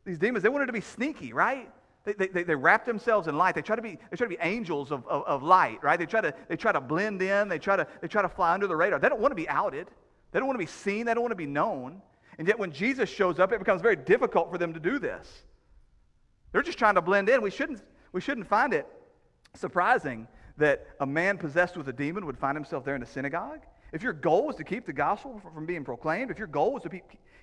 these 0.05 0.17
demons, 0.17 0.43
they 0.43 0.49
wanted 0.49 0.67
to 0.67 0.73
be 0.73 0.81
sneaky, 0.81 1.34
right? 1.34 1.69
They, 2.05 2.27
they, 2.27 2.43
they 2.43 2.55
wrap 2.55 2.86
themselves 2.86 3.27
in 3.27 3.38
light. 3.38 3.55
They 3.55 3.63
try 3.63 3.75
to 3.75 3.81
be, 3.81 3.97
they 4.10 4.17
try 4.17 4.25
to 4.25 4.29
be 4.29 4.38
angels 4.41 4.91
of, 4.91 5.05
of, 5.08 5.23
of, 5.23 5.43
light, 5.43 5.84
right? 5.84 5.97
They 5.97 6.05
try, 6.05 6.21
to, 6.21 6.34
they 6.47 6.55
try 6.55 6.71
to 6.71 6.79
blend 6.79 7.21
in. 7.21 7.49
They 7.49 7.58
try 7.58 7.75
to, 7.75 7.88
they 8.01 8.08
try 8.08 8.21
to 8.21 8.29
fly 8.29 8.53
under 8.53 8.67
the 8.67 8.75
radar. 8.75 8.99
They 8.99 9.10
don't 9.10 9.19
want 9.19 9.31
to 9.31 9.36
be 9.36 9.49
outed. 9.49 9.88
They 10.31 10.39
don't 10.39 10.47
want 10.47 10.60
to 10.60 10.65
be 10.65 10.71
seen. 10.71 11.08
They 11.08 11.15
don't 11.15 11.23
want 11.23 11.31
to 11.31 11.36
be 11.36 11.47
known. 11.47 12.01
And 12.38 12.47
yet 12.47 12.60
when 12.60 12.71
Jesus 12.71 13.10
shows 13.10 13.39
up, 13.39 13.51
it 13.51 13.60
becomes 13.60 13.81
very 13.81 13.95
difficult 13.95 14.51
for 14.51 14.58
them 14.58 14.73
to 14.73 14.79
do 14.79 14.99
this. 14.99 15.43
They're 16.51 16.62
just 16.62 16.77
trying 16.77 16.95
to 16.95 17.01
blend 17.01 17.27
in. 17.27 17.41
We 17.41 17.51
shouldn't, 17.51 17.81
we 18.12 18.21
shouldn't 18.21 18.47
find 18.47 18.73
it 18.73 18.88
surprising 19.55 20.27
that 20.58 20.88
a 21.00 21.06
man 21.06 21.38
possessed 21.38 21.78
with 21.78 21.88
a 21.88 21.94
demon 21.94 22.26
would 22.26 22.38
find 22.38 22.56
himself 22.56 22.86
there 22.86 22.96
in 22.96 23.04
a 23.04 23.06
synagogue? 23.06 23.62
If 23.91 24.04
your 24.04 24.13
goal 24.13 24.48
was 24.48 24.56
to 24.58 24.63
keep 24.63 24.86
the 24.86 24.94
gospel 24.94 25.41
from 25.54 25.65
being 25.65 25.84
proclaimed, 25.84 26.32
if 26.32 26.38
your 26.38 26.48
goal 26.48 26.74
was 26.74 26.84
to 26.84 26.89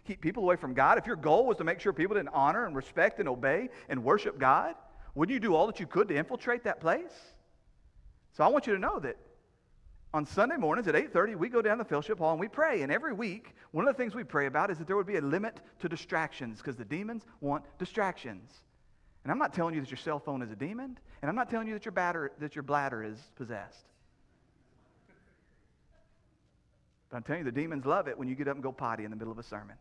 keep 0.05 0.21
people 0.21 0.43
away 0.43 0.57
from 0.57 0.75
God, 0.75 0.99
if 0.99 1.07
your 1.07 1.17
goal 1.17 1.47
was 1.47 1.57
to 1.59 1.65
make 1.65 1.81
sure 1.81 1.93
people 1.93 2.17
didn't 2.17 2.31
honor 2.35 2.67
and 2.67 2.77
respect 2.77 3.21
and 3.21 3.29
obey 3.29 3.69
and 3.89 4.03
worship 4.03 4.39
God, 4.39 4.75
wouldn't 5.15 5.33
you 5.33 5.41
do 5.41 5.55
all 5.55 5.67
that 5.67 5.81
you 5.81 5.87
could 5.87 6.09
to 6.09 6.17
infiltrate 6.17 6.65
that 6.65 6.81
place? 6.81 7.13
So 8.33 8.45
I 8.45 8.49
want 8.49 8.67
you 8.67 8.75
to 8.75 8.79
know 8.79 8.99
that 9.01 9.17
on 10.15 10.27
Sunday 10.27 10.57
mornings 10.57 10.89
at 10.89 10.95
8:30 10.95 11.37
we 11.37 11.49
go 11.49 11.63
down 11.63 11.79
to 11.79 11.85
fellowship 11.85 12.19
hall 12.19 12.33
and 12.33 12.41
we 12.41 12.49
pray. 12.49 12.83
And 12.83 12.93
every 12.93 13.13
week, 13.13 13.55
one 13.71 13.87
of 13.87 13.95
the 13.95 14.03
things 14.03 14.15
we 14.15 14.25
pray 14.25 14.47
about 14.47 14.71
is 14.71 14.79
that 14.79 14.87
there 14.87 14.97
would 14.97 15.07
be 15.07 15.17
a 15.17 15.23
limit 15.23 15.61
to 15.81 15.89
distractions 15.89 16.59
because 16.59 16.77
the 16.77 16.85
demons 16.85 17.25
want 17.41 17.65
distractions. 17.79 18.65
And 19.25 19.31
I'm 19.31 19.39
not 19.39 19.55
telling 19.55 19.75
you 19.75 19.81
that 19.81 19.91
your 19.91 19.99
cell 19.99 20.19
phone 20.19 20.43
is 20.43 20.51
a 20.51 20.57
demon, 20.57 20.99
and 21.21 21.29
I'm 21.29 21.37
not 21.37 21.49
telling 21.49 21.69
you 21.69 21.75
that 21.75 21.85
your, 21.85 21.93
batter, 21.93 22.33
that 22.41 22.57
your 22.57 22.65
bladder 22.65 23.05
is 23.05 23.19
possessed. 23.37 23.85
But 27.09 27.19
I'm 27.19 27.23
telling 27.23 27.41
you, 27.41 27.45
the 27.45 27.53
demons 27.53 27.85
love 27.85 28.09
it 28.09 28.19
when 28.19 28.27
you 28.27 28.35
get 28.35 28.49
up 28.49 28.55
and 28.55 28.63
go 28.63 28.73
potty 28.73 29.05
in 29.05 29.11
the 29.11 29.17
middle 29.17 29.33
of 29.33 29.39
a 29.39 29.43
sermon. 29.43 29.77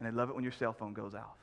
And 0.00 0.08
they 0.08 0.16
love 0.16 0.30
it 0.30 0.34
when 0.34 0.42
your 0.42 0.52
cell 0.52 0.72
phone 0.72 0.94
goes 0.94 1.14
off. 1.14 1.36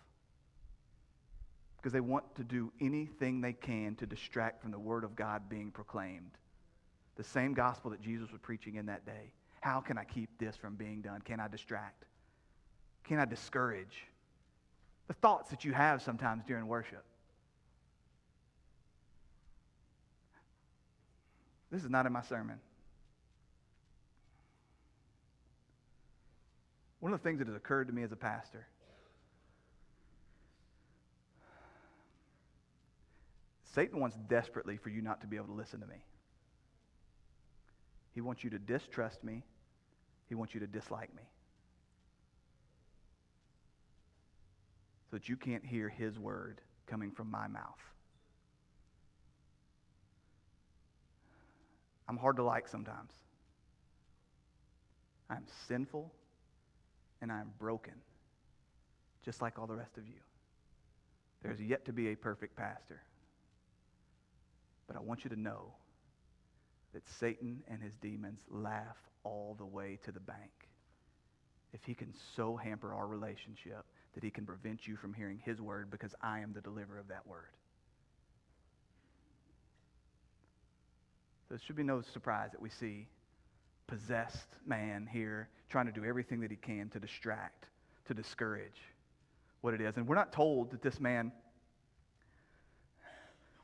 Because 1.78 1.94
they 1.94 2.02
want 2.02 2.36
to 2.36 2.44
do 2.44 2.72
anything 2.82 3.40
they 3.40 3.54
can 3.54 3.96
to 3.96 4.08
distract 4.08 4.62
from 4.62 4.72
the 4.72 4.80
word 4.80 5.04
of 5.04 5.16
God 5.16 5.48
being 5.48 5.70
proclaimed. 5.70 6.32
The 7.16 7.24
same 7.24 7.54
gospel 7.54 7.92
that 7.92 8.02
Jesus 8.02 8.32
was 8.32 8.42
preaching 8.42 8.76
in 8.76 8.88
that 8.88 9.06
day. 9.06 9.32
How 9.62 9.80
can 9.80 9.98
I 9.98 10.04
keep 10.04 10.30
this 10.40 10.56
from 10.58 10.76
being 10.76 11.02
done? 11.02 11.22
Can 11.22 11.40
I 11.40 11.48
distract? 11.48 12.06
Can 13.04 13.20
I 13.20 13.26
discourage? 13.26 14.06
the 15.08 15.14
thoughts 15.14 15.50
that 15.52 15.64
you 15.66 15.74
have 15.74 16.02
sometimes 16.02 16.44
during 16.46 16.68
worship. 16.68 17.04
This 21.72 21.84
is 21.84 21.90
not 21.90 22.06
in 22.06 22.14
my 22.14 22.22
sermon. 22.22 22.60
One 27.00 27.14
of 27.14 27.20
the 27.20 27.24
things 27.24 27.40
that 27.40 27.48
has 27.48 27.56
occurred 27.56 27.88
to 27.88 27.94
me 27.94 28.04
as 28.04 28.12
a 28.12 28.16
pastor 28.16 28.68
Satan 33.78 34.00
wants 34.00 34.18
desperately 34.28 34.78
for 34.78 34.90
you 34.90 35.04
not 35.04 35.22
to 35.22 35.28
be 35.28 35.36
able 35.36 35.46
to 35.46 35.54
listen 35.54 35.82
to 35.82 35.86
me. 35.86 36.04
He 38.16 38.22
wants 38.22 38.44
you 38.44 38.50
to 38.50 38.58
distrust 38.58 39.24
me, 39.24 39.44
he 40.28 40.34
wants 40.34 40.56
you 40.56 40.60
to 40.62 40.66
dislike 40.66 41.14
me. 41.16 41.22
So 45.10 45.18
that 45.18 45.30
you 45.30 45.38
can't 45.38 45.66
hear 45.66 45.90
his 45.90 46.20
word 46.20 46.62
coming 46.86 47.12
from 47.12 47.32
my 47.32 47.48
mouth. 47.48 47.80
I'm 52.10 52.18
hard 52.18 52.38
to 52.38 52.44
like 52.44 52.68
sometimes. 52.68 53.12
I'm 55.30 55.46
sinful 55.68 56.12
and 57.22 57.32
I'm 57.32 57.52
broken, 57.60 57.94
just 59.26 59.42
like 59.42 59.60
all 59.60 59.68
the 59.68 59.76
rest 59.76 59.98
of 59.98 60.08
you. 60.08 60.20
There's 61.42 61.60
yet 61.62 61.86
to 61.86 61.94
be 61.94 62.12
a 62.12 62.16
perfect 62.16 62.56
pastor. 62.56 63.02
But 64.88 64.96
I 64.96 65.00
want 65.00 65.24
you 65.24 65.30
to 65.30 65.40
know 65.40 65.74
that 66.94 67.04
Satan 67.20 67.64
and 67.70 67.82
his 67.82 67.96
demons 67.96 68.42
laugh 68.50 68.98
all 69.24 69.56
the 69.58 69.66
way 69.66 70.00
to 70.06 70.12
the 70.12 70.20
bank. 70.20 70.70
If 71.74 71.84
he 71.84 71.94
can 71.94 72.14
so 72.36 72.56
hamper 72.56 72.94
our 72.94 73.06
relationship 73.06 73.86
that 74.18 74.24
he 74.24 74.32
can 74.32 74.48
prevent 74.48 74.88
you 74.88 74.96
from 74.96 75.14
hearing 75.14 75.40
his 75.46 75.62
word 75.62 75.92
because 75.92 76.16
I 76.24 76.40
am 76.40 76.52
the 76.52 76.60
deliverer 76.60 76.98
of 76.98 77.08
that 77.10 77.28
word. 77.28 77.54
So 81.48 81.54
it 81.54 81.62
should 81.64 81.76
be 81.76 81.84
no 81.84 82.02
surprise 82.02 82.50
that 82.52 82.60
we 82.60 82.72
see 82.72 83.06
possessed 83.86 84.56
man 84.66 85.08
here 85.12 85.50
trying 85.70 85.86
to 85.86 85.92
do 85.92 86.04
everything 86.04 86.40
that 86.40 86.50
he 86.50 86.58
can 86.58 86.90
to 86.90 87.00
distract, 87.00 87.68
to 88.08 88.16
discourage 88.16 88.82
what 89.62 89.76
it 89.76 89.82
is. 89.82 89.98
And 89.98 90.08
we're 90.08 90.16
not 90.16 90.32
told 90.34 90.72
that 90.72 90.82
this 90.82 91.00
man, 91.00 91.32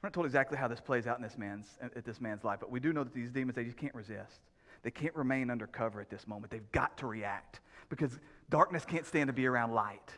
we're 0.04 0.08
not 0.10 0.14
told 0.14 0.28
exactly 0.28 0.60
how 0.60 0.68
this 0.68 0.80
plays 0.80 1.08
out 1.08 1.18
in 1.18 1.24
this 1.24 1.36
man's, 1.36 1.66
at 1.82 2.06
this 2.06 2.22
man's 2.22 2.44
life, 2.44 2.60
but 2.60 2.70
we 2.70 2.80
do 2.80 2.94
know 2.94 3.04
that 3.04 3.16
these 3.16 3.32
demons, 3.32 3.56
they 3.56 3.64
just 3.64 3.78
can't 3.78 3.96
resist. 3.96 4.42
They 4.84 4.92
can't 4.92 5.16
remain 5.16 5.50
under 5.50 5.66
cover 5.66 6.00
at 6.00 6.12
this 6.12 6.28
moment. 6.28 6.52
They've 6.52 6.72
got 6.74 6.96
to 7.00 7.08
react 7.08 7.62
because 7.90 8.20
darkness 8.52 8.86
can't 8.86 9.08
stand 9.08 9.30
to 9.30 9.34
be 9.34 9.48
around 9.48 9.72
light. 9.72 10.12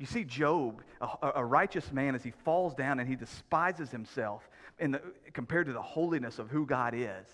You 0.00 0.06
see 0.06 0.24
Job, 0.24 0.80
a, 1.02 1.32
a 1.36 1.44
righteous 1.44 1.92
man, 1.92 2.14
as 2.14 2.22
he 2.22 2.30
falls 2.30 2.74
down 2.74 3.00
and 3.00 3.08
he 3.08 3.16
despises 3.16 3.90
himself 3.90 4.48
in 4.78 4.92
the, 4.92 5.02
compared 5.34 5.66
to 5.66 5.74
the 5.74 5.82
holiness 5.82 6.38
of 6.38 6.48
who 6.48 6.64
God 6.64 6.94
is, 6.96 7.26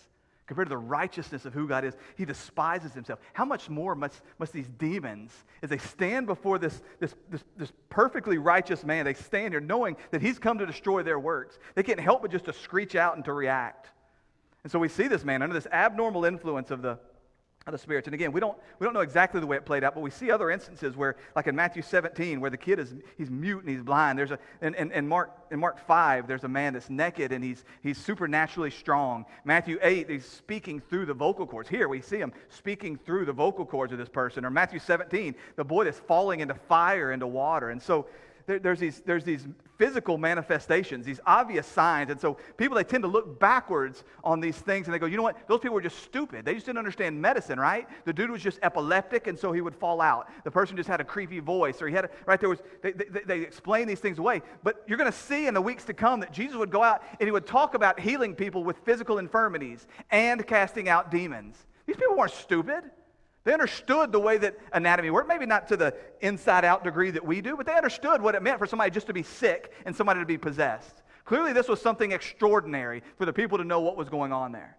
compared 0.48 0.66
to 0.66 0.70
the 0.70 0.76
righteousness 0.76 1.44
of 1.44 1.54
who 1.54 1.68
God 1.68 1.84
is, 1.84 1.94
he 2.16 2.24
despises 2.24 2.92
himself. 2.92 3.20
How 3.34 3.44
much 3.44 3.70
more 3.70 3.94
must, 3.94 4.20
must 4.40 4.52
these 4.52 4.66
demons, 4.66 5.32
as 5.62 5.70
they 5.70 5.78
stand 5.78 6.26
before 6.26 6.58
this, 6.58 6.82
this, 6.98 7.14
this, 7.30 7.44
this 7.56 7.72
perfectly 7.88 8.36
righteous 8.36 8.84
man, 8.84 9.04
they 9.04 9.14
stand 9.14 9.54
here 9.54 9.60
knowing 9.60 9.96
that 10.10 10.20
he's 10.20 10.40
come 10.40 10.58
to 10.58 10.66
destroy 10.66 11.04
their 11.04 11.20
works. 11.20 11.60
They 11.76 11.84
can't 11.84 12.00
help 12.00 12.22
but 12.22 12.32
just 12.32 12.46
to 12.46 12.52
screech 12.52 12.96
out 12.96 13.14
and 13.14 13.24
to 13.26 13.32
react. 13.32 13.90
And 14.64 14.72
so 14.72 14.80
we 14.80 14.88
see 14.88 15.06
this 15.06 15.24
man 15.24 15.42
under 15.42 15.54
this 15.54 15.68
abnormal 15.70 16.24
influence 16.24 16.72
of 16.72 16.82
the, 16.82 16.98
of 17.66 17.72
the 17.72 17.78
spirits. 17.78 18.06
And 18.06 18.14
again, 18.14 18.30
we 18.30 18.38
don't, 18.38 18.56
we 18.78 18.84
don't 18.84 18.94
know 18.94 19.00
exactly 19.00 19.40
the 19.40 19.46
way 19.46 19.56
it 19.56 19.64
played 19.64 19.82
out, 19.82 19.92
but 19.92 20.00
we 20.00 20.10
see 20.10 20.30
other 20.30 20.52
instances 20.52 20.96
where, 20.96 21.16
like 21.34 21.48
in 21.48 21.56
Matthew 21.56 21.82
17, 21.82 22.40
where 22.40 22.48
the 22.48 22.56
kid 22.56 22.78
is 22.78 22.94
he's 23.18 23.28
mute 23.28 23.58
and 23.58 23.68
he's 23.68 23.82
blind. 23.82 24.16
There's 24.16 24.30
a 24.30 24.38
in, 24.62 24.76
in, 24.76 24.92
in 24.92 25.08
Mark 25.08 25.32
in 25.50 25.58
Mark 25.58 25.84
5, 25.84 26.28
there's 26.28 26.44
a 26.44 26.48
man 26.48 26.74
that's 26.74 26.88
naked 26.88 27.32
and 27.32 27.42
he's 27.42 27.64
he's 27.82 27.98
supernaturally 27.98 28.70
strong. 28.70 29.26
Matthew 29.44 29.80
8, 29.82 30.08
he's 30.08 30.24
speaking 30.24 30.78
through 30.78 31.06
the 31.06 31.14
vocal 31.14 31.44
cords. 31.44 31.68
Here 31.68 31.88
we 31.88 32.00
see 32.00 32.18
him 32.18 32.32
speaking 32.50 32.96
through 33.04 33.24
the 33.24 33.32
vocal 33.32 33.66
cords 33.66 33.92
of 33.92 33.98
this 33.98 34.08
person. 34.08 34.44
Or 34.44 34.50
Matthew 34.50 34.78
17, 34.78 35.34
the 35.56 35.64
boy 35.64 35.86
that's 35.86 35.98
falling 35.98 36.38
into 36.38 36.54
fire, 36.54 37.10
into 37.10 37.26
water. 37.26 37.70
And 37.70 37.82
so 37.82 38.06
there, 38.46 38.58
there's, 38.60 38.78
these, 38.78 39.02
there's 39.04 39.24
these 39.24 39.46
physical 39.76 40.18
manifestations, 40.18 41.04
these 41.04 41.20
obvious 41.26 41.66
signs. 41.66 42.10
And 42.10 42.20
so 42.20 42.38
people, 42.56 42.76
they 42.76 42.84
tend 42.84 43.02
to 43.02 43.08
look 43.08 43.40
backwards 43.40 44.04
on 44.22 44.40
these 44.40 44.56
things 44.56 44.86
and 44.86 44.94
they 44.94 44.98
go, 44.98 45.06
you 45.06 45.16
know 45.16 45.22
what? 45.22 45.48
Those 45.48 45.60
people 45.60 45.74
were 45.74 45.82
just 45.82 46.02
stupid. 46.02 46.44
They 46.44 46.54
just 46.54 46.66
didn't 46.66 46.78
understand 46.78 47.20
medicine, 47.20 47.58
right? 47.58 47.88
The 48.04 48.12
dude 48.12 48.30
was 48.30 48.42
just 48.42 48.58
epileptic 48.62 49.26
and 49.26 49.38
so 49.38 49.52
he 49.52 49.60
would 49.60 49.74
fall 49.74 50.00
out. 50.00 50.28
The 50.44 50.50
person 50.50 50.76
just 50.76 50.88
had 50.88 51.00
a 51.00 51.04
creepy 51.04 51.40
voice 51.40 51.82
or 51.82 51.88
he 51.88 51.94
had, 51.94 52.06
a, 52.06 52.10
right? 52.24 52.38
There 52.38 52.48
was, 52.48 52.60
they, 52.82 52.92
they, 52.92 53.20
they 53.26 53.40
explain 53.40 53.88
these 53.88 54.00
things 54.00 54.18
away. 54.18 54.42
But 54.62 54.82
you're 54.86 54.98
going 54.98 55.10
to 55.10 55.18
see 55.18 55.46
in 55.46 55.54
the 55.54 55.62
weeks 55.62 55.84
to 55.84 55.94
come 55.94 56.20
that 56.20 56.32
Jesus 56.32 56.56
would 56.56 56.70
go 56.70 56.82
out 56.82 57.02
and 57.18 57.26
he 57.26 57.32
would 57.32 57.46
talk 57.46 57.74
about 57.74 57.98
healing 57.98 58.34
people 58.34 58.62
with 58.62 58.76
physical 58.84 59.18
infirmities 59.18 59.86
and 60.10 60.46
casting 60.46 60.88
out 60.88 61.10
demons. 61.10 61.56
These 61.86 61.96
people 61.96 62.16
weren't 62.16 62.32
stupid. 62.32 62.84
They 63.46 63.52
understood 63.52 64.10
the 64.10 64.18
way 64.18 64.38
that 64.38 64.58
anatomy 64.72 65.10
worked, 65.10 65.28
maybe 65.28 65.46
not 65.46 65.68
to 65.68 65.76
the 65.76 65.94
inside 66.20 66.64
out 66.64 66.82
degree 66.82 67.12
that 67.12 67.24
we 67.24 67.40
do, 67.40 67.56
but 67.56 67.64
they 67.64 67.74
understood 67.74 68.20
what 68.20 68.34
it 68.34 68.42
meant 68.42 68.58
for 68.58 68.66
somebody 68.66 68.90
just 68.90 69.06
to 69.06 69.12
be 69.12 69.22
sick 69.22 69.70
and 69.84 69.94
somebody 69.94 70.18
to 70.18 70.26
be 70.26 70.36
possessed. 70.36 71.04
Clearly, 71.24 71.52
this 71.52 71.68
was 71.68 71.80
something 71.80 72.10
extraordinary 72.10 73.04
for 73.16 73.24
the 73.24 73.32
people 73.32 73.56
to 73.58 73.64
know 73.64 73.78
what 73.78 73.96
was 73.96 74.08
going 74.08 74.32
on 74.32 74.50
there. 74.50 74.76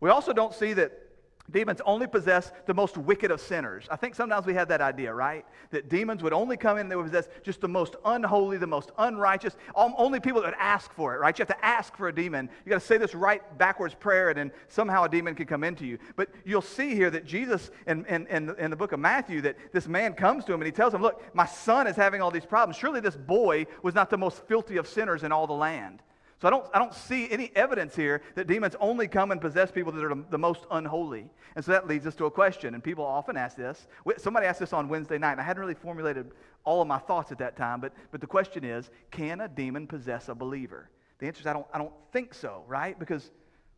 We 0.00 0.10
also 0.10 0.32
don't 0.32 0.52
see 0.52 0.72
that 0.72 1.05
Demons 1.50 1.80
only 1.84 2.06
possess 2.06 2.52
the 2.66 2.74
most 2.74 2.96
wicked 2.96 3.30
of 3.30 3.40
sinners. 3.40 3.86
I 3.90 3.96
think 3.96 4.14
sometimes 4.14 4.46
we 4.46 4.54
have 4.54 4.68
that 4.68 4.80
idea, 4.80 5.12
right? 5.12 5.44
That 5.70 5.88
demons 5.88 6.22
would 6.22 6.32
only 6.32 6.56
come 6.56 6.76
in, 6.76 6.82
and 6.82 6.90
they 6.90 6.96
would 6.96 7.06
possess 7.06 7.28
just 7.42 7.60
the 7.60 7.68
most 7.68 7.96
unholy, 8.04 8.56
the 8.58 8.66
most 8.66 8.90
unrighteous, 8.98 9.56
only 9.74 10.20
people 10.20 10.40
that 10.42 10.48
would 10.48 10.58
ask 10.58 10.92
for 10.92 11.14
it, 11.14 11.18
right? 11.18 11.38
You 11.38 11.44
have 11.44 11.56
to 11.56 11.64
ask 11.64 11.96
for 11.96 12.08
a 12.08 12.14
demon. 12.14 12.48
You 12.64 12.70
got 12.70 12.80
to 12.80 12.86
say 12.86 12.98
this 12.98 13.14
right 13.14 13.42
backwards 13.58 13.94
prayer, 13.94 14.30
and 14.30 14.38
then 14.38 14.52
somehow 14.68 15.04
a 15.04 15.08
demon 15.08 15.34
can 15.34 15.46
come 15.46 15.64
into 15.64 15.86
you. 15.86 15.98
But 16.16 16.30
you'll 16.44 16.62
see 16.62 16.94
here 16.94 17.10
that 17.10 17.24
Jesus, 17.24 17.70
in, 17.86 18.04
in, 18.06 18.26
in, 18.26 18.54
in 18.58 18.70
the 18.70 18.76
book 18.76 18.92
of 18.92 19.00
Matthew, 19.00 19.40
that 19.42 19.56
this 19.72 19.86
man 19.86 20.14
comes 20.14 20.44
to 20.46 20.52
him 20.52 20.60
and 20.60 20.66
he 20.66 20.72
tells 20.72 20.92
him, 20.92 21.02
Look, 21.02 21.22
my 21.34 21.46
son 21.46 21.86
is 21.86 21.96
having 21.96 22.20
all 22.20 22.30
these 22.30 22.46
problems. 22.46 22.76
Surely 22.76 23.00
this 23.00 23.16
boy 23.16 23.66
was 23.82 23.94
not 23.94 24.10
the 24.10 24.18
most 24.18 24.46
filthy 24.46 24.76
of 24.76 24.88
sinners 24.88 25.22
in 25.22 25.32
all 25.32 25.46
the 25.46 25.52
land. 25.52 26.02
So 26.40 26.48
I 26.48 26.50
don't, 26.50 26.66
I 26.74 26.78
don't 26.78 26.92
see 26.92 27.30
any 27.30 27.50
evidence 27.56 27.96
here 27.96 28.20
that 28.34 28.46
demons 28.46 28.76
only 28.78 29.08
come 29.08 29.30
and 29.30 29.40
possess 29.40 29.70
people 29.70 29.92
that 29.92 30.04
are 30.04 30.14
the 30.14 30.38
most 30.38 30.66
unholy. 30.70 31.30
And 31.54 31.64
so 31.64 31.72
that 31.72 31.86
leads 31.86 32.06
us 32.06 32.14
to 32.16 32.26
a 32.26 32.30
question. 32.30 32.74
And 32.74 32.84
people 32.84 33.04
often 33.04 33.38
ask 33.38 33.56
this. 33.56 33.86
Somebody 34.18 34.46
asked 34.46 34.60
this 34.60 34.74
on 34.74 34.88
Wednesday 34.88 35.16
night, 35.16 35.32
and 35.32 35.40
I 35.40 35.44
hadn't 35.44 35.60
really 35.60 35.74
formulated 35.74 36.30
all 36.64 36.82
of 36.82 36.88
my 36.88 36.98
thoughts 36.98 37.32
at 37.32 37.38
that 37.38 37.56
time, 37.56 37.80
but, 37.80 37.92
but 38.10 38.20
the 38.20 38.26
question 38.26 38.64
is 38.64 38.90
can 39.10 39.40
a 39.40 39.48
demon 39.48 39.86
possess 39.86 40.28
a 40.28 40.34
believer? 40.34 40.90
The 41.20 41.26
answer 41.26 41.40
is 41.40 41.46
I 41.46 41.54
don't, 41.54 41.66
I 41.72 41.78
don't 41.78 41.94
think 42.12 42.34
so, 42.34 42.64
right? 42.66 42.98
Because 42.98 43.30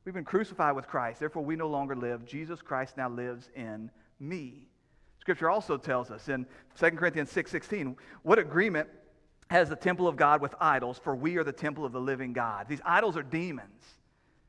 we've 0.05 0.15
been 0.15 0.25
crucified 0.25 0.75
with 0.75 0.89
Christ. 0.89 1.21
Therefore, 1.21 1.45
we 1.45 1.55
no 1.55 1.69
longer 1.69 1.95
live. 1.95 2.25
Jesus 2.25 2.61
Christ 2.61 2.97
now 2.97 3.09
lives 3.09 3.51
in 3.55 3.91
me. 4.19 4.67
Scripture 5.21 5.51
also 5.51 5.77
tells 5.77 6.11
us 6.11 6.29
in 6.29 6.47
2 6.81 6.91
Corinthians 6.93 7.31
6 7.31 7.51
16, 7.51 7.97
what 8.23 8.39
agreement 8.39 8.89
has 9.51 9.69
the 9.69 9.77
temple 9.77 10.07
of 10.07 10.17
God 10.17 10.41
with 10.41 10.55
idols, 10.61 10.99
for 11.03 11.15
we 11.17 11.37
are 11.37 11.45
the 11.45 11.53
temple 11.53 11.85
of 11.85 11.93
the 11.93 12.01
living 12.01 12.33
God. 12.33 12.67
These 12.69 12.81
idols 12.85 13.17
are 13.17 13.23
demons. 13.23 13.85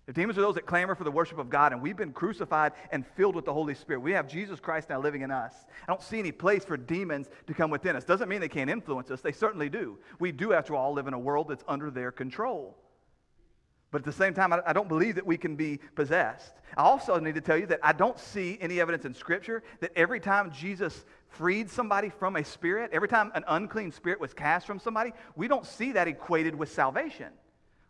The 0.05 0.13
demons 0.13 0.39
are 0.39 0.41
those 0.41 0.55
that 0.55 0.65
clamor 0.65 0.95
for 0.95 1.03
the 1.03 1.12
worship 1.12 1.38
of 1.38 1.51
God, 1.51 1.71
and 1.71 1.81
we've 1.81 1.95
been 1.95 2.13
crucified 2.13 2.71
and 2.91 3.05
filled 3.15 3.35
with 3.35 3.45
the 3.45 3.53
Holy 3.53 3.75
Spirit. 3.75 3.99
We 3.99 4.12
have 4.13 4.27
Jesus 4.27 4.59
Christ 4.59 4.89
now 4.89 4.99
living 4.99 5.21
in 5.21 5.29
us. 5.29 5.53
I 5.83 5.91
don't 5.91 6.01
see 6.01 6.17
any 6.17 6.31
place 6.31 6.65
for 6.65 6.77
demons 6.77 7.29
to 7.45 7.53
come 7.53 7.69
within 7.69 7.95
us. 7.95 8.03
Doesn't 8.05 8.27
mean 8.27 8.41
they 8.41 8.49
can't 8.49 8.71
influence 8.71 9.12
us, 9.12 9.21
they 9.21 9.31
certainly 9.31 9.69
do. 9.69 9.99
We 10.17 10.31
do, 10.31 10.51
after 10.51 10.75
all, 10.75 10.93
live 10.93 11.07
in 11.07 11.13
a 11.13 11.19
world 11.19 11.47
that's 11.47 11.63
under 11.67 11.91
their 11.91 12.12
control. 12.12 12.75
But 13.91 13.99
at 13.99 14.05
the 14.05 14.12
same 14.12 14.33
time, 14.33 14.53
I 14.53 14.73
don't 14.73 14.88
believe 14.88 15.15
that 15.15 15.25
we 15.25 15.38
can 15.38 15.55
be 15.55 15.79
possessed. 15.95 16.53
I 16.77 16.81
also 16.81 17.19
need 17.19 17.35
to 17.35 17.41
tell 17.41 17.57
you 17.57 17.65
that 17.67 17.79
I 17.81 17.91
don't 17.91 18.19
see 18.19 18.57
any 18.62 18.79
evidence 18.79 19.05
in 19.05 19.13
Scripture 19.15 19.63
that 19.79 19.91
every 19.95 20.19
time 20.19 20.51
Jesus 20.51 21.05
freed 21.30 21.70
somebody 21.70 22.10
from 22.10 22.36
a 22.36 22.44
spirit, 22.44 22.92
every 22.94 23.08
time 23.08 23.32
an 23.36 23.44
unclean 23.48 23.92
spirit 23.92 24.20
was 24.20 24.34
cast 24.34 24.68
from 24.68 24.80
somebody, 24.80 25.13
we 25.36 25.48
don't 25.48 25.65
see 25.65 25.94
that 25.94 26.08
equated 26.08 26.56
with 26.56 26.72
salvation. 26.72 27.28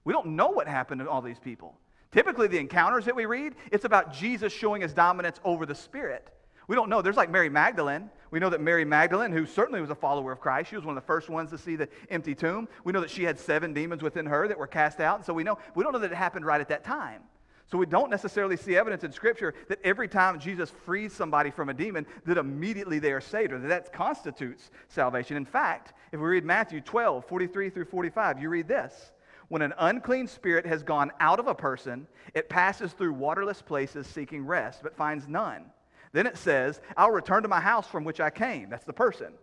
We 0.04 0.14
don't 0.14 0.28
know 0.28 0.50
what 0.50 0.68
happened 0.68 1.02
to 1.02 1.10
all 1.10 1.22
these 1.22 1.40
people. 1.40 1.76
Typically, 2.12 2.48
the 2.48 2.58
encounters 2.58 3.06
that 3.06 3.16
we 3.16 3.26
read, 3.26 3.56
it's 3.72 3.86
about 3.86 4.14
Jesus 4.14 4.52
showing 4.52 4.82
his 4.82 4.94
dominance 4.94 5.40
over 5.44 5.66
the 5.66 5.76
spirit. 5.76 6.28
We 6.68 6.76
don't 6.76 6.90
know. 6.90 7.02
There's 7.02 7.18
like 7.18 7.32
Mary 7.32 7.50
Magdalene. 7.50 8.10
We 8.32 8.40
know 8.40 8.50
that 8.50 8.62
Mary 8.62 8.86
Magdalene, 8.86 9.32
who 9.32 9.46
certainly 9.46 9.82
was 9.82 9.90
a 9.90 9.96
follower 9.96 10.32
of 10.32 10.40
Christ, 10.40 10.70
she 10.70 10.76
was 10.76 10.86
one 10.86 10.96
of 10.96 11.04
the 11.04 11.08
first 11.08 11.30
ones 11.30 11.50
to 11.50 11.58
see 11.58 11.76
the 11.76 11.90
empty 12.10 12.36
tomb. 12.36 12.68
We 12.84 12.94
know 12.94 13.02
that 13.02 13.10
she 13.10 13.24
had 13.24 13.40
seven 13.40 13.74
demons 13.74 14.04
within 14.04 14.28
her 14.28 14.48
that 14.48 14.58
were 14.58 14.68
cast 14.68 15.00
out. 15.00 15.18
And 15.18 15.26
so 15.26 15.34
we 15.34 15.44
know 15.44 15.58
we 15.74 15.84
don't 15.84 15.94
know 15.94 16.00
that 16.00 16.12
it 16.12 16.16
happened 16.16 16.46
right 16.46 16.62
at 16.62 16.70
that 16.70 16.84
time. 16.84 17.24
So 17.72 17.78
we 17.78 17.86
don't 17.86 18.10
necessarily 18.10 18.58
see 18.58 18.76
evidence 18.76 19.04
in 19.04 19.12
Scripture 19.12 19.54
that 19.68 19.80
every 19.84 20.08
time 20.08 20.40
Jesus 20.40 20.72
frees 20.86 21.14
somebody 21.14 21.52
from 21.52 21.70
a 21.70 21.74
demon, 21.74 22.08
that 22.26 22.38
immediately 22.38 22.98
they 22.98 23.12
are 23.12 23.22
saved, 23.22 23.54
or 23.54 23.60
that 23.60 23.68
that 23.68 23.94
constitutes 23.94 24.72
salvation. 24.88 25.38
In 25.38 25.46
fact, 25.46 25.94
if 26.12 26.20
we 26.20 26.26
read 26.26 26.44
Matthew 26.44 26.82
12, 26.82 27.26
43 27.26 27.70
through 27.70 27.86
45, 27.86 28.42
you 28.42 28.50
read 28.50 28.68
this. 28.68 29.12
When 29.50 29.62
an 29.62 29.74
unclean 29.78 30.28
spirit 30.28 30.66
has 30.66 30.82
gone 30.82 31.12
out 31.20 31.40
of 31.40 31.48
a 31.48 31.56
person, 31.56 32.08
it 32.34 32.50
passes 32.50 32.94
through 32.94 33.14
waterless 33.14 33.62
places 33.62 34.08
seeking 34.08 34.46
rest, 34.46 34.82
but 34.82 34.96
finds 34.96 35.28
none. 35.28 35.66
Then 36.12 36.26
it 36.26 36.38
says, 36.38 36.82
I'll 36.98 37.12
return 37.12 37.44
to 37.44 37.50
my 37.50 37.60
house 37.60 37.88
from 37.88 38.04
which 38.04 38.20
I 38.20 38.32
came. 38.32 38.70
That's 38.70 38.86
the 38.86 38.94
person. 38.94 39.34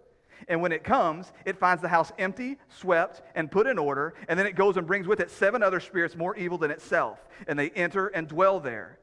And 0.48 0.60
when 0.60 0.72
it 0.72 0.84
comes, 0.84 1.32
it 1.44 1.58
finds 1.58 1.82
the 1.82 1.88
house 1.88 2.12
empty, 2.18 2.58
swept, 2.68 3.22
and 3.34 3.50
put 3.50 3.66
in 3.66 3.78
order. 3.78 4.14
And 4.28 4.38
then 4.38 4.46
it 4.46 4.54
goes 4.54 4.76
and 4.76 4.86
brings 4.86 5.06
with 5.06 5.20
it 5.20 5.30
seven 5.30 5.62
other 5.62 5.80
spirits 5.80 6.16
more 6.16 6.36
evil 6.36 6.58
than 6.58 6.70
itself. 6.70 7.18
And 7.46 7.58
they 7.58 7.70
enter 7.70 8.08
and 8.08 8.28
dwell 8.28 8.60
there. 8.60 8.98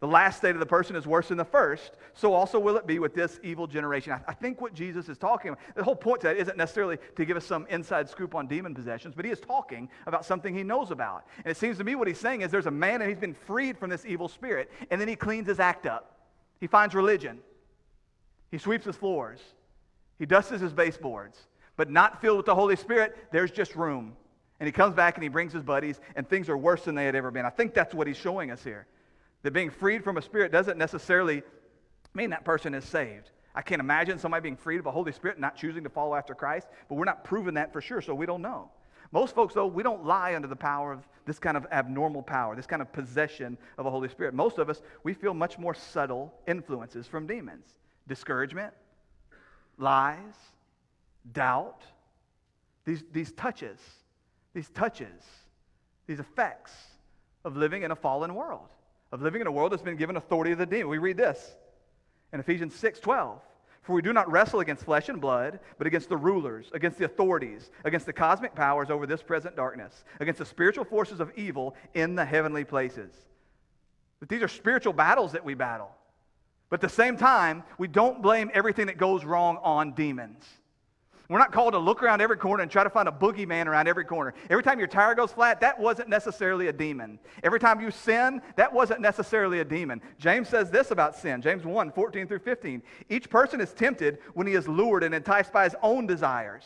the 0.00 0.06
last 0.06 0.38
state 0.38 0.56
of 0.56 0.60
the 0.60 0.66
person 0.66 0.96
is 0.96 1.06
worse 1.06 1.28
than 1.28 1.36
the 1.36 1.44
first, 1.44 1.92
so 2.14 2.32
also 2.32 2.58
will 2.58 2.76
it 2.76 2.86
be 2.86 2.98
with 2.98 3.14
this 3.14 3.38
evil 3.42 3.66
generation. 3.66 4.14
I, 4.14 4.20
I, 4.28 4.32
think 4.32 4.58
what 4.58 4.72
Jesus 4.72 5.10
is 5.10 5.18
talking 5.18 5.50
about, 5.50 5.60
the 5.74 5.84
whole 5.84 5.94
point 5.94 6.22
to 6.22 6.28
that 6.28 6.38
isn't 6.38 6.56
necessarily 6.56 6.96
to 7.16 7.24
give 7.26 7.36
us 7.36 7.44
some 7.44 7.66
inside 7.68 8.08
scoop 8.08 8.34
on 8.34 8.46
demon 8.46 8.74
possessions, 8.74 9.14
but 9.14 9.26
he 9.26 9.30
is 9.30 9.40
talking 9.40 9.90
about 10.06 10.24
something 10.24 10.54
he 10.54 10.62
knows 10.62 10.90
about. 10.90 11.26
And 11.44 11.48
it 11.48 11.58
seems 11.58 11.76
to 11.78 11.84
me 11.84 11.96
what 11.96 12.08
he's 12.08 12.18
saying 12.18 12.40
is 12.40 12.50
there's 12.50 12.64
a 12.64 12.70
man 12.70 13.02
and 13.02 13.10
he's 13.10 13.20
been 13.20 13.34
freed 13.34 13.76
from 13.76 13.90
this 13.90 14.06
evil 14.06 14.26
spirit, 14.26 14.70
and 14.90 14.98
then 14.98 15.06
he 15.06 15.16
cleans 15.16 15.46
his 15.46 15.60
act 15.60 15.84
up. 15.84 16.16
He 16.60 16.66
finds 16.66 16.94
religion, 16.94 17.38
he 18.50 18.56
sweeps 18.56 18.86
his 18.86 18.96
floors, 18.96 19.40
he 20.20 20.26
dusts 20.26 20.50
his 20.50 20.72
baseboards, 20.72 21.40
but 21.76 21.90
not 21.90 22.20
filled 22.20 22.36
with 22.36 22.46
the 22.46 22.54
Holy 22.54 22.76
Spirit, 22.76 23.16
there's 23.32 23.50
just 23.50 23.74
room. 23.74 24.12
And 24.60 24.66
he 24.66 24.72
comes 24.72 24.94
back 24.94 25.16
and 25.16 25.22
he 25.22 25.30
brings 25.30 25.54
his 25.54 25.62
buddies, 25.62 25.98
and 26.14 26.28
things 26.28 26.50
are 26.50 26.58
worse 26.58 26.84
than 26.84 26.94
they 26.94 27.06
had 27.06 27.14
ever 27.14 27.30
been. 27.30 27.46
I 27.46 27.50
think 27.50 27.72
that's 27.72 27.94
what 27.94 28.06
he's 28.06 28.18
showing 28.18 28.50
us 28.50 28.62
here. 28.62 28.86
That 29.42 29.52
being 29.52 29.70
freed 29.70 30.04
from 30.04 30.18
a 30.18 30.22
spirit 30.22 30.52
doesn't 30.52 30.76
necessarily 30.76 31.42
mean 32.12 32.30
that 32.30 32.44
person 32.44 32.74
is 32.74 32.84
saved. 32.84 33.30
I 33.54 33.62
can't 33.62 33.80
imagine 33.80 34.18
somebody 34.18 34.42
being 34.42 34.58
freed 34.58 34.76
of 34.76 34.84
the 34.84 34.90
Holy 34.90 35.10
Spirit 35.10 35.38
and 35.38 35.40
not 35.40 35.56
choosing 35.56 35.82
to 35.84 35.90
follow 35.90 36.14
after 36.14 36.34
Christ, 36.34 36.68
but 36.90 36.96
we're 36.96 37.06
not 37.06 37.24
proving 37.24 37.54
that 37.54 37.72
for 37.72 37.80
sure, 37.80 38.02
so 38.02 38.14
we 38.14 38.26
don't 38.26 38.42
know. 38.42 38.70
Most 39.12 39.34
folks, 39.34 39.54
though, 39.54 39.66
we 39.66 39.82
don't 39.82 40.04
lie 40.04 40.34
under 40.34 40.48
the 40.48 40.54
power 40.54 40.92
of 40.92 41.08
this 41.24 41.38
kind 41.38 41.56
of 41.56 41.66
abnormal 41.72 42.22
power, 42.22 42.54
this 42.54 42.66
kind 42.66 42.82
of 42.82 42.92
possession 42.92 43.56
of 43.78 43.86
a 43.86 43.90
Holy 43.90 44.10
Spirit. 44.10 44.34
Most 44.34 44.58
of 44.58 44.68
us, 44.68 44.82
we 45.02 45.14
feel 45.14 45.32
much 45.32 45.58
more 45.58 45.72
subtle 45.72 46.34
influences 46.46 47.06
from 47.06 47.26
demons 47.26 47.64
discouragement, 48.06 48.74
lies, 49.80 50.34
doubt, 51.32 51.82
these, 52.84 53.02
these 53.12 53.32
touches, 53.32 53.78
these 54.54 54.68
touches, 54.70 55.22
these 56.06 56.20
effects 56.20 56.72
of 57.44 57.56
living 57.56 57.82
in 57.82 57.90
a 57.90 57.96
fallen 57.96 58.34
world 58.34 58.68
of 59.12 59.22
living 59.22 59.40
in 59.40 59.46
a 59.46 59.52
world 59.52 59.72
that's 59.72 59.82
been 59.82 59.96
given 59.96 60.16
authority 60.16 60.52
of 60.52 60.58
the 60.58 60.66
demon. 60.66 60.88
We 60.88 60.98
read 60.98 61.16
this 61.16 61.54
in 62.32 62.40
Ephesians 62.40 62.74
6 62.74 63.00
12. 63.00 63.40
For 63.82 63.94
we 63.94 64.02
do 64.02 64.12
not 64.12 64.30
wrestle 64.30 64.60
against 64.60 64.84
flesh 64.84 65.08
and 65.08 65.22
blood, 65.22 65.58
but 65.78 65.86
against 65.86 66.10
the 66.10 66.16
rulers, 66.16 66.70
against 66.74 66.98
the 66.98 67.06
authorities, 67.06 67.70
against 67.84 68.04
the 68.04 68.12
cosmic 68.12 68.54
powers 68.54 68.90
over 68.90 69.06
this 69.06 69.22
present 69.22 69.56
darkness, 69.56 70.04
against 70.20 70.38
the 70.38 70.44
spiritual 70.44 70.84
forces 70.84 71.18
of 71.18 71.32
evil 71.34 71.74
in 71.94 72.14
the 72.14 72.24
heavenly 72.24 72.62
places. 72.62 73.10
But 74.20 74.28
these 74.28 74.42
are 74.42 74.48
spiritual 74.48 74.92
battles 74.92 75.32
that 75.32 75.44
we 75.44 75.54
battle. 75.54 75.90
But 76.70 76.82
at 76.82 76.88
the 76.88 76.94
same 76.94 77.16
time, 77.16 77.64
we 77.78 77.88
don't 77.88 78.22
blame 78.22 78.50
everything 78.54 78.86
that 78.86 78.96
goes 78.96 79.24
wrong 79.24 79.58
on 79.62 79.92
demons. 79.92 80.44
We're 81.28 81.38
not 81.38 81.52
called 81.52 81.74
to 81.74 81.78
look 81.78 82.02
around 82.02 82.20
every 82.20 82.36
corner 82.36 82.62
and 82.62 82.70
try 82.70 82.82
to 82.82 82.90
find 82.90 83.08
a 83.08 83.12
boogeyman 83.12 83.66
around 83.66 83.86
every 83.86 84.04
corner. 84.04 84.34
Every 84.48 84.64
time 84.64 84.80
your 84.80 84.88
tire 84.88 85.14
goes 85.14 85.32
flat, 85.32 85.60
that 85.60 85.78
wasn't 85.78 86.08
necessarily 86.08 86.66
a 86.66 86.72
demon. 86.72 87.20
Every 87.44 87.60
time 87.60 87.80
you 87.80 87.92
sin, 87.92 88.42
that 88.56 88.72
wasn't 88.72 89.00
necessarily 89.00 89.60
a 89.60 89.64
demon. 89.64 90.00
James 90.18 90.48
says 90.48 90.72
this 90.72 90.90
about 90.90 91.14
sin 91.14 91.40
James 91.40 91.64
1 91.64 91.92
14 91.92 92.26
through 92.26 92.40
15. 92.40 92.82
Each 93.08 93.30
person 93.30 93.60
is 93.60 93.72
tempted 93.72 94.18
when 94.34 94.48
he 94.48 94.54
is 94.54 94.66
lured 94.66 95.04
and 95.04 95.14
enticed 95.14 95.52
by 95.52 95.64
his 95.64 95.76
own 95.82 96.04
desires. 96.04 96.64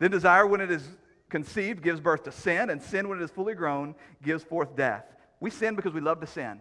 Then 0.00 0.10
desire, 0.10 0.48
when 0.48 0.60
it 0.60 0.72
is 0.72 0.84
conceived, 1.28 1.80
gives 1.80 2.00
birth 2.00 2.24
to 2.24 2.32
sin, 2.32 2.70
and 2.70 2.82
sin, 2.82 3.08
when 3.08 3.20
it 3.20 3.24
is 3.24 3.30
fully 3.30 3.54
grown, 3.54 3.94
gives 4.22 4.42
forth 4.42 4.74
death. 4.74 5.04
We 5.38 5.50
sin 5.50 5.76
because 5.76 5.92
we 5.92 6.00
love 6.00 6.20
to 6.20 6.26
sin, 6.26 6.60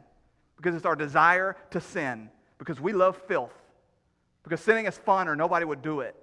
because 0.58 0.76
it's 0.76 0.86
our 0.86 0.96
desire 0.96 1.56
to 1.72 1.82
sin, 1.82 2.30
because 2.58 2.80
we 2.80 2.94
love 2.94 3.18
filth 3.28 3.54
because 4.46 4.62
sinning 4.62 4.86
is 4.86 4.98
fun 4.98 5.28
or 5.28 5.36
nobody 5.36 5.66
would 5.66 5.82
do 5.82 6.00
it. 6.00 6.16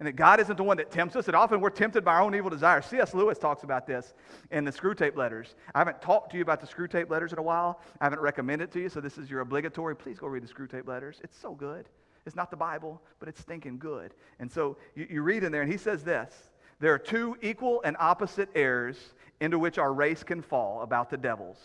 And 0.00 0.06
that 0.06 0.16
God 0.16 0.40
isn't 0.40 0.56
the 0.56 0.64
one 0.64 0.78
that 0.78 0.90
tempts 0.90 1.14
us, 1.14 1.26
and 1.26 1.36
often 1.36 1.60
we're 1.60 1.68
tempted 1.68 2.06
by 2.06 2.14
our 2.14 2.22
own 2.22 2.34
evil 2.34 2.48
desires. 2.48 2.86
C.S. 2.86 3.12
Lewis 3.12 3.36
talks 3.36 3.64
about 3.64 3.86
this 3.86 4.14
in 4.50 4.64
the 4.64 4.72
Screwtape 4.72 5.14
Letters. 5.14 5.54
I 5.74 5.78
haven't 5.78 6.00
talked 6.00 6.30
to 6.30 6.38
you 6.38 6.42
about 6.42 6.62
the 6.62 6.66
Screwtape 6.66 7.10
Letters 7.10 7.34
in 7.34 7.38
a 7.38 7.42
while. 7.42 7.80
I 8.00 8.04
haven't 8.04 8.20
recommended 8.20 8.72
to 8.72 8.80
you, 8.80 8.88
so 8.88 9.02
this 9.02 9.18
is 9.18 9.30
your 9.30 9.40
obligatory. 9.40 9.94
Please 9.94 10.18
go 10.18 10.26
read 10.26 10.42
the 10.42 10.48
Screwtape 10.48 10.88
Letters. 10.88 11.20
It's 11.22 11.38
so 11.38 11.52
good. 11.54 11.86
It's 12.24 12.34
not 12.34 12.50
the 12.50 12.56
Bible, 12.56 13.02
but 13.18 13.28
it's 13.28 13.42
stinking 13.42 13.78
good. 13.78 14.14
And 14.38 14.50
so 14.50 14.78
you, 14.94 15.06
you 15.10 15.22
read 15.22 15.44
in 15.44 15.52
there, 15.52 15.62
and 15.62 15.70
he 15.70 15.76
says 15.78 16.02
this 16.02 16.48
There 16.78 16.94
are 16.94 16.98
two 16.98 17.36
equal 17.42 17.82
and 17.84 17.94
opposite 18.00 18.48
errors 18.54 18.96
into 19.38 19.58
which 19.58 19.76
our 19.76 19.92
race 19.92 20.22
can 20.22 20.40
fall 20.40 20.80
about 20.80 21.10
the 21.10 21.18
devils. 21.18 21.58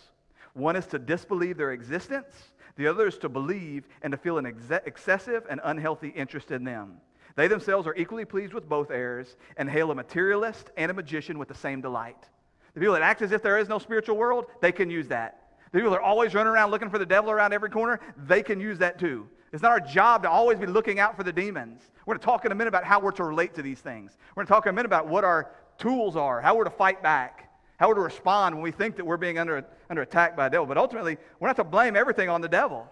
One 0.56 0.74
is 0.74 0.86
to 0.86 0.98
disbelieve 0.98 1.58
their 1.58 1.72
existence, 1.72 2.34
the 2.76 2.86
other 2.86 3.06
is 3.06 3.18
to 3.18 3.28
believe 3.28 3.86
and 4.00 4.10
to 4.10 4.16
feel 4.16 4.38
an 4.38 4.46
ex- 4.46 4.70
excessive 4.86 5.44
and 5.50 5.60
unhealthy 5.62 6.08
interest 6.08 6.50
in 6.50 6.64
them. 6.64 6.96
They 7.34 7.46
themselves 7.46 7.86
are 7.86 7.94
equally 7.94 8.24
pleased 8.24 8.54
with 8.54 8.66
both 8.66 8.90
errors 8.90 9.36
and 9.58 9.68
hail 9.68 9.90
a 9.90 9.94
materialist 9.94 10.70
and 10.78 10.90
a 10.90 10.94
magician 10.94 11.38
with 11.38 11.48
the 11.48 11.54
same 11.54 11.82
delight. 11.82 12.16
The 12.72 12.80
people 12.80 12.94
that 12.94 13.02
act 13.02 13.20
as 13.20 13.32
if 13.32 13.42
there 13.42 13.58
is 13.58 13.68
no 13.68 13.78
spiritual 13.78 14.16
world, 14.16 14.46
they 14.62 14.72
can 14.72 14.88
use 14.88 15.08
that. 15.08 15.42
The 15.72 15.78
people 15.78 15.90
that 15.90 15.98
are 15.98 16.02
always 16.02 16.32
running 16.32 16.54
around 16.54 16.70
looking 16.70 16.88
for 16.88 16.98
the 16.98 17.04
devil 17.04 17.30
around 17.30 17.52
every 17.52 17.68
corner, 17.68 18.00
they 18.16 18.42
can 18.42 18.58
use 18.58 18.78
that 18.78 18.98
too. 18.98 19.28
It's 19.52 19.62
not 19.62 19.72
our 19.72 19.80
job 19.80 20.22
to 20.22 20.30
always 20.30 20.58
be 20.58 20.66
looking 20.66 20.98
out 20.98 21.18
for 21.18 21.22
the 21.22 21.32
demons. 21.32 21.82
We're 22.06 22.14
going 22.14 22.20
to 22.20 22.24
talk 22.24 22.46
in 22.46 22.52
a 22.52 22.54
minute 22.54 22.68
about 22.68 22.84
how 22.84 22.98
we're 22.98 23.12
to 23.12 23.24
relate 23.24 23.54
to 23.56 23.62
these 23.62 23.80
things. 23.80 24.16
We're 24.34 24.44
going 24.44 24.46
to 24.46 24.52
talk 24.54 24.64
in 24.64 24.70
a 24.70 24.72
minute 24.72 24.86
about 24.86 25.06
what 25.06 25.22
our 25.22 25.50
tools 25.76 26.16
are, 26.16 26.40
how 26.40 26.56
we're 26.56 26.64
to 26.64 26.70
fight 26.70 27.02
back 27.02 27.45
how 27.78 27.88
we're 27.88 27.94
to 27.94 28.00
respond 28.00 28.54
when 28.54 28.62
we 28.62 28.70
think 28.70 28.96
that 28.96 29.04
we're 29.04 29.16
being 29.16 29.38
under, 29.38 29.64
under 29.90 30.02
attack 30.02 30.36
by 30.36 30.46
a 30.46 30.50
devil. 30.50 30.66
But 30.66 30.78
ultimately, 30.78 31.18
we're 31.38 31.48
not 31.48 31.56
to 31.56 31.64
blame 31.64 31.96
everything 31.96 32.28
on 32.28 32.40
the 32.40 32.48
devil. 32.48 32.90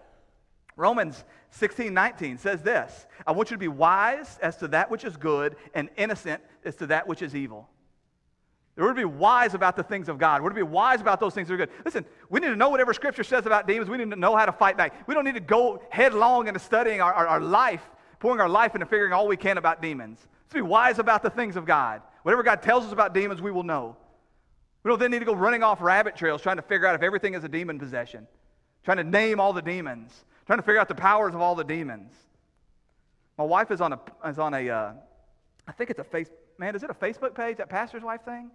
Romans 0.77 1.23
16, 1.51 1.93
19 1.93 2.37
says 2.37 2.61
this 2.61 3.05
I 3.25 3.31
want 3.31 3.49
you 3.49 3.55
to 3.55 3.59
be 3.59 3.67
wise 3.67 4.37
as 4.41 4.57
to 4.57 4.67
that 4.69 4.91
which 4.91 5.03
is 5.03 5.17
good 5.17 5.55
and 5.73 5.89
innocent 5.97 6.41
as 6.63 6.75
to 6.77 6.87
that 6.87 7.07
which 7.07 7.21
is 7.21 7.35
evil. 7.35 7.69
We're 8.77 8.89
to 8.89 8.93
be 8.93 9.05
wise 9.05 9.53
about 9.53 9.77
the 9.77 9.83
things 9.83 10.09
of 10.09 10.17
God. 10.17 10.41
We're 10.41 10.49
to 10.49 10.55
be 10.55 10.61
wise 10.61 10.99
about 10.99 11.21
those 11.21 11.33
things 11.33 11.47
that 11.47 11.53
are 11.53 11.57
good. 11.57 11.69
Listen, 11.85 12.05
we 12.29 12.41
need 12.41 12.47
to 12.47 12.57
know 12.57 12.67
whatever 12.67 12.93
Scripture 12.93 13.23
says 13.23 13.45
about 13.45 13.67
demons. 13.67 13.89
We 13.89 13.97
need 13.97 14.09
to 14.09 14.17
know 14.17 14.35
how 14.35 14.45
to 14.45 14.51
fight 14.51 14.75
back. 14.75 15.07
We 15.07 15.13
don't 15.13 15.23
need 15.23 15.35
to 15.35 15.39
go 15.39 15.81
headlong 15.89 16.49
into 16.49 16.59
studying 16.59 16.99
our, 16.99 17.13
our, 17.13 17.25
our 17.25 17.39
life, 17.39 17.89
pouring 18.19 18.41
our 18.41 18.49
life 18.49 18.75
into 18.75 18.85
figuring 18.85 19.13
all 19.13 19.27
we 19.27 19.37
can 19.37 19.57
about 19.57 19.81
demons. 19.81 20.19
Let's 20.43 20.53
be 20.55 20.61
wise 20.61 20.99
about 20.99 21.23
the 21.23 21.29
things 21.29 21.55
of 21.55 21.65
God. 21.65 22.01
Whatever 22.23 22.43
God 22.43 22.61
tells 22.61 22.83
us 22.83 22.91
about 22.91 23.13
demons, 23.13 23.41
we 23.41 23.49
will 23.49 23.63
know. 23.63 23.95
We 24.85 24.89
don't 24.89 24.99
then 24.99 25.09
need 25.09 25.17
to 25.17 25.25
go 25.25 25.33
running 25.33 25.63
off 25.63 25.81
rabbit 25.81 26.15
trails 26.15 26.43
trying 26.43 26.57
to 26.57 26.61
figure 26.61 26.85
out 26.85 26.93
if 26.93 27.01
everything 27.01 27.33
is 27.33 27.43
a 27.43 27.49
demon 27.49 27.79
possession, 27.79 28.27
trying 28.83 28.97
to 28.97 29.03
name 29.03 29.39
all 29.39 29.51
the 29.51 29.63
demons, 29.63 30.25
trying 30.45 30.59
to 30.59 30.63
figure 30.63 30.79
out 30.79 30.87
the 30.87 30.93
powers 30.93 31.33
of 31.33 31.41
all 31.41 31.55
the 31.55 31.63
demons. 31.63 32.13
My 33.35 33.45
wife 33.45 33.71
is 33.71 33.81
on 33.81 33.93
a, 33.93 33.99
is 34.27 34.37
on 34.37 34.53
a 34.53 34.69
uh, 34.69 34.93
I 35.67 35.71
think 35.71 35.89
it's 35.89 35.97
a 35.97 36.03
face, 36.03 36.29
man, 36.59 36.75
is 36.75 36.83
it 36.83 36.91
a 36.91 36.93
Facebook 36.93 37.33
page, 37.33 37.57
that 37.57 37.67
pastor's 37.67 38.03
wife 38.03 38.21
thing? 38.25 38.51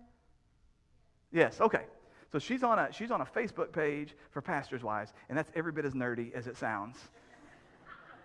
Yes, 1.33 1.61
okay. 1.61 1.83
So 2.31 2.39
she's 2.39 2.63
on 2.63 2.79
a, 2.79 2.93
she's 2.93 3.11
on 3.11 3.23
a 3.23 3.27
Facebook 3.27 3.73
page 3.73 4.15
for 4.31 4.41
pastors' 4.41 4.85
wives, 4.85 5.13
and 5.31 5.37
that's 5.37 5.51
every 5.57 5.73
bit 5.73 5.85
as 5.85 5.95
nerdy 5.95 6.33
as 6.33 6.47
it 6.47 6.57
sounds. 6.57 6.97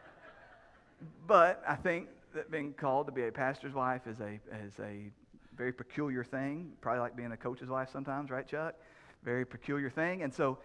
but 1.28 1.64
I 1.68 1.74
think 1.74 2.10
that 2.36 2.51
being 2.51 2.74
called 2.74 3.08
to 3.08 3.12
be 3.12 3.24
a 3.24 3.32
pastor's 3.32 3.74
wife 3.74 4.06
is 4.06 4.20
a, 4.20 4.39
is 4.64 4.74
a 4.80 5.10
very 5.56 5.74
peculiar 5.74 6.24
thing. 6.24 6.72
Probably 6.82 6.99
like 6.99 7.16
being 7.16 7.32
a 7.32 7.38
coach's 7.38 7.70
wife 7.70 7.89
sometimes, 7.91 8.30
right, 8.30 8.47
Chuck? 8.47 8.76
Very 9.24 9.45
peculiar 9.45 9.89
thing. 9.89 10.24
And 10.24 10.34
so 10.34 10.58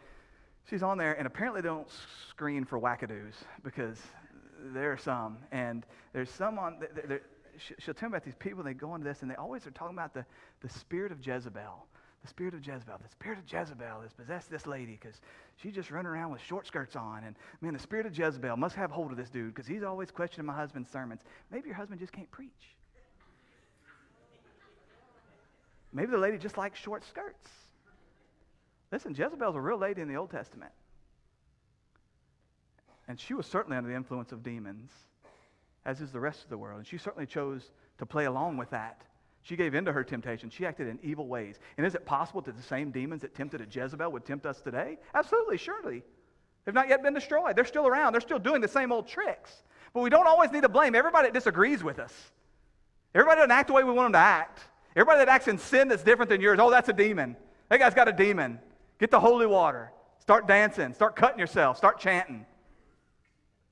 she's 0.69 0.83
on 0.83 0.99
there, 0.99 1.15
and 1.15 1.27
apparently 1.27 1.61
they 1.61 1.69
don't 1.69 1.89
screen 2.29 2.65
for 2.65 2.79
wackadoos 2.79 3.35
because 3.63 3.99
there 4.73 4.93
are 4.93 4.99
some. 4.99 5.39
And 5.53 5.87
there's 6.13 6.31
some 6.31 6.59
on, 6.59 6.81
she'll 7.79 7.95
tell 7.95 8.09
me 8.09 8.15
about 8.15 8.25
these 8.25 8.35
people, 8.39 8.63
they 8.63 8.75
go 8.75 8.95
into 8.95 9.07
this, 9.07 9.23
and 9.23 9.31
they 9.31 9.37
always 9.37 9.67
are 9.67 9.71
talking 9.71 9.97
about 9.97 10.15
the, 10.15 10.25
the 10.61 10.69
spirit 10.69 11.13
of 11.13 11.27
Jezebel. 11.27 11.87
The 12.23 12.29
spirit 12.29 12.53
of 12.53 12.61
Jezebel. 12.67 12.99
The 13.03 13.09
spirit 13.09 13.39
of 13.39 13.51
Jezebel 13.51 14.03
has 14.03 14.13
possessed 14.13 14.51
this 14.51 14.67
lady 14.67 14.99
because 15.01 15.21
she's 15.57 15.75
just 15.75 15.91
running 15.91 16.11
around 16.11 16.33
with 16.33 16.43
short 16.43 16.67
skirts 16.67 16.95
on. 16.95 17.25
And 17.25 17.35
man, 17.63 17.73
the 17.73 17.79
spirit 17.79 18.05
of 18.05 18.17
Jezebel 18.17 18.59
must 18.59 18.77
have 18.77 18.91
hold 18.91 19.11
of 19.11 19.17
this 19.17 19.31
dude 19.31 19.55
because 19.55 19.67
he's 19.67 19.83
always 19.83 20.11
questioning 20.11 20.47
my 20.47 20.55
husband's 20.55 20.91
sermons. 20.91 21.23
Maybe 21.51 21.69
your 21.69 21.77
husband 21.77 21.99
just 21.99 22.13
can't 22.13 22.31
preach. 22.31 22.77
Maybe 25.93 26.11
the 26.11 26.19
lady 26.19 26.39
just 26.39 26.57
likes 26.57 26.79
short 26.79 27.05
skirts. 27.05 27.51
Listen, 28.93 29.15
Jezebel's 29.15 29.57
a 29.57 29.61
real 29.61 29.79
lady 29.79 30.03
in 30.03 30.09
the 30.09 30.17
Old 30.17 30.31
Testament. 30.31 30.73
And 33.09 33.19
she 33.19 33.35
was 33.35 33.47
certainly 33.47 33.77
under 33.77 33.91
the 33.91 33.97
influence 33.97 34.33
of 34.33 34.43
demons, 34.43 34.91
as 35.85 36.01
is 36.01 36.13
the 36.13 36.21
rest 36.21 36.45
of 36.45 36.51
the 36.51 36.59
world. 36.59 36.79
And 36.79 36.87
she 36.87 36.99
certainly 36.99 37.27
chose 37.27 37.71
to 37.99 38.07
play 38.07 38.27
along 38.27 38.57
with 38.57 38.71
that. 38.71 39.03
She 39.43 39.57
gave 39.57 39.75
in 39.75 39.85
to 39.87 39.93
her 39.93 40.05
temptation. 40.05 40.51
She 40.51 40.67
acted 40.67 40.87
in 40.87 40.99
evil 41.03 41.27
ways. 41.27 41.59
And 41.77 41.87
is 41.87 41.95
it 41.95 42.05
possible 42.05 42.41
that 42.43 42.57
the 42.57 42.63
same 42.63 42.91
demons 42.91 43.23
that 43.23 43.35
tempted 43.35 43.61
a 43.61 43.65
Jezebel 43.65 44.13
would 44.13 44.25
tempt 44.25 44.47
us 44.47 44.61
today? 44.61 44.99
Absolutely, 45.15 45.57
surely. 45.57 46.03
They've 46.65 46.75
not 46.75 46.89
yet 46.89 47.03
been 47.03 47.15
destroyed. 47.15 47.57
They're 47.57 47.65
still 47.65 47.87
around. 47.87 48.13
They're 48.13 48.21
still 48.21 48.39
doing 48.39 48.61
the 48.61 48.69
same 48.69 48.93
old 48.93 49.09
tricks. 49.09 49.63
But 49.95 50.03
we 50.03 50.11
don't 50.11 50.27
always 50.27 50.53
need 50.53 50.63
to 50.63 50.69
blame 50.69 50.95
everybody 50.95 51.29
that 51.29 51.35
disagrees 51.35 51.83
with 51.83 51.99
us. 51.99 52.13
Everybody 53.15 53.39
doesn't 53.39 53.51
act 53.51 53.69
the 53.69 53.73
way 53.73 53.83
we 53.83 53.93
want 53.93 54.07
them 54.07 54.13
to 54.13 54.19
act. 54.19 54.61
Everybody 54.97 55.19
that 55.19 55.29
acts 55.29 55.49
in 55.49 55.59
sin 55.59 55.89
that's 55.89 56.03
different 56.03 56.29
than 56.29 56.41
yours, 56.41 56.59
oh, 56.61 56.71
that's 56.71 56.89
a 56.89 56.93
demon. 56.93 57.37
That 57.69 57.79
guy's 57.79 57.95
got 57.95 58.09
a 58.09 58.13
demon. 58.13 58.59
Get 58.99 59.11
the 59.11 59.21
holy 59.21 59.47
water. 59.47 59.93
Start 60.19 60.47
dancing. 60.49 60.93
Start 60.95 61.17
cutting 61.17 61.39
yourself. 61.39 61.77
Start 61.77 61.99
chanting. 61.99 62.45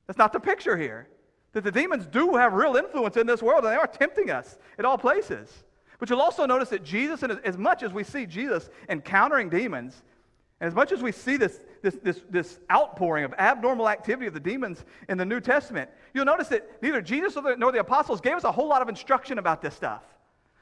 That's 0.07 0.19
not 0.19 0.33
the 0.33 0.41
picture 0.41 0.77
here. 0.77 1.09
That 1.53 1.65
the 1.65 1.73
demons 1.73 2.07
do 2.07 2.37
have 2.37 2.53
real 2.53 2.77
influence 2.77 3.17
in 3.17 3.27
this 3.27 3.43
world 3.43 3.65
and 3.65 3.73
they 3.73 3.77
are 3.77 3.87
tempting 3.87 4.31
us 4.31 4.59
at 4.79 4.85
all 4.85 4.99
places. 4.99 5.65
But 5.99 6.09
you'll 6.09 6.21
also 6.21 6.47
notice 6.47 6.69
that 6.69 6.85
Jesus, 6.85 7.23
and 7.23 7.41
as 7.45 7.59
much 7.59 7.83
as 7.83 7.93
we 7.93 8.05
see 8.05 8.25
Jesus 8.25 8.71
encountering 8.89 9.49
demons, 9.51 10.03
And 10.61 10.69
as 10.69 10.75
much 10.75 10.93
as 10.93 11.03
we 11.03 11.13
see 11.13 11.37
this, 11.37 11.61
this, 11.83 11.97
this, 12.03 12.21
this 12.29 12.59
outpouring 12.71 13.25
of 13.25 13.33
abnormal 13.39 13.89
activity 13.89 14.27
of 14.27 14.35
the 14.35 14.41
demons 14.41 14.85
in 15.09 15.17
the 15.17 15.25
New 15.25 15.41
Testament, 15.41 15.89
you'll 16.15 16.25
notice 16.25 16.49
that 16.49 16.83
neither 16.83 17.01
Jesus 17.01 17.37
nor 17.59 17.71
the 17.71 17.79
apostles 17.79 18.21
gave 18.21 18.35
us 18.35 18.45
a 18.45 18.53
whole 18.53 18.69
lot 18.69 18.83
of 18.83 18.89
instruction 18.89 19.39
about 19.39 19.63
this 19.63 19.75
stuff. 19.75 20.03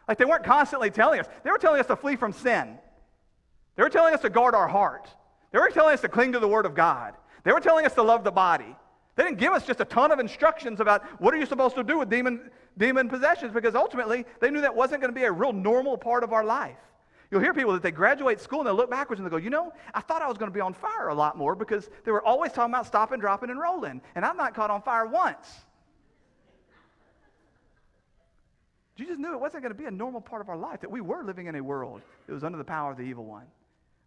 Like 0.09 0.19
they 0.19 0.25
weren't 0.25 0.45
constantly 0.45 0.91
telling 0.91 1.21
us. 1.21 1.27
They 1.43 1.51
were 1.51 1.59
telling 1.59 1.81
us 1.81 1.87
to 1.87 1.97
flee 1.97 2.17
from 2.17 2.33
sin. 2.33 2.79
They 3.77 3.83
were 3.83 3.91
telling 3.91 4.15
us 4.15 4.21
to 4.23 4.31
guard 4.31 4.55
our 4.55 4.69
heart. 4.69 5.09
They 5.53 5.59
were 5.59 5.71
telling 5.71 5.95
us 5.95 6.01
to 6.03 6.09
cling 6.09 6.33
to 6.33 6.39
the 6.39 6.49
Word 6.49 6.67
of 6.67 6.75
God. 6.75 7.15
They 7.45 7.53
were 7.53 7.61
telling 7.61 7.87
us 7.87 7.95
to 7.95 8.03
love 8.03 8.25
the 8.25 8.33
body. 8.33 8.77
They 9.17 9.25
didn't 9.25 9.39
give 9.39 9.53
us 9.53 9.67
just 9.67 9.81
a 9.81 9.85
ton 9.85 10.11
of 10.13 10.19
instructions 10.19 10.81
about 10.81 11.03
what 11.21 11.33
are 11.33 11.39
you 11.39 11.47
supposed 11.47 11.75
to 11.77 11.83
do 11.83 11.99
with 11.99 12.11
demon, 12.11 12.51
demon 12.77 13.09
possessions 13.09 13.53
because 13.53 13.75
ultimately 13.75 14.27
they 14.41 14.51
knew 14.51 14.61
that 14.61 14.75
wasn't 14.75 15.01
going 15.01 15.13
to 15.13 15.19
be 15.19 15.25
a 15.25 15.33
real 15.33 15.53
normal 15.53 15.97
part 15.97 16.23
of 16.23 16.33
our 16.33 16.45
life. 16.45 16.77
You'll 17.31 17.41
hear 17.41 17.55
people 17.55 17.73
that 17.73 17.83
they 17.83 17.91
graduate 17.91 18.41
school 18.41 18.61
and 18.61 18.69
they 18.69 18.73
look 18.73 18.91
backwards 18.91 19.19
and 19.19 19.27
they 19.27 19.31
go, 19.31 19.37
you 19.39 19.51
know, 19.51 19.73
I 19.95 20.01
thought 20.01 20.23
I 20.23 20.29
was 20.29 20.39
going 20.39 20.51
to 20.51 20.55
be 20.55 20.61
on 20.61 20.75
fire 20.75 21.09
a 21.09 21.15
lot 21.15 21.37
more 21.37 21.55
because 21.55 21.91
they 22.05 22.13
were 22.13 22.25
always 22.25 22.53
talking 22.53 22.73
about 22.73 22.87
stopping, 22.87 23.19
dropping, 23.19 23.51
and 23.51 23.59
rolling. 23.59 24.01
And 24.15 24.25
I'm 24.25 24.37
not 24.37 24.55
caught 24.55 24.71
on 24.71 24.83
fire 24.83 25.07
once. 25.07 25.65
Jesus 28.97 29.19
knew 29.19 29.33
it 29.33 29.41
wasn't 29.41 29.63
going 29.63 29.75
to 29.75 29.79
be 29.79 29.85
a 29.85 29.91
normal 29.91 30.21
part 30.21 30.41
of 30.41 30.49
our 30.49 30.57
life, 30.57 30.81
that 30.81 30.91
we 30.91 31.01
were 31.01 31.23
living 31.23 31.47
in 31.47 31.55
a 31.55 31.63
world 31.63 32.01
that 32.27 32.33
was 32.33 32.45
under 32.45 32.57
the 32.57 32.65
power 32.65 32.91
of 32.91 32.97
the 32.97 33.05
evil 33.05 33.25
one. 33.25 33.45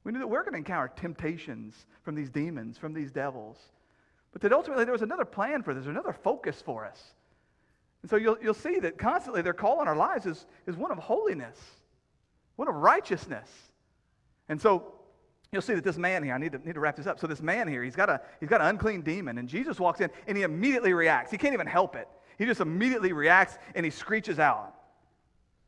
We 0.04 0.12
knew 0.12 0.20
that 0.20 0.28
we 0.28 0.34
we're 0.34 0.44
going 0.44 0.54
to 0.54 0.58
encounter 0.58 0.92
temptations 0.96 1.86
from 2.04 2.16
these 2.16 2.30
demons, 2.30 2.78
from 2.78 2.94
these 2.94 3.12
devils. 3.12 3.58
But 4.32 4.42
that 4.42 4.54
ultimately 4.54 4.86
there 4.86 4.94
was 4.94 5.02
another 5.02 5.26
plan 5.26 5.62
for 5.62 5.74
this, 5.74 5.86
another 5.86 6.14
focus 6.14 6.62
for 6.62 6.86
us. 6.86 7.14
And 8.02 8.10
so 8.10 8.16
you'll, 8.16 8.38
you'll 8.42 8.54
see 8.54 8.80
that 8.80 8.98
constantly 8.98 9.42
their 9.42 9.54
call 9.54 9.80
on 9.80 9.88
our 9.88 9.96
lives 9.96 10.26
is, 10.26 10.46
is 10.66 10.76
one 10.76 10.92
of 10.92 10.98
holiness, 10.98 11.60
one 12.56 12.68
of 12.68 12.76
righteousness. 12.76 13.50
And 14.48 14.60
so 14.60 14.94
you'll 15.52 15.62
see 15.62 15.76
that 15.76 15.84
this 15.84 15.98
man 15.98 16.24
here, 16.24 16.34
I 16.34 16.38
need 16.38 16.54
to, 16.54 16.60
need 16.60 16.74
to 16.74 16.80
wrap 16.80 16.96
this 16.96 17.08
up. 17.08 17.20
So 17.20 17.28
this 17.28 17.42
man 17.42 17.68
here, 17.68 17.84
he's 17.84 17.96
got, 17.96 18.10
a, 18.10 18.22
he's 18.40 18.50
got 18.50 18.62
an 18.62 18.68
unclean 18.68 19.02
demon, 19.02 19.38
and 19.38 19.50
Jesus 19.50 19.80
walks 19.80 20.00
in 20.00 20.10
and 20.28 20.38
he 20.38 20.44
immediately 20.44 20.94
reacts. 20.94 21.32
He 21.32 21.38
can't 21.38 21.54
even 21.54 21.68
help 21.68 21.96
it. 21.96 22.08
He 22.38 22.46
just 22.46 22.62
immediately 22.62 23.12
reacts 23.12 23.58
and 23.76 23.86
he 23.86 23.92
screeches 23.92 24.40
out. 24.40 24.74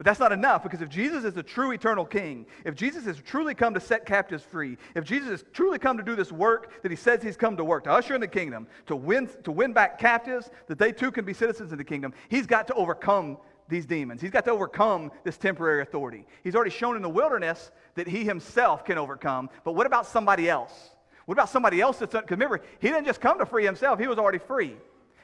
But 0.02 0.06
that's 0.06 0.20
not 0.20 0.32
enough 0.32 0.64
because 0.64 0.82
if 0.82 0.90
Jesus 0.90 1.26
is 1.26 1.36
the 1.36 1.44
true 1.44 1.74
eternal 1.74 2.06
king, 2.06 2.48
if 2.66 2.74
Jesus 2.74 3.06
has 3.06 3.22
truly 3.22 3.54
come 3.54 3.76
to 3.76 3.80
set 3.80 4.04
captives 4.04 4.42
free, 4.42 4.80
if 4.96 5.04
Jesus 5.04 5.30
has 5.30 5.46
truly 5.54 5.78
come 5.78 5.96
to 5.96 6.02
do 6.02 6.16
this 6.16 6.32
work 6.32 6.82
that 6.82 6.90
he 6.90 6.96
says 6.96 7.22
he's 7.22 7.38
come 7.38 7.56
to 7.56 7.64
work, 7.64 7.84
to 7.84 7.92
usher 7.92 8.16
in 8.16 8.20
the 8.20 8.28
kingdom, 8.28 8.66
to 8.88 8.96
win, 8.96 9.30
to 9.44 9.52
win 9.52 9.74
back 9.74 10.00
captives, 10.00 10.50
that 10.66 10.80
they 10.80 10.92
too 10.92 11.12
can 11.12 11.24
be 11.24 11.34
citizens 11.36 11.72
of 11.72 11.78
the 11.78 11.84
kingdom, 11.84 12.16
he's 12.30 12.48
got 12.48 12.66
to 12.66 12.74
overcome 12.74 13.38
these 13.70 13.86
demons. 13.86 14.22
He's 14.22 14.32
got 14.32 14.44
to 14.46 14.52
overcome 14.52 15.12
this 15.24 15.38
temporary 15.38 15.84
authority. 15.84 16.26
He's 16.44 16.56
already 16.56 16.72
shown 16.72 16.96
in 16.96 17.04
the 17.04 17.08
wilderness 17.10 17.70
that 17.94 18.08
he 18.08 18.24
himself 18.24 18.84
can 18.84 18.98
overcome. 18.98 19.52
But 19.64 19.74
what 19.74 19.86
about 19.86 20.08
somebody 20.08 20.50
else? 20.50 20.74
What 21.28 21.34
about 21.34 21.50
somebody 21.50 21.80
else 21.80 22.00
that's, 22.00 22.14
because 22.14 22.32
remember, 22.32 22.62
he 22.80 22.88
didn't 22.88 23.06
just 23.06 23.22
come 23.22 23.38
to 23.38 23.46
free 23.46 23.66
himself, 23.66 24.00
he 24.00 24.08
was 24.08 24.18
already 24.18 24.40
free. 24.40 24.78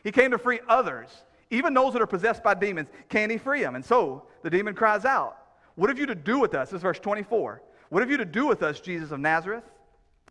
He 0.03 0.11
came 0.11 0.29
to 0.29 0.37
free 0.37 0.59
others. 0.69 1.09
Even 1.49 1.73
those 1.73 1.93
that 1.93 2.01
are 2.01 2.07
possessed 2.07 2.43
by 2.43 2.53
demons, 2.53 2.89
can 3.09 3.29
he 3.29 3.37
free 3.37 3.61
them? 3.61 3.75
And 3.75 3.85
so 3.85 4.23
the 4.43 4.49
demon 4.49 4.75
cries 4.75 5.05
out, 5.05 5.37
What 5.75 5.89
have 5.89 5.99
you 5.99 6.05
to 6.07 6.15
do 6.15 6.39
with 6.39 6.53
us? 6.53 6.69
This 6.69 6.77
is 6.77 6.83
verse 6.83 6.99
24. 6.99 7.61
What 7.89 8.01
have 8.01 8.11
you 8.11 8.17
to 8.17 8.25
do 8.25 8.45
with 8.45 8.63
us, 8.63 8.79
Jesus 8.79 9.11
of 9.11 9.19
Nazareth? 9.19 9.63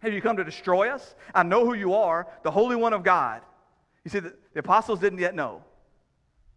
Have 0.03 0.13
you 0.13 0.21
come 0.21 0.37
to 0.37 0.45
destroy 0.45 0.91
us? 0.91 1.15
I 1.35 1.43
know 1.43 1.65
who 1.65 1.75
you 1.75 1.95
are, 1.95 2.27
the 2.43 2.51
Holy 2.51 2.77
One 2.77 2.93
of 2.93 3.03
God. 3.03 3.41
You 4.05 4.11
see, 4.11 4.21
the, 4.21 4.35
the 4.53 4.61
apostles 4.61 5.01
didn't 5.01 5.19
yet 5.19 5.35
know. 5.35 5.63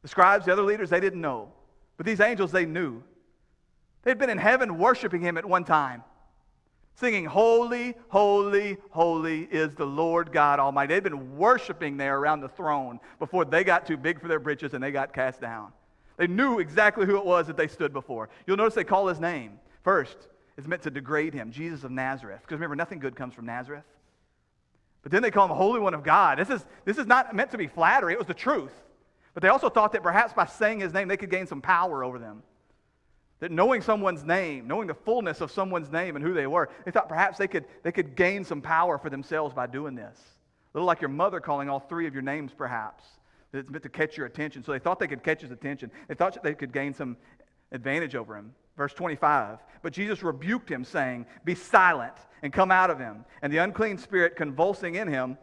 The 0.02 0.08
scribes, 0.10 0.46
the 0.46 0.52
other 0.52 0.64
leaders, 0.64 0.90
they 0.90 1.00
didn't 1.00 1.22
know. 1.22 1.52
But 1.98 2.06
these 2.06 2.20
angels, 2.20 2.52
they 2.52 2.66
knew. 2.66 3.02
They'd 4.04 4.18
been 4.18 4.30
in 4.30 4.38
heaven 4.38 4.78
worshiping 4.78 5.22
him 5.22 5.38
at 5.38 5.46
one 5.46 5.64
time 5.64 6.04
singing, 7.00 7.26
Holy, 7.26 7.96
holy, 8.10 8.78
holy 8.92 9.44
is 9.44 9.74
the 9.76 9.86
Lord 9.86 10.32
God 10.32 10.60
Almighty. 10.60 10.94
They'd 10.94 11.04
been 11.04 11.38
worshiping 11.38 11.98
there 11.98 12.18
around 12.18 12.42
the 12.42 12.50
throne 12.50 13.00
before 13.20 13.46
they 13.46 13.64
got 13.64 13.86
too 13.86 13.98
big 13.98 14.20
for 14.20 14.28
their 14.28 14.40
britches 14.40 14.74
and 14.74 14.84
they 14.84 14.92
got 14.92 15.14
cast 15.14 15.42
down. 15.42 15.72
They 16.18 16.28
knew 16.28 16.60
exactly 16.60 17.06
who 17.06 17.18
it 17.18 17.26
was 17.26 17.48
that 17.48 17.56
they 17.56 17.68
stood 17.68 17.94
before. 17.94 18.30
You'll 18.46 18.58
notice 18.58 18.74
they 18.74 18.84
call 18.84 19.08
his 19.08 19.20
name. 19.20 19.60
First, 19.84 20.18
it's 20.58 20.68
meant 20.68 20.82
to 20.84 20.92
degrade 20.92 21.34
him, 21.34 21.52
Jesus 21.52 21.86
of 21.86 21.92
Nazareth. 21.92 22.42
Because 22.42 22.56
remember, 22.56 22.76
nothing 22.76 23.00
good 23.00 23.16
comes 23.16 23.34
from 23.34 23.46
Nazareth. 23.46 23.86
But 25.02 25.14
then 25.14 25.22
they 25.22 25.32
call 25.32 25.46
him 25.46 25.50
the 25.50 25.56
Holy 25.56 25.80
One 25.80 25.94
of 25.94 26.04
God. 26.04 26.38
This 26.38 26.50
is, 26.50 26.66
this 26.84 26.98
is 26.98 27.08
not 27.08 27.34
meant 27.34 27.52
to 27.52 27.58
be 27.58 27.68
flattery, 27.68 28.14
it 28.14 28.20
was 28.20 28.28
the 28.28 28.34
truth. 28.34 28.74
But 29.34 29.44
they 29.44 29.50
also 29.50 29.70
thought 29.70 29.94
that 29.94 30.04
perhaps 30.04 30.34
by 30.34 30.46
saying 30.46 30.82
his 30.82 30.92
name, 30.92 31.08
they 31.08 31.16
could 31.16 31.30
gain 31.30 31.48
some 31.48 31.62
power 31.62 32.04
over 32.04 32.20
them. 32.20 32.44
That 33.40 33.52
knowing 33.52 33.82
someone's 33.82 34.24
name, 34.24 34.68
knowing 34.68 34.88
the 34.88 34.94
fullness 34.94 35.40
of 35.40 35.52
someone's 35.52 35.90
name 35.90 36.16
and 36.16 36.26
who 36.26 36.34
they 36.34 36.48
were, 36.48 36.70
they 36.84 36.92
thought 36.92 37.08
perhaps 37.08 37.38
they 37.38 37.48
could, 37.48 37.66
they 37.84 37.92
could 37.92 38.16
gain 38.16 38.44
some 38.44 38.62
power 38.62 38.98
for 38.98 39.10
themselves 39.10 39.54
by 39.54 39.66
doing 39.66 39.96
this. 39.96 40.20
A 40.74 40.78
little 40.78 40.88
like 40.88 41.02
your 41.02 41.10
mother 41.10 41.40
calling 41.40 41.70
all 41.70 41.80
three 41.80 42.06
of 42.06 42.14
your 42.14 42.22
names, 42.22 42.52
perhaps. 42.56 43.06
It's 43.54 43.70
meant 43.70 43.84
to 43.84 43.90
catch 43.90 44.18
your 44.18 44.26
attention. 44.26 44.64
So 44.64 44.74
they 44.74 44.80
thought 44.80 45.00
they 45.00 45.08
could 45.08 45.24
catch 45.24 45.42
his 45.42 45.52
attention. 45.52 45.90
They 46.08 46.16
thought 46.16 46.42
they 46.44 46.54
could 46.54 46.74
gain 46.74 46.94
some 46.94 47.18
advantage 47.72 48.14
over 48.14 48.36
him. 48.36 48.54
Verse 48.78 48.94
25. 48.94 49.60
But 49.82 49.94
Jesus 49.94 50.22
rebuked 50.22 50.70
him, 50.70 50.84
saying, 50.84 51.26
Be 51.46 51.56
silent 51.56 52.14
and 52.44 52.54
come 52.54 52.72
out 52.72 52.90
of 52.90 53.00
him. 53.00 53.26
And 53.42 53.52
the 53.52 53.58
unclean 53.58 53.98
spirit 53.98 54.36
convulsing 54.36 54.96
in 54.96 55.08
him, 55.08 55.38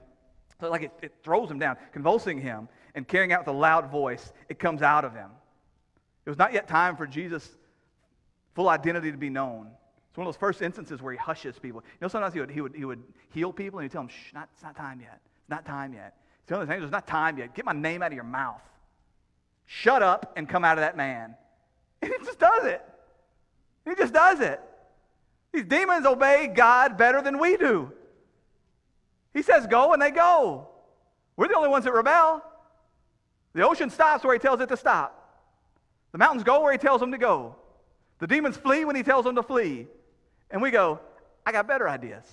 like 0.61 0.83
it, 0.83 0.93
it 1.03 1.15
throws 1.25 1.51
him 1.51 1.59
down, 1.59 1.77
convulsing 1.93 2.41
him 2.41 2.69
and 2.95 3.07
carrying 3.07 3.33
out 3.33 3.47
a 3.47 3.53
loud 3.53 3.91
voice, 3.91 4.33
it 4.49 4.59
comes 4.59 4.83
out 4.83 5.05
of 5.05 5.13
him. 5.13 5.31
It 6.25 6.31
was 6.31 6.39
not 6.39 6.53
yet 6.53 6.67
time 6.67 6.97
for 6.97 7.07
Jesus 7.07 7.49
full 8.57 8.71
identity 8.71 9.13
to 9.13 9.19
be 9.19 9.29
known. 9.29 9.69
It's 10.09 10.17
one 10.17 10.27
of 10.27 10.33
those 10.33 10.41
first 10.41 10.63
instances 10.63 11.03
where 11.03 11.13
he 11.13 11.19
hushes 11.19 11.59
people. 11.59 11.83
You 11.85 11.99
know, 12.01 12.09
sometimes 12.09 12.33
he 12.33 12.41
would, 12.41 12.51
he 12.51 12.63
would, 12.63 12.75
he 12.75 12.87
would 12.87 13.03
heal 13.29 13.53
people 13.53 13.79
and 13.79 13.85
he'd 13.85 13.93
tell 13.93 14.01
them, 14.01 14.09
shh, 14.09 14.33
not, 14.33 14.49
it's 14.55 14.63
not 14.63 14.75
time 14.75 14.99
yet. 14.99 15.21
It's 15.43 15.51
not 15.51 15.67
time 15.67 15.93
yet. 15.93 16.15
He's 16.41 16.49
telling 16.49 16.67
the 16.67 16.73
angels, 16.73 16.89
it's 16.89 16.93
not 16.93 17.07
time 17.07 17.37
yet. 17.37 17.55
Get 17.55 17.67
my 17.67 17.75
name 17.75 18.03
out 18.03 18.13
of 18.13 18.15
your 18.15 18.25
mouth. 18.25 18.63
Shut 19.67 20.03
up 20.03 20.33
and 20.37 20.49
come 20.49 20.65
out 20.65 20.79
of 20.79 20.83
that 20.83 20.97
man. 20.97 21.37
And 22.03 22.13
he 22.13 22.25
just 22.25 22.39
does 22.39 22.65
it. 22.65 22.83
He 23.87 23.95
just 23.95 24.13
does 24.13 24.41
it. 24.41 24.61
These 25.53 25.65
demons 25.65 26.05
obey 26.05 26.47
God 26.47 26.99
better 26.99 27.23
than 27.23 27.39
we 27.39 27.57
do. 27.57 27.91
He 29.33 29.43
says 29.43 29.67
go 29.67 29.93
and 29.93 30.01
they 30.01 30.11
go. 30.11 30.69
We're 31.37 31.49
the 31.49 31.57
only 31.57 31.69
ones 31.71 31.85
that 31.85 31.93
rebel. 31.93 32.43
The 33.55 33.67
ocean 33.67 33.91
stops 33.91 34.25
where 34.25 34.35
he 34.35 34.39
tells 34.39 34.61
it 34.61 34.69
to 34.69 34.77
stop. 34.77 35.43
The 36.13 36.19
mountains 36.19 36.45
go 36.45 36.63
where 36.63 36.73
he 36.73 36.79
tells 36.79 37.01
them 37.01 37.13
to 37.13 37.19
go. 37.19 37.57
The 38.19 38.27
demons 38.27 38.57
flee 38.57 38.85
when 38.85 38.97
he 38.97 39.03
tells 39.03 39.25
them 39.25 39.37
to 39.37 39.43
flee. 39.43 39.87
And 40.51 40.63
we 40.63 40.71
go, 40.71 41.01
I 41.45 41.53
got 41.53 41.67
better 41.67 41.89
ideas. 41.89 42.25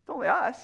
It's 0.00 0.10
only 0.10 0.28
us. 0.28 0.58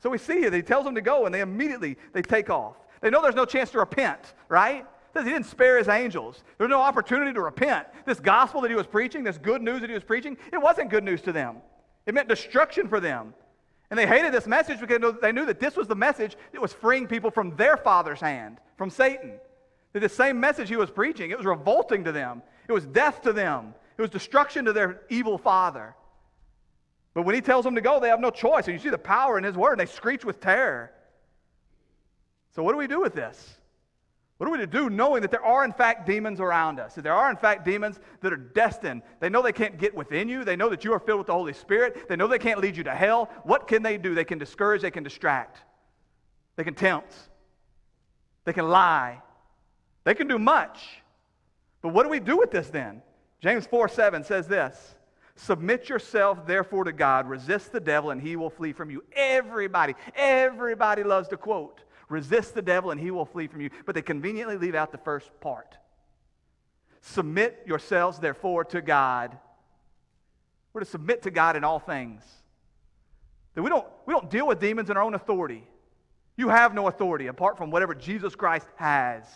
So 0.00 0.10
we 0.10 0.18
see 0.18 0.44
it. 0.44 0.52
He 0.52 0.62
tells 0.62 0.84
them 0.84 0.94
to 0.94 1.00
go, 1.00 1.26
and 1.26 1.34
they 1.34 1.40
immediately 1.40 1.96
they 2.12 2.22
take 2.22 2.50
off. 2.50 2.76
They 3.00 3.10
know 3.10 3.22
there's 3.22 3.34
no 3.34 3.44
chance 3.44 3.70
to 3.70 3.78
repent, 3.78 4.34
right? 4.48 4.86
He 5.16 5.24
didn't 5.24 5.46
spare 5.46 5.78
his 5.78 5.88
angels. 5.88 6.44
There's 6.58 6.70
no 6.70 6.80
opportunity 6.80 7.32
to 7.32 7.40
repent. 7.40 7.86
This 8.06 8.20
gospel 8.20 8.60
that 8.60 8.70
he 8.70 8.76
was 8.76 8.86
preaching, 8.86 9.24
this 9.24 9.38
good 9.38 9.62
news 9.62 9.80
that 9.80 9.90
he 9.90 9.94
was 9.94 10.04
preaching, 10.04 10.36
it 10.52 10.58
wasn't 10.58 10.90
good 10.90 11.02
news 11.02 11.20
to 11.22 11.32
them. 11.32 11.56
It 12.06 12.14
meant 12.14 12.28
destruction 12.28 12.88
for 12.88 13.00
them. 13.00 13.34
And 13.90 13.98
they 13.98 14.06
hated 14.06 14.32
this 14.32 14.46
message 14.46 14.80
because 14.80 15.14
they 15.20 15.32
knew 15.32 15.46
that 15.46 15.58
this 15.58 15.76
was 15.76 15.88
the 15.88 15.96
message 15.96 16.36
that 16.52 16.60
was 16.60 16.72
freeing 16.72 17.06
people 17.06 17.30
from 17.30 17.56
their 17.56 17.76
father's 17.76 18.20
hand, 18.20 18.58
from 18.76 18.90
Satan. 18.90 19.40
The 19.92 20.08
same 20.08 20.38
message 20.38 20.68
he 20.68 20.76
was 20.76 20.90
preaching, 20.90 21.30
it 21.30 21.36
was 21.36 21.46
revolting 21.46 22.04
to 22.04 22.12
them. 22.12 22.42
It 22.68 22.72
was 22.72 22.86
death 22.86 23.22
to 23.22 23.32
them. 23.32 23.74
It 23.96 24.02
was 24.02 24.10
destruction 24.10 24.66
to 24.66 24.72
their 24.72 25.02
evil 25.08 25.38
father. 25.38 25.96
But 27.14 27.22
when 27.22 27.34
he 27.34 27.40
tells 27.40 27.64
them 27.64 27.74
to 27.74 27.80
go, 27.80 27.98
they 27.98 28.08
have 28.08 28.20
no 28.20 28.30
choice. 28.30 28.66
And 28.66 28.74
you 28.74 28.78
see 28.78 28.90
the 28.90 28.98
power 28.98 29.38
in 29.38 29.44
his 29.44 29.56
word, 29.56 29.72
and 29.72 29.80
they 29.80 29.92
screech 29.92 30.24
with 30.24 30.40
terror. 30.40 30.92
So, 32.54 32.62
what 32.62 32.72
do 32.72 32.78
we 32.78 32.86
do 32.86 33.00
with 33.00 33.14
this? 33.14 33.56
What 34.36 34.46
are 34.46 34.52
we 34.52 34.58
to 34.58 34.68
do 34.68 34.88
knowing 34.88 35.22
that 35.22 35.32
there 35.32 35.44
are, 35.44 35.64
in 35.64 35.72
fact, 35.72 36.06
demons 36.06 36.38
around 36.38 36.78
us? 36.78 36.94
That 36.94 37.02
there 37.02 37.14
are, 37.14 37.28
in 37.28 37.36
fact, 37.36 37.64
demons 37.64 37.98
that 38.20 38.32
are 38.32 38.36
destined. 38.36 39.02
They 39.18 39.28
know 39.28 39.42
they 39.42 39.52
can't 39.52 39.78
get 39.78 39.96
within 39.96 40.28
you. 40.28 40.44
They 40.44 40.54
know 40.54 40.68
that 40.68 40.84
you 40.84 40.92
are 40.92 41.00
filled 41.00 41.18
with 41.18 41.26
the 41.26 41.32
Holy 41.32 41.52
Spirit. 41.52 42.08
They 42.08 42.14
know 42.14 42.28
they 42.28 42.38
can't 42.38 42.60
lead 42.60 42.76
you 42.76 42.84
to 42.84 42.94
hell. 42.94 43.30
What 43.42 43.66
can 43.66 43.82
they 43.82 43.98
do? 43.98 44.14
They 44.14 44.24
can 44.24 44.38
discourage, 44.38 44.82
they 44.82 44.92
can 44.92 45.02
distract, 45.02 45.58
they 46.54 46.62
can 46.62 46.74
tempt, 46.74 47.12
they 48.44 48.52
can 48.52 48.68
lie, 48.68 49.22
they 50.08 50.14
can 50.14 50.26
do 50.26 50.38
much. 50.38 51.02
But 51.82 51.90
what 51.90 52.04
do 52.04 52.08
we 52.08 52.18
do 52.18 52.38
with 52.38 52.50
this 52.50 52.70
then? 52.70 53.02
James 53.42 53.66
4 53.66 53.90
7 53.90 54.24
says 54.24 54.48
this 54.48 54.94
Submit 55.36 55.90
yourself, 55.90 56.46
therefore, 56.46 56.84
to 56.84 56.92
God. 56.92 57.28
Resist 57.28 57.72
the 57.72 57.80
devil, 57.80 58.10
and 58.10 58.18
he 58.18 58.34
will 58.34 58.48
flee 58.48 58.72
from 58.72 58.90
you. 58.90 59.04
Everybody, 59.14 59.94
everybody 60.16 61.02
loves 61.02 61.28
to 61.28 61.36
quote 61.36 61.82
resist 62.08 62.54
the 62.54 62.62
devil, 62.62 62.90
and 62.90 62.98
he 62.98 63.10
will 63.10 63.26
flee 63.26 63.48
from 63.48 63.60
you. 63.60 63.68
But 63.84 63.94
they 63.94 64.00
conveniently 64.00 64.56
leave 64.56 64.74
out 64.74 64.92
the 64.92 64.98
first 64.98 65.28
part. 65.42 65.76
Submit 67.02 67.64
yourselves, 67.66 68.18
therefore, 68.18 68.64
to 68.64 68.80
God. 68.80 69.36
We're 70.72 70.80
to 70.80 70.86
submit 70.86 71.24
to 71.24 71.30
God 71.30 71.54
in 71.54 71.64
all 71.64 71.80
things. 71.80 72.22
That 73.54 73.62
we 73.62 73.68
don't, 73.68 73.86
we 74.06 74.14
don't 74.14 74.30
deal 74.30 74.46
with 74.46 74.58
demons 74.58 74.88
in 74.88 74.96
our 74.96 75.02
own 75.02 75.12
authority. 75.12 75.68
You 76.38 76.48
have 76.48 76.72
no 76.72 76.88
authority 76.88 77.26
apart 77.26 77.58
from 77.58 77.70
whatever 77.70 77.94
Jesus 77.94 78.34
Christ 78.34 78.66
has. 78.76 79.26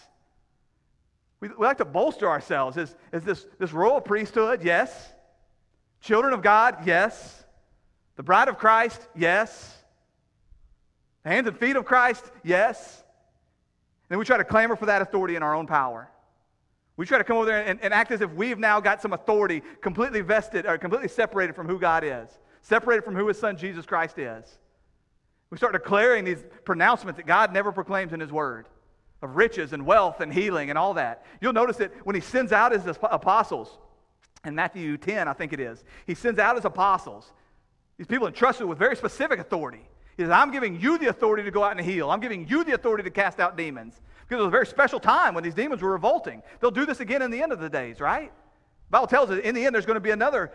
We, 1.42 1.48
we 1.48 1.66
like 1.66 1.78
to 1.78 1.84
bolster 1.84 2.30
ourselves 2.30 2.76
Is, 2.76 2.94
as 3.12 3.24
this, 3.24 3.44
this 3.58 3.72
royal 3.72 4.00
priesthood, 4.00 4.62
yes. 4.62 5.12
Children 6.00 6.32
of 6.32 6.40
God, 6.40 6.86
yes. 6.86 7.44
The 8.14 8.22
bride 8.22 8.48
of 8.48 8.58
Christ, 8.58 9.06
yes. 9.16 9.76
The 11.24 11.30
hands 11.30 11.48
and 11.48 11.58
feet 11.58 11.74
of 11.74 11.84
Christ, 11.84 12.24
yes. 12.44 13.02
And 14.08 14.20
we 14.20 14.24
try 14.24 14.36
to 14.36 14.44
clamor 14.44 14.76
for 14.76 14.86
that 14.86 15.02
authority 15.02 15.34
in 15.34 15.42
our 15.42 15.54
own 15.54 15.66
power. 15.66 16.08
We 16.96 17.06
try 17.06 17.18
to 17.18 17.24
come 17.24 17.38
over 17.38 17.46
there 17.46 17.66
and, 17.66 17.80
and, 17.82 17.92
act 17.92 18.12
as 18.12 18.20
if 18.20 18.30
we've 18.32 18.58
now 18.58 18.78
got 18.78 19.02
some 19.02 19.12
authority 19.12 19.62
completely 19.80 20.20
vested 20.20 20.64
or 20.64 20.78
completely 20.78 21.08
separated 21.08 21.56
from 21.56 21.66
who 21.66 21.80
God 21.80 22.04
is, 22.04 22.28
separated 22.60 23.02
from 23.02 23.16
who 23.16 23.26
his 23.26 23.38
son 23.38 23.56
Jesus 23.56 23.84
Christ 23.84 24.18
is. 24.18 24.44
We 25.50 25.56
start 25.56 25.72
declaring 25.72 26.24
these 26.24 26.44
pronouncements 26.64 27.16
that 27.16 27.26
God 27.26 27.52
never 27.52 27.72
proclaims 27.72 28.12
in 28.12 28.20
his 28.20 28.30
word 28.30 28.66
of 29.22 29.36
riches 29.36 29.72
and 29.72 29.86
wealth 29.86 30.20
and 30.20 30.32
healing 30.32 30.68
and 30.68 30.78
all 30.78 30.94
that. 30.94 31.24
You'll 31.40 31.52
notice 31.52 31.76
that 31.76 31.92
when 32.04 32.14
he 32.14 32.20
sends 32.20 32.52
out 32.52 32.72
his 32.72 32.84
apostles, 32.86 33.78
in 34.44 34.54
Matthew 34.54 34.96
10, 34.96 35.28
I 35.28 35.32
think 35.32 35.52
it 35.52 35.60
is, 35.60 35.84
he 36.06 36.14
sends 36.14 36.38
out 36.38 36.56
his 36.56 36.64
apostles, 36.64 37.32
these 37.96 38.06
people 38.06 38.26
entrusted 38.26 38.66
with 38.66 38.78
very 38.78 38.96
specific 38.96 39.38
authority. 39.38 39.88
He 40.16 40.24
says, 40.24 40.30
I'm 40.30 40.50
giving 40.50 40.80
you 40.80 40.98
the 40.98 41.06
authority 41.06 41.44
to 41.44 41.50
go 41.50 41.62
out 41.62 41.76
and 41.76 41.80
heal. 41.80 42.10
I'm 42.10 42.20
giving 42.20 42.46
you 42.48 42.64
the 42.64 42.72
authority 42.72 43.04
to 43.04 43.10
cast 43.10 43.40
out 43.40 43.56
demons. 43.56 44.00
Because 44.20 44.40
it 44.40 44.44
was 44.44 44.48
a 44.48 44.50
very 44.50 44.66
special 44.66 45.00
time 45.00 45.34
when 45.34 45.44
these 45.44 45.54
demons 45.54 45.80
were 45.82 45.92
revolting. 45.92 46.42
They'll 46.60 46.70
do 46.70 46.84
this 46.84 47.00
again 47.00 47.22
in 47.22 47.30
the 47.30 47.42
end 47.42 47.52
of 47.52 47.60
the 47.60 47.68
days, 47.68 48.00
right? 48.00 48.32
The 48.88 48.90
Bible 48.90 49.06
tells 49.06 49.30
us 49.30 49.40
in 49.42 49.54
the 49.54 49.64
end 49.64 49.74
there's 49.74 49.86
going 49.86 49.96
to 49.96 50.00
be 50.00 50.10
another 50.10 50.52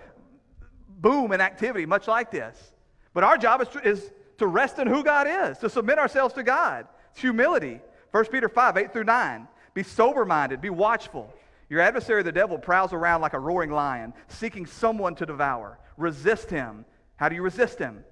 boom 1.00 1.32
in 1.32 1.42
activity, 1.42 1.86
much 1.86 2.08
like 2.08 2.32
this. 2.32 2.74
But 3.14 3.24
our 3.24 3.38
job 3.38 3.62
is 3.62 3.68
to, 3.70 3.88
is 3.88 4.12
to 4.38 4.48
rest 4.48 4.78
in 4.80 4.88
who 4.88 5.04
God 5.04 5.28
is, 5.28 5.58
to 5.60 5.70
submit 5.70 5.98
ourselves 5.98 6.34
to 6.36 6.44
God. 6.44 6.88
It's 7.12 7.22
humility. 7.22 7.82
1 8.18 8.32
Peter 8.32 8.50
5, 8.50 8.78
8 8.78 8.94
through 8.94 9.04
9. 9.04 9.48
Be 9.74 9.84
sober 9.84 10.26
minded, 10.26 10.62
be 10.62 10.70
watchful. 10.70 11.32
Your 11.70 11.82
adversary, 11.82 12.24
the 12.24 12.32
devil, 12.32 12.58
prowls 12.58 12.94
around 12.94 13.22
like 13.22 13.34
a 13.34 13.40
roaring 13.40 13.72
lion, 13.72 14.14
seeking 14.28 14.66
someone 14.66 15.16
to 15.16 15.26
devour. 15.26 15.80
Resist 15.98 16.50
him. 16.50 16.86
How 17.18 17.30
do 17.30 17.36
you 17.36 17.42
resist 17.42 17.78
him? 17.80 18.04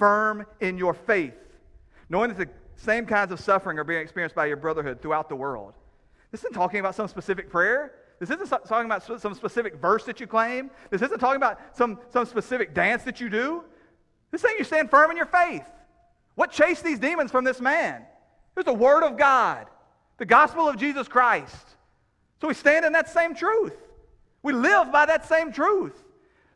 firm 0.00 0.46
in 0.60 0.78
your 0.78 0.94
faith, 0.94 1.34
knowing 2.08 2.30
that 2.30 2.38
the 2.38 2.48
same 2.76 3.04
kinds 3.04 3.30
of 3.30 3.38
suffering 3.38 3.78
are 3.78 3.84
being 3.84 4.00
experienced 4.00 4.34
by 4.34 4.46
your 4.46 4.56
brotherhood 4.56 5.00
throughout 5.02 5.28
the 5.28 5.36
world. 5.36 5.74
This 6.32 6.40
isn't 6.40 6.54
talking 6.54 6.80
about 6.80 6.94
some 6.94 7.06
specific 7.06 7.50
prayer. 7.50 7.92
This 8.18 8.30
isn't 8.30 8.48
talking 8.66 8.86
about 8.86 9.20
some 9.20 9.34
specific 9.34 9.76
verse 9.76 10.04
that 10.04 10.18
you 10.18 10.26
claim. 10.26 10.70
This 10.88 11.02
isn't 11.02 11.18
talking 11.18 11.36
about 11.36 11.60
some, 11.76 11.98
some 12.08 12.24
specific 12.24 12.74
dance 12.74 13.04
that 13.04 13.20
you 13.20 13.28
do. 13.28 13.62
This 14.30 14.40
saying 14.40 14.56
you 14.58 14.64
stand 14.64 14.90
firm 14.90 15.10
in 15.10 15.18
your 15.18 15.26
faith. 15.26 15.64
What 16.34 16.50
chased 16.50 16.82
these 16.82 16.98
demons 16.98 17.30
from 17.30 17.44
this 17.44 17.60
man? 17.60 18.06
Was 18.54 18.64
the 18.64 18.72
Word 18.72 19.02
of 19.02 19.16
God, 19.16 19.66
the 20.18 20.26
gospel 20.26 20.68
of 20.68 20.76
Jesus 20.76 21.08
Christ. 21.08 21.76
So 22.40 22.48
we 22.48 22.54
stand 22.54 22.84
in 22.84 22.92
that 22.92 23.08
same 23.08 23.34
truth. 23.34 23.76
We 24.42 24.52
live 24.52 24.90
by 24.90 25.06
that 25.06 25.26
same 25.26 25.52
truth. 25.52 26.02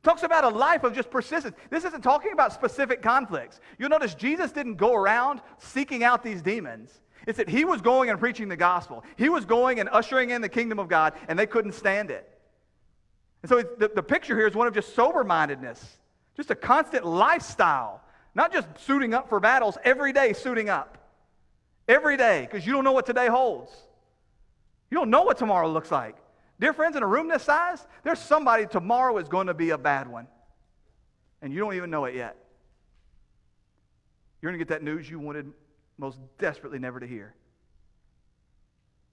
Talks 0.02 0.22
about 0.22 0.44
a 0.44 0.48
life 0.48 0.84
of 0.84 0.94
just 0.94 1.10
persistence. 1.10 1.56
This 1.70 1.84
isn't 1.84 2.02
talking 2.02 2.32
about 2.32 2.52
specific 2.52 3.00
conflicts. 3.00 3.60
You'll 3.78 3.88
notice 3.88 4.14
Jesus 4.14 4.52
didn't 4.52 4.74
go 4.74 4.94
around 4.94 5.40
seeking 5.58 6.04
out 6.04 6.22
these 6.22 6.42
demons. 6.42 7.00
It's 7.26 7.38
that 7.38 7.48
he 7.48 7.64
was 7.64 7.80
going 7.80 8.10
and 8.10 8.18
preaching 8.18 8.48
the 8.48 8.56
gospel. 8.56 9.02
He 9.16 9.30
was 9.30 9.46
going 9.46 9.80
and 9.80 9.88
ushering 9.90 10.30
in 10.30 10.42
the 10.42 10.48
kingdom 10.48 10.78
of 10.78 10.88
God, 10.88 11.14
and 11.26 11.38
they 11.38 11.46
couldn't 11.46 11.72
stand 11.72 12.10
it. 12.10 12.28
And 13.42 13.48
so 13.48 13.62
the, 13.62 13.90
the 13.94 14.02
picture 14.02 14.36
here 14.36 14.46
is 14.46 14.54
one 14.54 14.66
of 14.66 14.74
just 14.74 14.94
sober 14.94 15.24
mindedness, 15.24 15.98
just 16.36 16.50
a 16.50 16.54
constant 16.54 17.06
lifestyle, 17.06 18.02
not 18.34 18.52
just 18.52 18.68
suiting 18.78 19.14
up 19.14 19.28
for 19.28 19.40
battles, 19.40 19.78
every 19.84 20.12
day 20.12 20.34
suiting 20.34 20.68
up. 20.68 20.98
Every 21.86 22.16
day, 22.16 22.48
because 22.48 22.66
you 22.66 22.72
don't 22.72 22.84
know 22.84 22.92
what 22.92 23.06
today 23.06 23.28
holds. 23.28 23.70
You 24.90 24.98
don't 24.98 25.10
know 25.10 25.22
what 25.22 25.38
tomorrow 25.38 25.68
looks 25.68 25.90
like. 25.90 26.16
Dear 26.60 26.72
friends, 26.72 26.96
in 26.96 27.02
a 27.02 27.06
room 27.06 27.28
this 27.28 27.42
size, 27.42 27.86
there's 28.04 28.18
somebody 28.18 28.66
tomorrow 28.66 29.18
is 29.18 29.28
going 29.28 29.48
to 29.48 29.54
be 29.54 29.70
a 29.70 29.78
bad 29.78 30.08
one. 30.08 30.28
And 31.42 31.52
you 31.52 31.58
don't 31.58 31.74
even 31.74 31.90
know 31.90 32.04
it 32.04 32.14
yet. 32.14 32.36
You're 34.40 34.50
going 34.50 34.58
to 34.58 34.64
get 34.64 34.72
that 34.72 34.82
news 34.82 35.08
you 35.08 35.18
wanted 35.18 35.52
most 35.98 36.18
desperately 36.38 36.78
never 36.78 37.00
to 37.00 37.06
hear. 37.06 37.34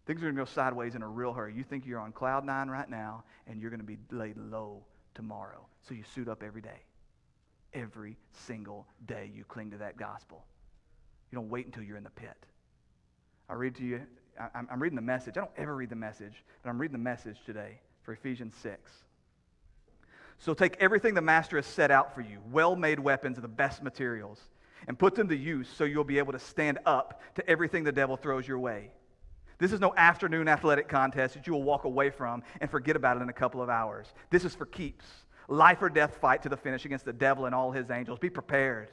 Things 0.06 0.20
are 0.20 0.26
going 0.26 0.36
to 0.36 0.42
go 0.42 0.46
sideways 0.46 0.96
in 0.96 1.02
a 1.02 1.08
real 1.08 1.34
hurry. 1.34 1.54
You 1.54 1.64
think 1.64 1.86
you're 1.86 2.00
on 2.00 2.12
cloud 2.12 2.46
nine 2.46 2.70
right 2.70 2.90
now, 2.90 3.24
and 3.48 3.62
you're 3.62 3.70
going 3.70 3.82
to 3.82 3.86
be 3.86 3.98
laid 4.12 4.38
low 4.38 4.84
tomorrow. 5.14 5.66
So 5.88 5.94
you 5.94 6.04
suit 6.16 6.28
up 6.28 6.44
every 6.44 6.62
day. 6.62 6.84
Every 7.74 8.18
single 8.48 8.88
day 9.06 9.32
you 9.34 9.46
cling 9.46 9.72
to 9.72 9.78
that 9.78 9.98
gospel. 9.98 10.46
You 11.32 11.38
don't 11.38 11.50
wait 11.50 11.66
until 11.66 11.84
you're 11.84 11.98
in 11.98 12.04
the 12.04 12.10
pit. 12.10 12.46
I 13.52 13.56
read 13.56 13.76
to 13.76 13.84
you 13.84 14.02
I'm, 14.56 14.68
I'm 14.72 14.82
reading 14.82 14.96
the 14.96 15.02
message. 15.02 15.38
I 15.38 15.42
don't 15.42 15.52
ever 15.58 15.76
read 15.76 15.90
the 15.90 15.96
message, 15.96 16.44
but 16.64 16.70
I'm 16.70 16.80
reading 16.80 16.94
the 16.94 17.04
message 17.04 17.38
today 17.46 17.80
for 18.04 18.14
Ephesians 18.14 18.56
6. 18.62 18.92
So 20.40 20.54
take 20.54 20.78
everything 20.80 21.14
the 21.14 21.22
master 21.22 21.58
has 21.58 21.66
set 21.66 21.92
out 21.92 22.16
for 22.16 22.22
you, 22.22 22.40
well 22.52 22.76
made 22.76 23.00
weapons 23.00 23.38
of 23.38 23.44
the 23.44 23.48
best 23.48 23.84
materials, 23.84 24.40
and 24.88 24.98
put 24.98 25.14
them 25.14 25.28
to 25.28 25.36
use 25.36 25.68
so 25.70 25.84
you'll 25.84 26.04
be 26.04 26.18
able 26.18 26.34
to 26.34 26.40
stand 26.40 26.80
up 26.86 27.22
to 27.36 27.48
everything 27.48 27.84
the 27.84 27.92
devil 27.92 28.18
throws 28.18 28.48
your 28.48 28.58
way. 28.58 28.90
This 29.60 29.72
is 29.72 29.80
no 29.80 29.94
afternoon 29.96 30.48
athletic 30.48 30.88
contest 30.88 31.36
that 31.36 31.46
you 31.46 31.54
will 31.54 31.62
walk 31.62 31.84
away 31.84 32.10
from 32.10 32.42
and 32.62 32.72
forget 32.72 32.96
about 32.96 33.18
it 33.18 33.22
in 33.22 33.30
a 33.30 33.34
couple 33.34 33.62
of 33.62 33.70
hours. 33.70 34.08
This 34.32 34.44
is 34.44 34.56
for 34.56 34.66
keeps. 34.66 35.06
Life 35.48 35.84
or 35.84 35.90
death 35.90 36.18
fight 36.20 36.42
to 36.44 36.50
the 36.50 36.58
finish 36.58 36.86
against 36.86 37.06
the 37.06 37.14
devil 37.14 37.46
and 37.46 37.54
all 37.54 37.72
his 37.72 37.92
angels. 37.92 38.18
Be 38.18 38.30
prepared. 38.30 38.90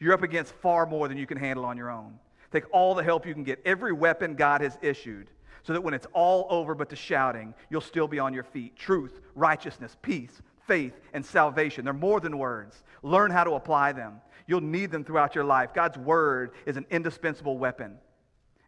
You're 0.00 0.14
up 0.14 0.24
against 0.24 0.52
far 0.54 0.86
more 0.86 1.06
than 1.06 1.18
you 1.18 1.26
can 1.26 1.38
handle 1.38 1.64
on 1.64 1.76
your 1.76 1.90
own. 1.90 2.18
Take 2.56 2.72
all 2.72 2.94
the 2.94 3.02
help 3.02 3.26
you 3.26 3.34
can 3.34 3.44
get, 3.44 3.60
every 3.66 3.92
weapon 3.92 4.34
God 4.34 4.62
has 4.62 4.78
issued, 4.80 5.28
so 5.62 5.74
that 5.74 5.82
when 5.82 5.92
it's 5.92 6.06
all 6.14 6.46
over 6.48 6.74
but 6.74 6.88
the 6.88 6.96
shouting, 6.96 7.52
you'll 7.68 7.82
still 7.82 8.08
be 8.08 8.18
on 8.18 8.32
your 8.32 8.44
feet. 8.44 8.76
Truth, 8.76 9.20
righteousness, 9.34 9.94
peace, 10.00 10.40
faith, 10.66 10.94
and 11.12 11.22
salvation. 11.22 11.84
They're 11.84 11.92
more 11.92 12.18
than 12.18 12.38
words. 12.38 12.82
Learn 13.02 13.30
how 13.30 13.44
to 13.44 13.50
apply 13.50 13.92
them. 13.92 14.22
You'll 14.46 14.62
need 14.62 14.90
them 14.90 15.04
throughout 15.04 15.34
your 15.34 15.44
life. 15.44 15.74
God's 15.74 15.98
word 15.98 16.52
is 16.64 16.78
an 16.78 16.86
indispensable 16.88 17.58
weapon. 17.58 17.98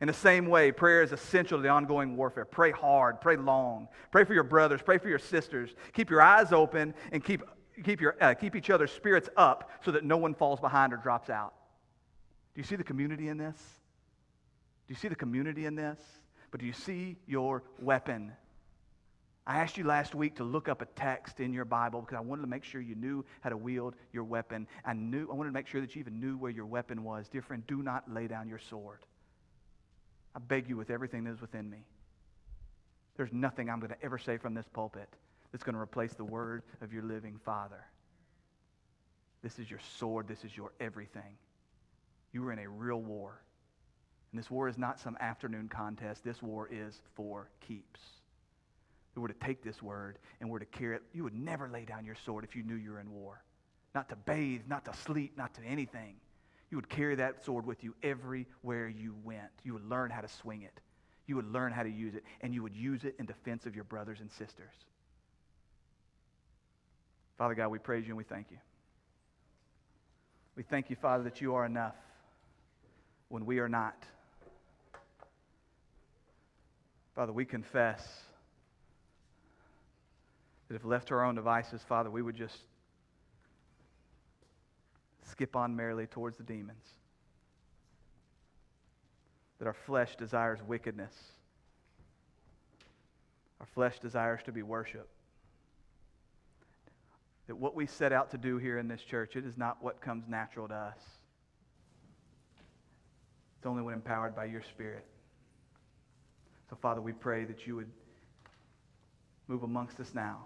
In 0.03 0.07
the 0.07 0.13
same 0.13 0.49
way, 0.49 0.71
prayer 0.71 1.03
is 1.03 1.13
essential 1.13 1.57
to 1.57 1.63
the 1.63 1.71
ongoing 1.71 2.15
warfare. 2.15 2.45
Pray 2.45 2.73
hard, 2.73 3.23
pray 3.23 3.39
long. 3.39 3.89
Pray 4.13 4.25
for 4.25 4.35
your 4.35 4.43
brothers, 4.43 4.83
pray 4.85 4.99
for 4.99 5.09
your 5.09 5.19
sisters. 5.19 5.71
Keep 5.95 6.11
your 6.11 6.21
eyes 6.21 6.53
open 6.53 6.93
and 7.11 7.25
keep, 7.25 7.43
keep, 7.85 8.03
your, 8.03 8.17
uh, 8.21 8.35
keep 8.35 8.55
each 8.55 8.69
other's 8.69 8.93
spirits 8.93 9.31
up 9.39 9.71
so 9.83 9.93
that 9.93 10.05
no 10.05 10.19
one 10.19 10.35
falls 10.35 10.61
behind 10.61 10.93
or 10.93 10.99
drops 10.99 11.31
out. 11.31 11.55
Do 12.55 12.61
you 12.61 12.67
see 12.67 12.77
the 12.77 12.85
community 12.85 13.29
in 13.29 13.39
this? 13.39 13.57
Do 14.89 14.95
you 14.95 14.99
see 14.99 15.09
the 15.09 15.17
community 15.17 15.67
in 15.67 15.77
this? 15.77 16.01
But 16.51 16.61
do 16.61 16.67
you 16.67 16.73
see 16.73 17.19
your 17.27 17.63
weapon? 17.79 18.33
I 19.47 19.61
asked 19.61 19.77
you 19.77 19.85
last 19.85 20.15
week 20.15 20.37
to 20.37 20.45
look 20.45 20.69
up 20.69 20.81
a 20.81 20.87
text 20.87 21.41
in 21.41 21.53
your 21.53 21.67
Bible 21.67 22.01
because 22.01 22.17
I 22.17 22.21
wanted 22.21 22.43
to 22.43 22.49
make 22.49 22.65
sure 22.65 22.81
you 22.81 22.95
knew 22.95 23.25
how 23.43 23.51
to 23.51 23.57
wield 23.57 23.97
your 24.13 24.25
weapon. 24.25 24.67
I 24.85 24.95
knew 24.95 25.29
I 25.31 25.35
wanted 25.35 25.51
to 25.51 25.55
make 25.55 25.67
sure 25.67 25.83
that 25.83 25.95
you 25.95 26.01
even 26.01 26.21
knew 26.21 26.39
where 26.39 26.51
your 26.51 26.67
weapon 26.67 27.05
was. 27.05 27.29
Dear 27.29 27.43
friend, 27.43 27.67
do 27.67 27.83
not 27.83 28.11
lay 28.11 28.29
down 28.29 28.49
your 28.49 28.59
sword. 28.59 29.01
I 30.35 30.39
beg 30.39 30.69
you 30.69 30.77
with 30.77 30.91
everything 30.91 31.25
that 31.25 31.33
is 31.33 31.41
within 31.41 31.69
me. 31.69 31.85
There's 33.17 33.33
nothing 33.33 33.69
I'm 33.69 33.81
going 33.81 33.91
to 33.91 34.03
ever 34.03 34.17
say 34.17 34.39
from 34.39 34.55
this 34.55 34.67
pulpit 34.73 35.09
that's 35.53 35.65
going 35.65 35.75
to 35.75 35.81
replace 35.81 36.15
the 36.15 36.25
word 36.25 36.63
of 36.81 36.93
your 36.93 37.03
living 37.03 37.41
Father. 37.45 37.85
This 39.43 39.59
is 39.59 39.71
your 39.71 39.81
sword. 39.99 40.29
This 40.29 40.45
is 40.45 40.57
your 40.57 40.73
everything. 40.81 41.37
You 42.33 42.47
are 42.47 42.53
in 42.53 42.59
a 42.59 42.69
real 42.69 43.01
war. 43.01 43.41
And 44.33 44.39
this 44.39 44.51
war 44.51 44.69
is 44.69 44.77
not 44.77 45.01
some 45.01 45.17
afternoon 45.21 45.69
contest. 45.69 46.23
This 46.23 46.43
war 46.43 46.69
is 46.71 47.01
for 47.15 47.49
keeps. 47.61 48.01
We 49.15 49.23
were 49.23 49.29
to 49.29 49.35
take 49.35 49.65
this 49.65 49.83
word 49.83 50.19
and 50.41 50.51
were 50.51 50.59
to 50.59 50.67
carry 50.67 50.97
it, 50.97 51.03
you 51.13 51.25
would 51.25 51.35
never 51.35 51.69
lay 51.69 51.85
down 51.85 52.05
your 52.05 52.15
sword 52.15 52.45
if 52.45 52.55
you 52.55 52.63
knew 52.63 52.75
you 52.75 52.93
were 52.93 53.01
in 53.01 53.11
war. 53.11 53.43
Not 53.95 54.09
to 54.11 54.17
bathe, 54.17 54.63
not 54.69 54.85
to 54.85 54.95
sleep, 54.95 55.37
not 55.37 55.55
to 55.55 55.63
anything. 55.63 56.17
You 56.71 56.77
would 56.77 56.89
carry 56.89 57.15
that 57.17 57.45
sword 57.45 57.67
with 57.67 57.83
you 57.83 57.95
everywhere 58.03 58.89
you 58.89 59.17
went. 59.25 59.51
You 59.65 59.73
would 59.73 59.89
learn 59.89 60.11
how 60.11 60.21
to 60.21 60.29
swing 60.29 60.63
it. 60.63 60.81
You 61.27 61.37
would 61.37 61.51
learn 61.51 61.73
how 61.73 61.83
to 61.83 61.91
use 61.91 62.15
it, 62.15 62.25
and 62.43 62.55
you 62.55 62.63
would 62.63 62.77
use 62.77 63.05
it 63.05 63.17
in 63.19 63.27
defense 63.27 63.67
of 63.67 63.75
your 63.75 63.85
brothers 63.85 64.21
and 64.21 64.31
sisters. 64.31 64.73
Father 67.39 67.55
God, 67.55 67.69
we 67.69 67.79
praise 67.79 68.05
you 68.05 68.11
and 68.11 68.19
we 68.19 68.25
thank 68.25 68.51
you. 68.51 68.59
We 70.57 70.63
thank 70.65 70.91
you, 70.91 70.97
Father, 70.97 71.25
that 71.25 71.41
you 71.41 71.55
are 71.55 71.65
enough 71.65 71.95
when 73.29 73.47
we 73.47 73.61
are 73.61 73.69
not. 73.69 74.05
Father, 77.19 77.33
we 77.33 77.45
confess 77.45 78.09
that 80.69 80.77
if 80.77 80.85
left 80.85 81.09
to 81.09 81.15
our 81.15 81.25
own 81.25 81.35
devices, 81.35 81.83
Father, 81.83 82.13
we 82.13 82.23
would 82.23 82.37
just 82.37 82.59
skip 85.29 85.57
on 85.57 85.75
merrily 85.75 86.07
towards 86.07 86.37
the 86.37 86.45
demons. 86.45 86.85
That 89.59 89.67
our 89.67 89.75
flesh 89.75 90.15
desires 90.15 90.61
wickedness. 90.65 91.13
Our 93.59 93.67
flesh 93.75 93.99
desires 93.99 94.43
to 94.45 94.53
be 94.53 94.63
worshiped. 94.63 95.11
That 97.49 97.57
what 97.57 97.75
we 97.75 97.87
set 97.87 98.13
out 98.13 98.31
to 98.31 98.39
do 98.39 98.59
here 98.59 98.79
in 98.79 98.87
this 98.87 99.03
church, 99.03 99.35
it 99.35 99.45
is 99.45 99.59
not 99.59 99.79
what 99.83 100.01
comes 100.01 100.29
natural 100.29 100.69
to 100.69 100.75
us. 100.75 101.01
It's 103.57 103.67
only 103.67 103.83
when 103.83 103.95
empowered 103.95 104.37
by 104.37 104.45
your 104.45 104.63
Spirit. 104.63 105.05
So, 106.71 106.77
Father, 106.81 107.01
we 107.01 107.13
pray 107.13 107.45
that 107.45 107.67
you 107.67 107.77
would 107.77 107.91
move 109.47 109.63
amongst 109.63 109.99
us 110.01 110.11
now. 110.15 110.45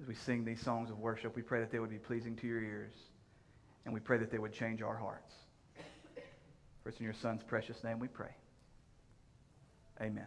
as 0.00 0.08
we 0.08 0.14
sing 0.14 0.44
these 0.44 0.60
songs 0.60 0.90
of 0.90 0.98
worship, 0.98 1.36
we 1.36 1.42
pray 1.42 1.60
that 1.60 1.70
they 1.70 1.78
would 1.78 1.90
be 1.90 1.98
pleasing 1.98 2.34
to 2.36 2.46
your 2.46 2.60
ears, 2.62 2.92
and 3.84 3.94
we 3.94 4.00
pray 4.00 4.18
that 4.18 4.30
they 4.30 4.38
would 4.38 4.52
change 4.52 4.82
our 4.82 4.96
hearts. 4.96 5.34
For 6.82 6.88
it's 6.88 6.98
in 6.98 7.04
your 7.04 7.14
Son's 7.14 7.42
precious 7.44 7.84
name 7.84 8.00
we 8.00 8.08
pray. 8.08 8.34
Amen. 10.00 10.26